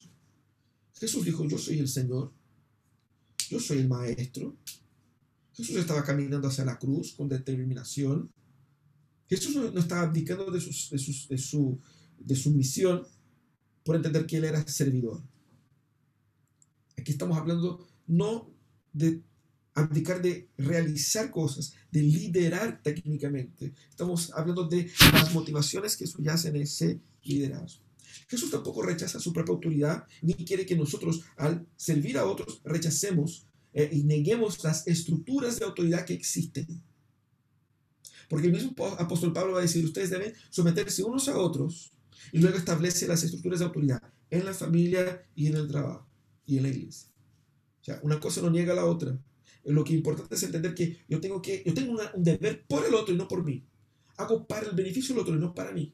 Jesús 0.99 1.23
dijo, 1.25 1.47
yo 1.47 1.57
soy 1.57 1.79
el 1.79 1.87
Señor, 1.87 2.31
yo 3.49 3.59
soy 3.59 3.79
el 3.79 3.87
Maestro. 3.87 4.55
Jesús 5.53 5.75
estaba 5.75 6.03
caminando 6.03 6.47
hacia 6.47 6.65
la 6.65 6.79
cruz 6.79 7.13
con 7.13 7.29
determinación. 7.29 8.31
Jesús 9.29 9.55
no, 9.55 9.79
estaba 9.79 10.01
abdicando 10.03 10.49
de, 10.49 10.59
sus, 10.59 10.89
de, 10.89 10.97
sus, 10.97 11.27
de, 11.27 11.37
su, 11.37 11.79
de 12.17 12.35
su 12.35 12.51
misión, 12.51 13.03
por 13.83 13.95
entender 13.95 14.25
que 14.25 14.37
él 14.37 14.45
era 14.45 14.65
servidor. 14.67 15.21
Aquí 16.97 17.11
estamos 17.11 17.37
hablando 17.37 17.87
no 18.07 18.49
de 18.93 19.21
abdicar 19.73 20.21
de 20.21 20.49
realizar 20.57 21.31
cosas, 21.31 21.73
de 21.91 22.01
liderar 22.01 22.81
técnicamente. 22.83 23.73
Estamos 23.89 24.31
hablando 24.33 24.67
de 24.67 24.89
las 25.11 25.33
motivaciones 25.33 25.97
que 25.97 26.07
subyacen 26.07 26.55
ese 26.57 27.01
liderazgo. 27.23 27.83
Jesús 28.27 28.51
tampoco 28.51 28.83
rechaza 28.83 29.19
su 29.19 29.33
propia 29.33 29.53
autoridad, 29.53 30.05
ni 30.21 30.33
quiere 30.33 30.65
que 30.65 30.75
nosotros 30.75 31.21
al 31.37 31.65
servir 31.75 32.17
a 32.17 32.25
otros 32.25 32.61
rechacemos 32.63 33.47
eh, 33.73 33.89
y 33.91 34.03
neguemos 34.03 34.63
las 34.63 34.87
estructuras 34.87 35.59
de 35.59 35.65
autoridad 35.65 36.05
que 36.05 36.13
existen. 36.13 36.83
Porque 38.29 38.47
el 38.47 38.53
mismo 38.53 38.73
apóstol 38.97 39.33
Pablo 39.33 39.53
va 39.53 39.59
a 39.59 39.63
decir, 39.63 39.83
ustedes 39.83 40.09
deben 40.09 40.33
someterse 40.49 41.03
unos 41.03 41.27
a 41.27 41.37
otros 41.37 41.91
y 42.31 42.39
luego 42.39 42.57
establece 42.57 43.07
las 43.07 43.23
estructuras 43.23 43.59
de 43.59 43.65
autoridad 43.65 44.01
en 44.29 44.45
la 44.45 44.53
familia 44.53 45.25
y 45.35 45.47
en 45.47 45.55
el 45.55 45.67
trabajo 45.67 46.07
y 46.45 46.57
en 46.57 46.63
la 46.63 46.69
iglesia. 46.69 47.09
O 47.81 47.83
sea, 47.83 47.99
una 48.03 48.19
cosa 48.19 48.41
no 48.41 48.49
niega 48.49 48.73
a 48.73 48.77
la 48.77 48.85
otra. 48.85 49.19
Lo 49.65 49.83
que 49.83 49.93
es 49.93 49.97
importante 49.97 50.35
es 50.35 50.43
entender 50.43 50.73
que 50.73 50.97
yo 51.07 51.19
tengo, 51.19 51.41
que, 51.41 51.63
yo 51.65 51.73
tengo 51.73 51.91
un 51.91 52.23
deber 52.23 52.65
por 52.65 52.85
el 52.85 52.93
otro 52.95 53.13
y 53.13 53.17
no 53.17 53.27
por 53.27 53.43
mí. 53.43 53.63
Hago 54.17 54.47
para 54.47 54.67
el 54.67 54.75
beneficio 54.75 55.13
del 55.13 55.21
otro 55.21 55.35
y 55.35 55.39
no 55.39 55.53
para 55.53 55.71
mí. 55.71 55.93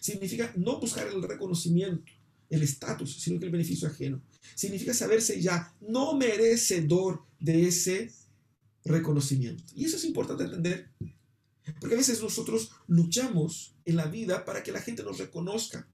Significa 0.00 0.52
no 0.56 0.80
buscar 0.80 1.08
el 1.08 1.22
reconocimiento, 1.22 2.10
el 2.48 2.62
estatus, 2.62 3.20
sino 3.20 3.38
que 3.38 3.46
el 3.46 3.52
beneficio 3.52 3.88
ajeno. 3.88 4.22
Significa 4.54 4.94
saberse 4.94 5.40
ya 5.40 5.74
no 5.80 6.14
merecedor 6.16 7.22
de 7.38 7.66
ese 7.66 8.10
reconocimiento. 8.84 9.62
Y 9.74 9.84
eso 9.84 9.96
es 9.96 10.04
importante 10.04 10.44
entender 10.44 10.90
porque 11.78 11.94
a 11.94 11.98
veces 11.98 12.22
nosotros 12.22 12.70
luchamos 12.86 13.74
en 13.84 13.96
la 13.96 14.06
vida 14.06 14.44
para 14.44 14.62
que 14.62 14.72
la 14.72 14.80
gente 14.80 15.02
nos 15.02 15.18
reconozca, 15.18 15.86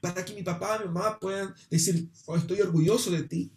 para 0.00 0.24
que 0.24 0.34
mi 0.34 0.42
papá, 0.42 0.78
mi 0.78 0.86
mamá 0.86 1.18
puedan 1.18 1.54
decir, 1.70 2.08
oh, 2.26 2.36
estoy 2.36 2.60
orgulloso 2.60 3.10
de 3.10 3.22
ti. 3.22 3.52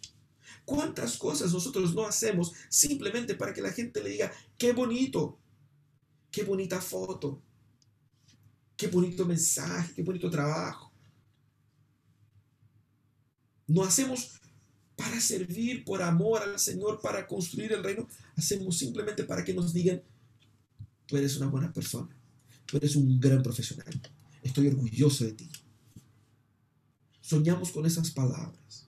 ¿Cuántas 0.64 1.16
cosas 1.16 1.52
nosotros 1.52 1.94
no 1.94 2.06
hacemos 2.06 2.52
simplemente 2.68 3.34
para 3.34 3.52
que 3.52 3.62
la 3.62 3.72
gente 3.72 4.02
le 4.02 4.10
diga, 4.10 4.32
qué 4.56 4.72
bonito, 4.72 5.38
qué 6.30 6.44
bonita 6.44 6.80
foto, 6.80 7.42
qué 8.76 8.88
bonito 8.88 9.24
mensaje, 9.26 9.94
qué 9.94 10.02
bonito 10.02 10.30
trabajo? 10.30 10.92
No 13.66 13.84
hacemos 13.84 14.40
para 14.96 15.20
servir 15.20 15.84
por 15.84 16.02
amor 16.02 16.42
al 16.42 16.58
Señor, 16.58 17.00
para 17.00 17.26
construir 17.26 17.72
el 17.72 17.82
reino, 17.82 18.06
hacemos 18.36 18.76
simplemente 18.76 19.24
para 19.24 19.44
que 19.44 19.54
nos 19.54 19.72
digan, 19.72 20.02
tú 21.10 21.16
eres 21.16 21.36
una 21.38 21.48
buena 21.48 21.72
persona, 21.72 22.16
tú 22.66 22.76
eres 22.76 22.94
un 22.94 23.18
gran 23.18 23.42
profesional. 23.42 24.00
Estoy 24.44 24.68
orgulloso 24.68 25.24
de 25.24 25.32
ti. 25.32 25.50
Soñamos 27.20 27.72
con 27.72 27.84
esas 27.84 28.12
palabras. 28.12 28.86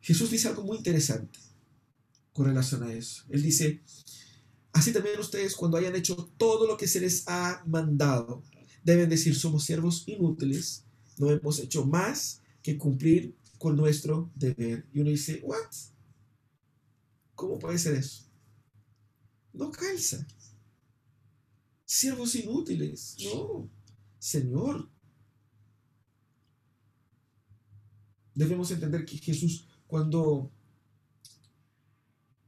Jesús 0.00 0.30
dice 0.30 0.48
algo 0.48 0.64
muy 0.64 0.78
interesante 0.78 1.38
con 2.32 2.46
relación 2.46 2.82
a 2.84 2.92
eso. 2.92 3.24
Él 3.28 3.42
dice, 3.42 3.82
así 4.72 4.94
también 4.94 5.20
ustedes 5.20 5.54
cuando 5.54 5.76
hayan 5.76 5.94
hecho 5.94 6.32
todo 6.38 6.66
lo 6.66 6.78
que 6.78 6.88
se 6.88 7.00
les 7.00 7.24
ha 7.28 7.62
mandado, 7.66 8.42
deben 8.82 9.10
decir, 9.10 9.34
somos 9.34 9.64
siervos 9.64 10.04
inútiles, 10.06 10.84
no 11.18 11.30
hemos 11.30 11.58
hecho 11.58 11.84
más 11.84 12.40
que 12.62 12.78
cumplir 12.78 13.36
con 13.58 13.76
nuestro 13.76 14.30
deber. 14.34 14.86
Y 14.94 15.00
uno 15.00 15.10
dice, 15.10 15.40
¿what? 15.44 15.70
¿Cómo 17.34 17.58
puede 17.58 17.78
ser 17.78 17.94
eso? 17.94 18.25
No 19.56 19.70
calza. 19.70 20.26
Siervos 21.84 22.34
inútiles. 22.34 23.16
No, 23.24 23.70
Señor. 24.18 24.90
Debemos 28.34 28.70
entender 28.70 29.04
que 29.06 29.16
Jesús 29.16 29.66
cuando 29.86 30.50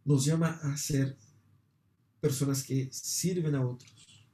nos 0.04 0.24
llama 0.24 0.58
a 0.62 0.76
ser 0.76 1.16
personas 2.20 2.62
que 2.64 2.88
sirven 2.92 3.54
a 3.54 3.66
otros, 3.66 4.26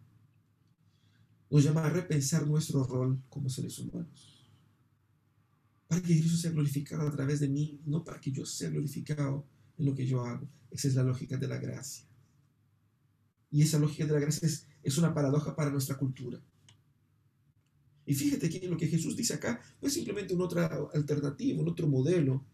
nos 1.50 1.62
llama 1.62 1.84
a 1.84 1.90
repensar 1.90 2.46
nuestro 2.46 2.82
rol 2.84 3.22
como 3.28 3.48
seres 3.48 3.78
humanos. 3.78 4.50
Para 5.86 6.00
que 6.00 6.18
Cristo 6.18 6.36
sea 6.36 6.50
glorificado 6.50 7.06
a 7.06 7.10
través 7.10 7.40
de 7.40 7.48
mí, 7.48 7.80
no 7.84 8.02
para 8.02 8.20
que 8.20 8.32
yo 8.32 8.44
sea 8.46 8.70
glorificado 8.70 9.46
en 9.76 9.86
lo 9.86 9.94
que 9.94 10.06
yo 10.06 10.24
hago. 10.24 10.48
Esa 10.70 10.88
es 10.88 10.94
la 10.94 11.04
lógica 11.04 11.36
de 11.36 11.46
la 11.46 11.58
gracia. 11.58 12.04
Y 13.54 13.62
esa 13.62 13.78
lógica 13.78 14.04
de 14.04 14.12
la 14.12 14.18
gracia 14.18 14.48
es, 14.82 14.98
una 14.98 15.14
paradoja 15.14 15.54
para 15.54 15.70
nuestra 15.70 15.96
cultura. 15.96 16.42
Y 18.04 18.12
fíjate 18.12 18.50
que 18.50 18.66
lo 18.66 18.76
que 18.76 18.88
Jesús 18.88 19.16
dice 19.16 19.34
acá 19.34 19.62
no 19.80 19.86
es 19.86 19.94
simplemente 19.94 20.34
una 20.34 20.46
otra 20.46 20.66
alternativa, 20.92 21.62
un 21.62 21.68
otro 21.68 21.86
modelo. 21.86 22.44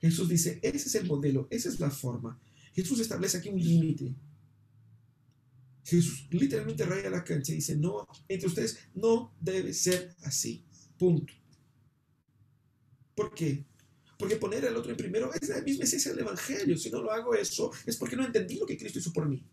Jesús 0.00 0.28
dice, 0.28 0.58
ese 0.60 0.88
es 0.88 0.94
el 0.96 1.06
modelo, 1.06 1.46
esa 1.48 1.68
es 1.68 1.78
la 1.78 1.92
forma. 1.92 2.40
Jesús 2.74 2.98
establece 2.98 3.38
aquí 3.38 3.50
un 3.50 3.60
límite. 3.60 4.16
Jesús 5.84 6.26
literalmente 6.30 6.86
raya 6.86 7.08
la 7.08 7.22
cancha 7.22 7.52
y 7.52 7.56
dice, 7.56 7.76
no, 7.76 8.08
entre 8.26 8.48
ustedes 8.48 8.80
no 8.96 9.36
debe 9.38 9.72
ser 9.72 10.16
así. 10.24 10.64
Punto. 10.98 11.32
¿Por 13.14 13.32
qué? 13.32 13.64
Porque 14.18 14.34
poner 14.34 14.66
al 14.66 14.76
otro 14.76 14.90
en 14.90 14.96
primero 14.96 15.32
es 15.32 15.48
la 15.48 15.62
misma 15.62 15.84
esencia 15.84 16.10
del 16.10 16.22
Evangelio. 16.22 16.76
Si 16.76 16.90
no 16.90 17.00
lo 17.00 17.12
hago 17.12 17.32
eso, 17.32 17.70
es 17.86 17.96
porque 17.96 18.16
no 18.16 18.26
entendí 18.26 18.58
lo 18.58 18.66
que 18.66 18.76
Cristo 18.76 18.98
hizo 18.98 19.12
por 19.12 19.28
mí. 19.28 19.46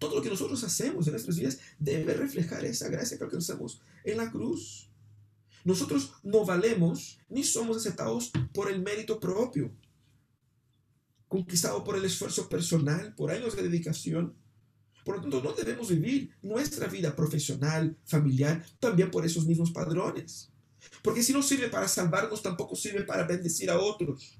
Todo 0.00 0.16
lo 0.16 0.22
que 0.22 0.30
nosotros 0.30 0.64
hacemos 0.64 1.06
en 1.06 1.12
nuestras 1.12 1.36
vidas 1.36 1.58
debe 1.78 2.14
reflejar 2.14 2.64
esa 2.64 2.88
gracia 2.88 3.18
que 3.18 3.24
alcanzamos 3.24 3.82
en 4.02 4.16
la 4.16 4.30
cruz. 4.30 4.88
Nosotros 5.62 6.14
no 6.22 6.46
valemos 6.46 7.18
ni 7.28 7.44
somos 7.44 7.76
aceptados 7.76 8.32
por 8.54 8.70
el 8.70 8.80
mérito 8.80 9.20
propio, 9.20 9.70
conquistado 11.28 11.84
por 11.84 11.96
el 11.96 12.04
esfuerzo 12.06 12.48
personal, 12.48 13.14
por 13.14 13.30
años 13.30 13.54
de 13.54 13.62
dedicación. 13.62 14.34
Por 15.04 15.16
lo 15.16 15.20
tanto, 15.20 15.42
no 15.42 15.52
debemos 15.52 15.90
vivir 15.90 16.30
nuestra 16.40 16.86
vida 16.86 17.14
profesional, 17.14 17.94
familiar, 18.06 18.64
también 18.78 19.10
por 19.10 19.26
esos 19.26 19.44
mismos 19.44 19.70
padrones. 19.70 20.50
Porque 21.02 21.22
si 21.22 21.34
no 21.34 21.42
sirve 21.42 21.68
para 21.68 21.88
salvarnos, 21.88 22.40
tampoco 22.40 22.74
sirve 22.74 23.02
para 23.02 23.24
bendecir 23.24 23.68
a 23.70 23.78
otros. 23.78 24.39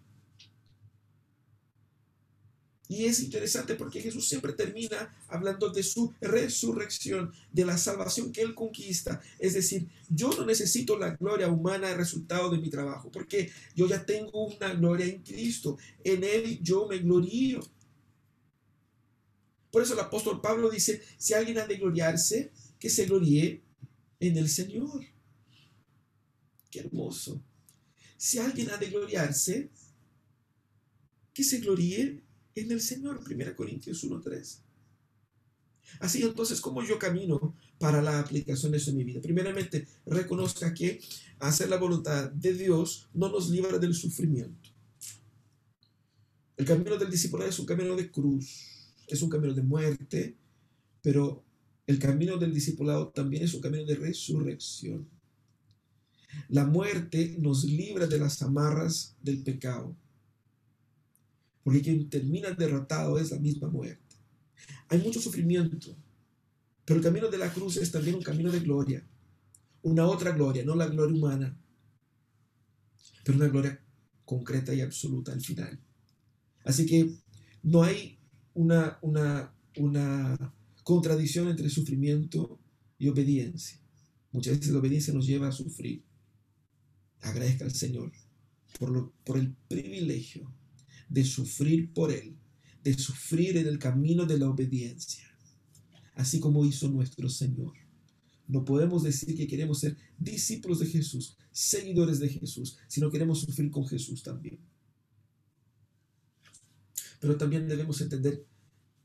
Y 2.90 3.04
es 3.04 3.20
interesante 3.20 3.76
porque 3.76 4.00
Jesús 4.00 4.28
siempre 4.28 4.52
termina 4.52 5.16
hablando 5.28 5.70
de 5.70 5.84
su 5.84 6.12
resurrección, 6.20 7.32
de 7.52 7.64
la 7.64 7.78
salvación 7.78 8.32
que 8.32 8.42
Él 8.42 8.52
conquista. 8.52 9.22
Es 9.38 9.54
decir, 9.54 9.88
yo 10.08 10.30
no 10.30 10.44
necesito 10.44 10.98
la 10.98 11.10
gloria 11.10 11.46
humana 11.46 11.94
resultado 11.94 12.50
de 12.50 12.58
mi 12.58 12.68
trabajo, 12.68 13.08
porque 13.12 13.48
yo 13.76 13.86
ya 13.86 14.04
tengo 14.04 14.48
una 14.48 14.74
gloria 14.74 15.06
en 15.06 15.22
Cristo. 15.22 15.78
En 16.02 16.24
Él 16.24 16.58
yo 16.64 16.88
me 16.88 16.98
glorío. 16.98 17.60
Por 19.70 19.84
eso 19.84 19.94
el 19.94 20.00
apóstol 20.00 20.40
Pablo 20.40 20.68
dice, 20.68 21.00
si 21.16 21.32
alguien 21.32 21.58
ha 21.58 21.68
de 21.68 21.76
gloriarse, 21.76 22.50
que 22.80 22.90
se 22.90 23.06
gloríe 23.06 23.62
en 24.18 24.36
el 24.36 24.48
Señor. 24.48 25.06
Qué 26.72 26.80
hermoso. 26.80 27.40
Si 28.16 28.40
alguien 28.40 28.68
ha 28.70 28.78
de 28.78 28.90
gloriarse, 28.90 29.70
que 31.32 31.44
se 31.44 31.60
gloríe 31.60 32.24
en 32.54 32.72
el 32.72 32.80
Señor. 32.80 33.20
1 33.28 33.56
Corintios 33.56 34.04
1.3. 34.04 34.58
Así 35.98 36.22
entonces, 36.22 36.60
¿cómo 36.60 36.84
yo 36.84 36.98
camino 36.98 37.54
para 37.78 38.00
la 38.00 38.20
aplicación 38.20 38.72
de 38.72 38.78
eso 38.78 38.90
en 38.90 38.96
mi 38.96 39.04
vida? 39.04 39.20
Primeramente, 39.20 39.88
reconozca 40.06 40.72
que 40.72 41.00
hacer 41.40 41.68
la 41.68 41.78
voluntad 41.78 42.30
de 42.30 42.54
Dios 42.54 43.08
no 43.12 43.28
nos 43.28 43.50
libra 43.50 43.78
del 43.78 43.94
sufrimiento. 43.94 44.70
El 46.56 46.66
camino 46.66 46.96
del 46.96 47.10
discipulado 47.10 47.50
es 47.50 47.58
un 47.58 47.66
camino 47.66 47.96
de 47.96 48.10
cruz, 48.10 48.92
es 49.08 49.22
un 49.22 49.30
camino 49.30 49.54
de 49.54 49.62
muerte, 49.62 50.36
pero 51.02 51.42
el 51.86 51.98
camino 51.98 52.36
del 52.36 52.54
discipulado 52.54 53.08
también 53.08 53.42
es 53.42 53.54
un 53.54 53.60
camino 53.60 53.84
de 53.84 53.96
resurrección. 53.96 55.08
La 56.48 56.64
muerte 56.64 57.34
nos 57.38 57.64
libra 57.64 58.06
de 58.06 58.18
las 58.18 58.42
amarras 58.42 59.16
del 59.20 59.42
pecado 59.42 59.96
porque 61.62 61.82
quien 61.82 62.08
termina 62.08 62.50
derrotado 62.50 63.18
es 63.18 63.30
la 63.30 63.38
misma 63.38 63.68
muerte. 63.68 64.16
Hay 64.88 65.00
mucho 65.02 65.20
sufrimiento, 65.20 65.96
pero 66.84 66.98
el 66.98 67.04
camino 67.04 67.28
de 67.28 67.38
la 67.38 67.52
cruz 67.52 67.76
es 67.76 67.90
también 67.90 68.16
un 68.16 68.22
camino 68.22 68.50
de 68.50 68.60
gloria, 68.60 69.06
una 69.82 70.06
otra 70.06 70.32
gloria, 70.32 70.64
no 70.64 70.74
la 70.74 70.86
gloria 70.86 71.16
humana, 71.16 71.56
pero 73.24 73.38
una 73.38 73.48
gloria 73.48 73.82
concreta 74.24 74.74
y 74.74 74.80
absoluta 74.80 75.32
al 75.32 75.40
final. 75.40 75.78
Así 76.64 76.86
que 76.86 77.14
no 77.62 77.82
hay 77.82 78.18
una, 78.54 78.98
una, 79.02 79.54
una 79.76 80.54
contradicción 80.82 81.48
entre 81.48 81.70
sufrimiento 81.70 82.58
y 82.98 83.08
obediencia. 83.08 83.78
Muchas 84.32 84.58
veces 84.58 84.72
la 84.72 84.78
obediencia 84.78 85.12
nos 85.12 85.26
lleva 85.26 85.48
a 85.48 85.52
sufrir. 85.52 86.04
Agradezca 87.20 87.64
al 87.64 87.74
Señor 87.74 88.12
por, 88.78 88.90
lo, 88.90 89.12
por 89.24 89.38
el 89.38 89.54
privilegio 89.68 90.52
de 91.10 91.24
sufrir 91.24 91.92
por 91.92 92.10
Él, 92.10 92.38
de 92.82 92.94
sufrir 92.94 93.58
en 93.58 93.66
el 93.66 93.78
camino 93.78 94.24
de 94.24 94.38
la 94.38 94.48
obediencia, 94.48 95.28
así 96.14 96.40
como 96.40 96.64
hizo 96.64 96.88
nuestro 96.88 97.28
Señor. 97.28 97.74
No 98.46 98.64
podemos 98.64 99.02
decir 99.02 99.36
que 99.36 99.46
queremos 99.46 99.80
ser 99.80 99.96
discípulos 100.18 100.78
de 100.78 100.86
Jesús, 100.86 101.36
seguidores 101.52 102.18
de 102.20 102.28
Jesús, 102.28 102.78
sino 102.88 103.10
queremos 103.10 103.40
sufrir 103.40 103.70
con 103.70 103.86
Jesús 103.86 104.22
también. 104.22 104.58
Pero 107.20 107.36
también 107.36 107.68
debemos 107.68 108.00
entender 108.00 108.46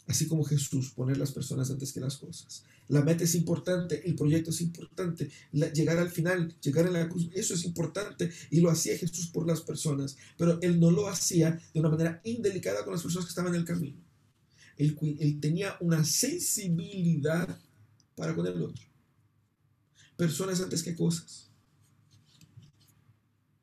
así 0.07 0.27
como 0.27 0.43
Jesús, 0.43 0.91
poner 0.91 1.17
las 1.17 1.31
personas 1.31 1.69
antes 1.71 1.91
que 1.91 1.99
las 1.99 2.17
cosas. 2.17 2.63
La 2.87 3.01
meta 3.01 3.23
es 3.23 3.33
importante, 3.35 4.07
el 4.07 4.15
proyecto 4.15 4.51
es 4.51 4.61
importante, 4.61 5.29
llegar 5.51 5.97
al 5.97 6.11
final, 6.11 6.55
llegar 6.61 6.85
a 6.85 6.91
la 6.91 7.09
cruz, 7.09 7.29
eso 7.33 7.55
es 7.55 7.65
importante 7.65 8.31
y 8.51 8.61
lo 8.61 8.69
hacía 8.69 8.97
Jesús 8.97 9.27
por 9.27 9.47
las 9.47 9.61
personas, 9.61 10.15
pero 10.37 10.59
él 10.61 10.79
no 10.79 10.91
lo 10.91 11.07
hacía 11.07 11.59
de 11.73 11.79
una 11.79 11.89
manera 11.89 12.21
indelicada 12.23 12.83
con 12.83 12.93
las 12.93 13.01
personas 13.01 13.25
que 13.25 13.29
estaban 13.29 13.53
en 13.53 13.61
el 13.61 13.65
camino. 13.65 13.97
Él, 14.77 15.39
tenía 15.39 15.77
una 15.79 16.03
sensibilidad 16.03 17.59
para 18.15 18.35
con 18.35 18.45
el 18.45 18.61
otro. 18.61 18.83
Personas 20.17 20.61
antes 20.61 20.83
que 20.83 20.95
cosas. 20.95 21.49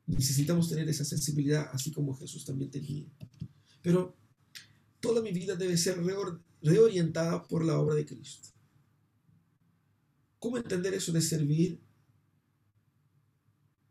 Necesitamos 0.05 0.69
tener 0.69 0.89
esa 0.89 1.05
sensibilidad 1.05 1.69
así 1.71 1.91
como 1.91 2.15
Jesús 2.15 2.43
también 2.43 2.71
tenía. 2.71 3.05
Pero 3.81 4.15
toda 5.03 5.21
mi 5.21 5.33
vida 5.33 5.57
debe 5.57 5.75
ser 5.75 6.01
reorientada 6.61 7.43
por 7.43 7.65
la 7.65 7.77
obra 7.77 7.93
de 7.93 8.05
Cristo. 8.05 8.47
¿Cómo 10.39 10.57
entender 10.57 10.93
eso 10.93 11.11
de 11.11 11.21
servir 11.21 11.77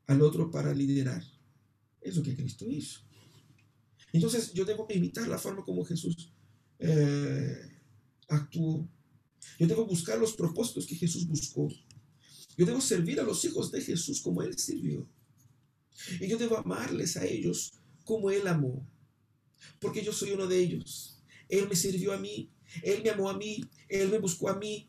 al 0.06 0.22
otro 0.22 0.50
para 0.50 0.72
liderar? 0.72 1.22
Es 2.00 2.16
lo 2.16 2.22
que 2.22 2.34
Cristo 2.34 2.64
hizo. 2.66 3.00
Entonces 4.14 4.54
yo 4.54 4.64
debo 4.64 4.86
imitar 4.88 5.28
la 5.28 5.36
forma 5.36 5.62
como 5.62 5.84
Jesús 5.84 6.32
eh, 6.78 7.58
actuó. 8.28 8.88
Yo 9.58 9.66
debo 9.66 9.84
buscar 9.84 10.18
los 10.18 10.32
propósitos 10.32 10.86
que 10.86 10.96
Jesús 10.96 11.28
buscó. 11.28 11.68
Yo 12.56 12.64
debo 12.64 12.80
servir 12.80 13.20
a 13.20 13.24
los 13.24 13.44
hijos 13.44 13.70
de 13.70 13.82
Jesús 13.82 14.22
como 14.22 14.42
Él 14.42 14.58
sirvió. 14.58 15.06
Y 16.20 16.26
yo 16.26 16.38
debo 16.38 16.56
amarles 16.56 17.18
a 17.18 17.26
ellos 17.26 17.74
como 18.02 18.30
Él 18.30 18.48
amó 18.48 18.90
porque 19.80 20.02
yo 20.02 20.12
soy 20.12 20.32
uno 20.32 20.46
de 20.46 20.58
ellos. 20.58 21.22
Él 21.48 21.68
me 21.68 21.76
sirvió 21.76 22.12
a 22.12 22.18
mí, 22.18 22.50
Él 22.82 23.02
me 23.02 23.10
amó 23.10 23.28
a 23.28 23.36
mí, 23.36 23.64
Él 23.88 24.10
me 24.10 24.18
buscó 24.18 24.48
a 24.48 24.56
mí. 24.56 24.88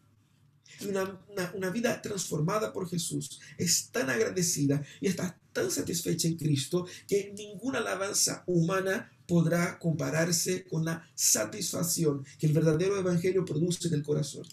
Una, 0.88 1.22
una, 1.54 1.70
vida 1.70 2.02
transformada 2.02 2.74
por 2.74 2.90
Jesús 2.90 3.40
es 3.60 3.90
tan 3.92 4.10
agradecida 4.10 4.84
y 5.00 5.08
está 5.08 5.40
tan 5.52 5.70
satisfecha 5.70 6.28
en 6.28 6.36
Cristo 6.36 6.88
que 7.08 7.32
ninguna 7.38 7.78
alabanza 7.78 8.44
humana 8.48 9.12
podrá 9.28 9.78
compararse 9.78 10.66
con 10.66 10.86
la 10.86 11.08
satisfacción 11.14 12.26
que 12.40 12.48
el 12.48 12.54
verdadero 12.54 12.98
evangelio 12.98 13.46
produce 13.46 13.88
en 13.88 13.94
el 13.94 14.04
corazón. 14.04 14.48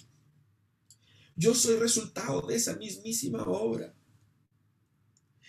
Yo 1.36 1.54
soy 1.54 1.76
resultado 1.76 2.42
de 2.42 2.56
esa 2.56 2.76
mismísima 2.76 3.42
obra. 3.44 3.94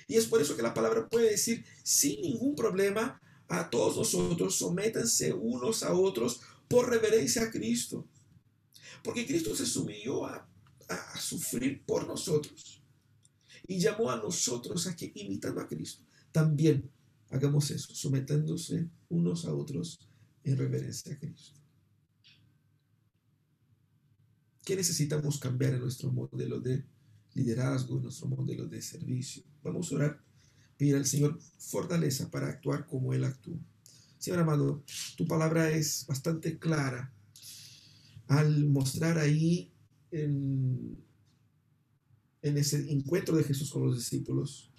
Y 0.07 0.15
es 0.15 0.26
por 0.26 0.41
eso 0.41 0.55
que 0.55 0.61
la 0.61 0.74
palabra 0.74 1.07
puede 1.09 1.32
decir 1.32 1.65
sin 1.84 2.22
ningún 2.22 2.55
problema 2.55 3.22
a 3.52 3.70
todos 3.70 3.97
nosotros, 3.97 4.56
sométanse 4.58 5.34
unos 5.34 5.84
a 5.84 5.93
otros 5.93 6.41
por 6.68 6.89
reverencia 6.89 7.43
a 7.43 7.52
Cristo. 7.52 8.08
Porque 9.04 9.26
Cristo 9.26 9.56
se 9.56 9.66
sumió 9.66 10.26
a, 10.26 10.47
a 10.88 11.20
sufrir 11.20 11.84
por 11.86 12.08
nosotros 12.08 12.82
y 13.68 13.80
llamó 13.80 14.10
a 14.10 14.18
nosotros 14.18 14.88
a 14.88 14.95
que, 14.95 15.12
imitando 15.16 15.60
a 15.62 15.68
Cristo, 15.68 16.04
también 16.32 16.89
hagamos 17.30 17.72
eso, 17.72 17.93
sometiéndose 17.93 18.89
unos 19.10 19.45
a 19.45 19.54
otros 19.54 19.99
en 20.43 20.58
reverencia 20.58 21.14
a 21.14 21.20
Cristo. 21.20 21.60
¿Qué 24.64 24.76
necesitamos 24.76 25.39
cambiar 25.39 25.74
en 25.74 25.82
nuestro 25.82 26.12
modelo 26.12 26.60
de 26.60 26.86
liderazgo, 27.34 27.97
en 27.97 28.04
nuestro 28.04 28.28
modelo 28.28 28.68
de 28.68 28.82
servicio? 28.82 29.43
Vamos 29.64 29.91
a 29.91 29.95
orar, 29.95 30.24
pedir 30.82 30.95
al 30.95 31.05
Señor 31.05 31.38
fortaleza 31.59 32.32
para 32.32 32.47
actuar 32.47 32.88
como 32.88 33.13
Él 33.13 33.23
actúa. 33.23 33.59
Señor 34.17 34.39
amado, 34.39 34.84
tu 35.15 35.27
palabra 35.27 35.69
es 35.69 36.07
bastante 36.07 36.57
clara 36.57 37.13
al 38.25 38.65
mostrar 38.65 39.19
ahí 39.19 39.71
en, 40.09 40.97
en 42.41 42.57
ese 42.57 42.91
encuentro 42.91 43.38
de 43.38 43.43
Jesús 43.43 43.69
con 43.69 43.86
los 43.86 43.95
discípulos 43.95 44.71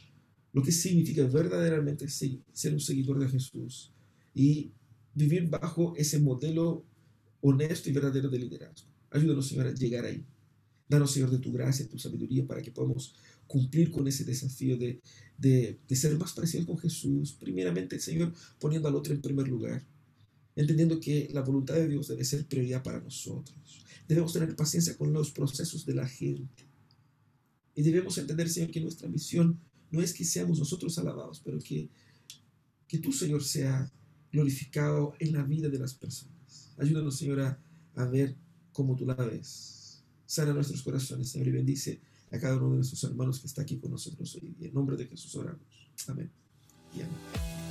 lo 0.52 0.60
que 0.60 0.72
significa 0.72 1.24
verdaderamente 1.24 2.08
ser 2.08 2.72
un 2.72 2.80
seguidor 2.80 3.20
de 3.20 3.28
Jesús 3.28 3.92
y 4.34 4.72
vivir 5.14 5.48
bajo 5.48 5.94
ese 5.96 6.18
modelo 6.18 6.84
honesto 7.40 7.88
y 7.88 7.92
verdadero 7.92 8.28
de 8.28 8.40
liderazgo. 8.40 8.88
Ayúdanos, 9.08 9.46
Señor, 9.46 9.68
a 9.68 9.72
llegar 9.72 10.04
ahí. 10.04 10.26
Danos, 10.88 11.12
Señor, 11.12 11.30
de 11.30 11.38
tu 11.38 11.52
gracia, 11.52 11.88
tu 11.88 11.96
sabiduría, 11.96 12.44
para 12.44 12.60
que 12.60 12.72
podamos 12.72 13.14
cumplir 13.46 13.90
con 13.90 14.06
ese 14.08 14.24
desafío 14.24 14.76
de, 14.76 15.00
de, 15.38 15.96
ser 15.96 16.16
más 16.18 16.32
parecidos 16.32 16.66
con 16.66 16.78
Jesús. 16.78 17.36
Primeramente, 17.38 17.98
Señor, 17.98 18.32
poniendo 18.58 18.88
al 18.88 18.94
otro 18.94 19.12
en 19.12 19.20
primer 19.20 19.48
lugar. 19.48 19.84
Entendiendo 20.54 21.00
que 21.00 21.28
la 21.32 21.40
voluntad 21.40 21.74
de 21.74 21.88
Dios 21.88 22.08
debe 22.08 22.24
ser 22.24 22.46
prioridad 22.46 22.82
para 22.82 23.00
nosotros. 23.00 23.84
Debemos 24.06 24.32
tener 24.32 24.54
paciencia 24.54 24.96
con 24.96 25.12
los 25.12 25.30
procesos 25.30 25.86
de 25.86 25.94
la 25.94 26.06
gente. 26.06 26.66
Y 27.74 27.82
debemos 27.82 28.18
entender, 28.18 28.48
Señor, 28.48 28.70
que 28.70 28.80
nuestra 28.80 29.08
misión 29.08 29.58
no 29.90 30.02
es 30.02 30.12
que 30.12 30.24
seamos 30.24 30.58
nosotros 30.58 30.98
alabados, 30.98 31.40
pero 31.44 31.58
que, 31.58 31.88
que 32.86 32.98
tú, 32.98 33.12
Señor, 33.12 33.42
sea 33.42 33.90
glorificado 34.32 35.14
en 35.20 35.32
la 35.32 35.42
vida 35.42 35.68
de 35.68 35.78
las 35.78 35.94
personas. 35.94 36.72
Ayúdanos, 36.78 37.18
Señor, 37.18 37.40
a, 37.94 38.04
ver 38.06 38.34
cómo 38.72 38.96
tú 38.96 39.06
la 39.06 39.14
ves. 39.14 40.02
Sana 40.26 40.54
nuestros 40.54 40.82
corazones, 40.82 41.28
Señor, 41.28 41.48
y 41.48 41.52
bendice 41.52 42.00
a 42.32 42.38
cada 42.38 42.56
uno 42.56 42.70
de 42.70 42.76
nuestros 42.76 43.04
hermanos 43.04 43.40
que 43.40 43.46
está 43.46 43.62
aquí 43.62 43.78
con 43.78 43.90
nosotros 43.90 44.34
hoy. 44.36 44.56
En 44.60 44.74
nombre 44.74 44.96
de 44.96 45.06
Jesús 45.06 45.34
oramos. 45.36 45.60
Amén. 46.08 46.30
Y 46.96 47.02
amén. 47.02 47.61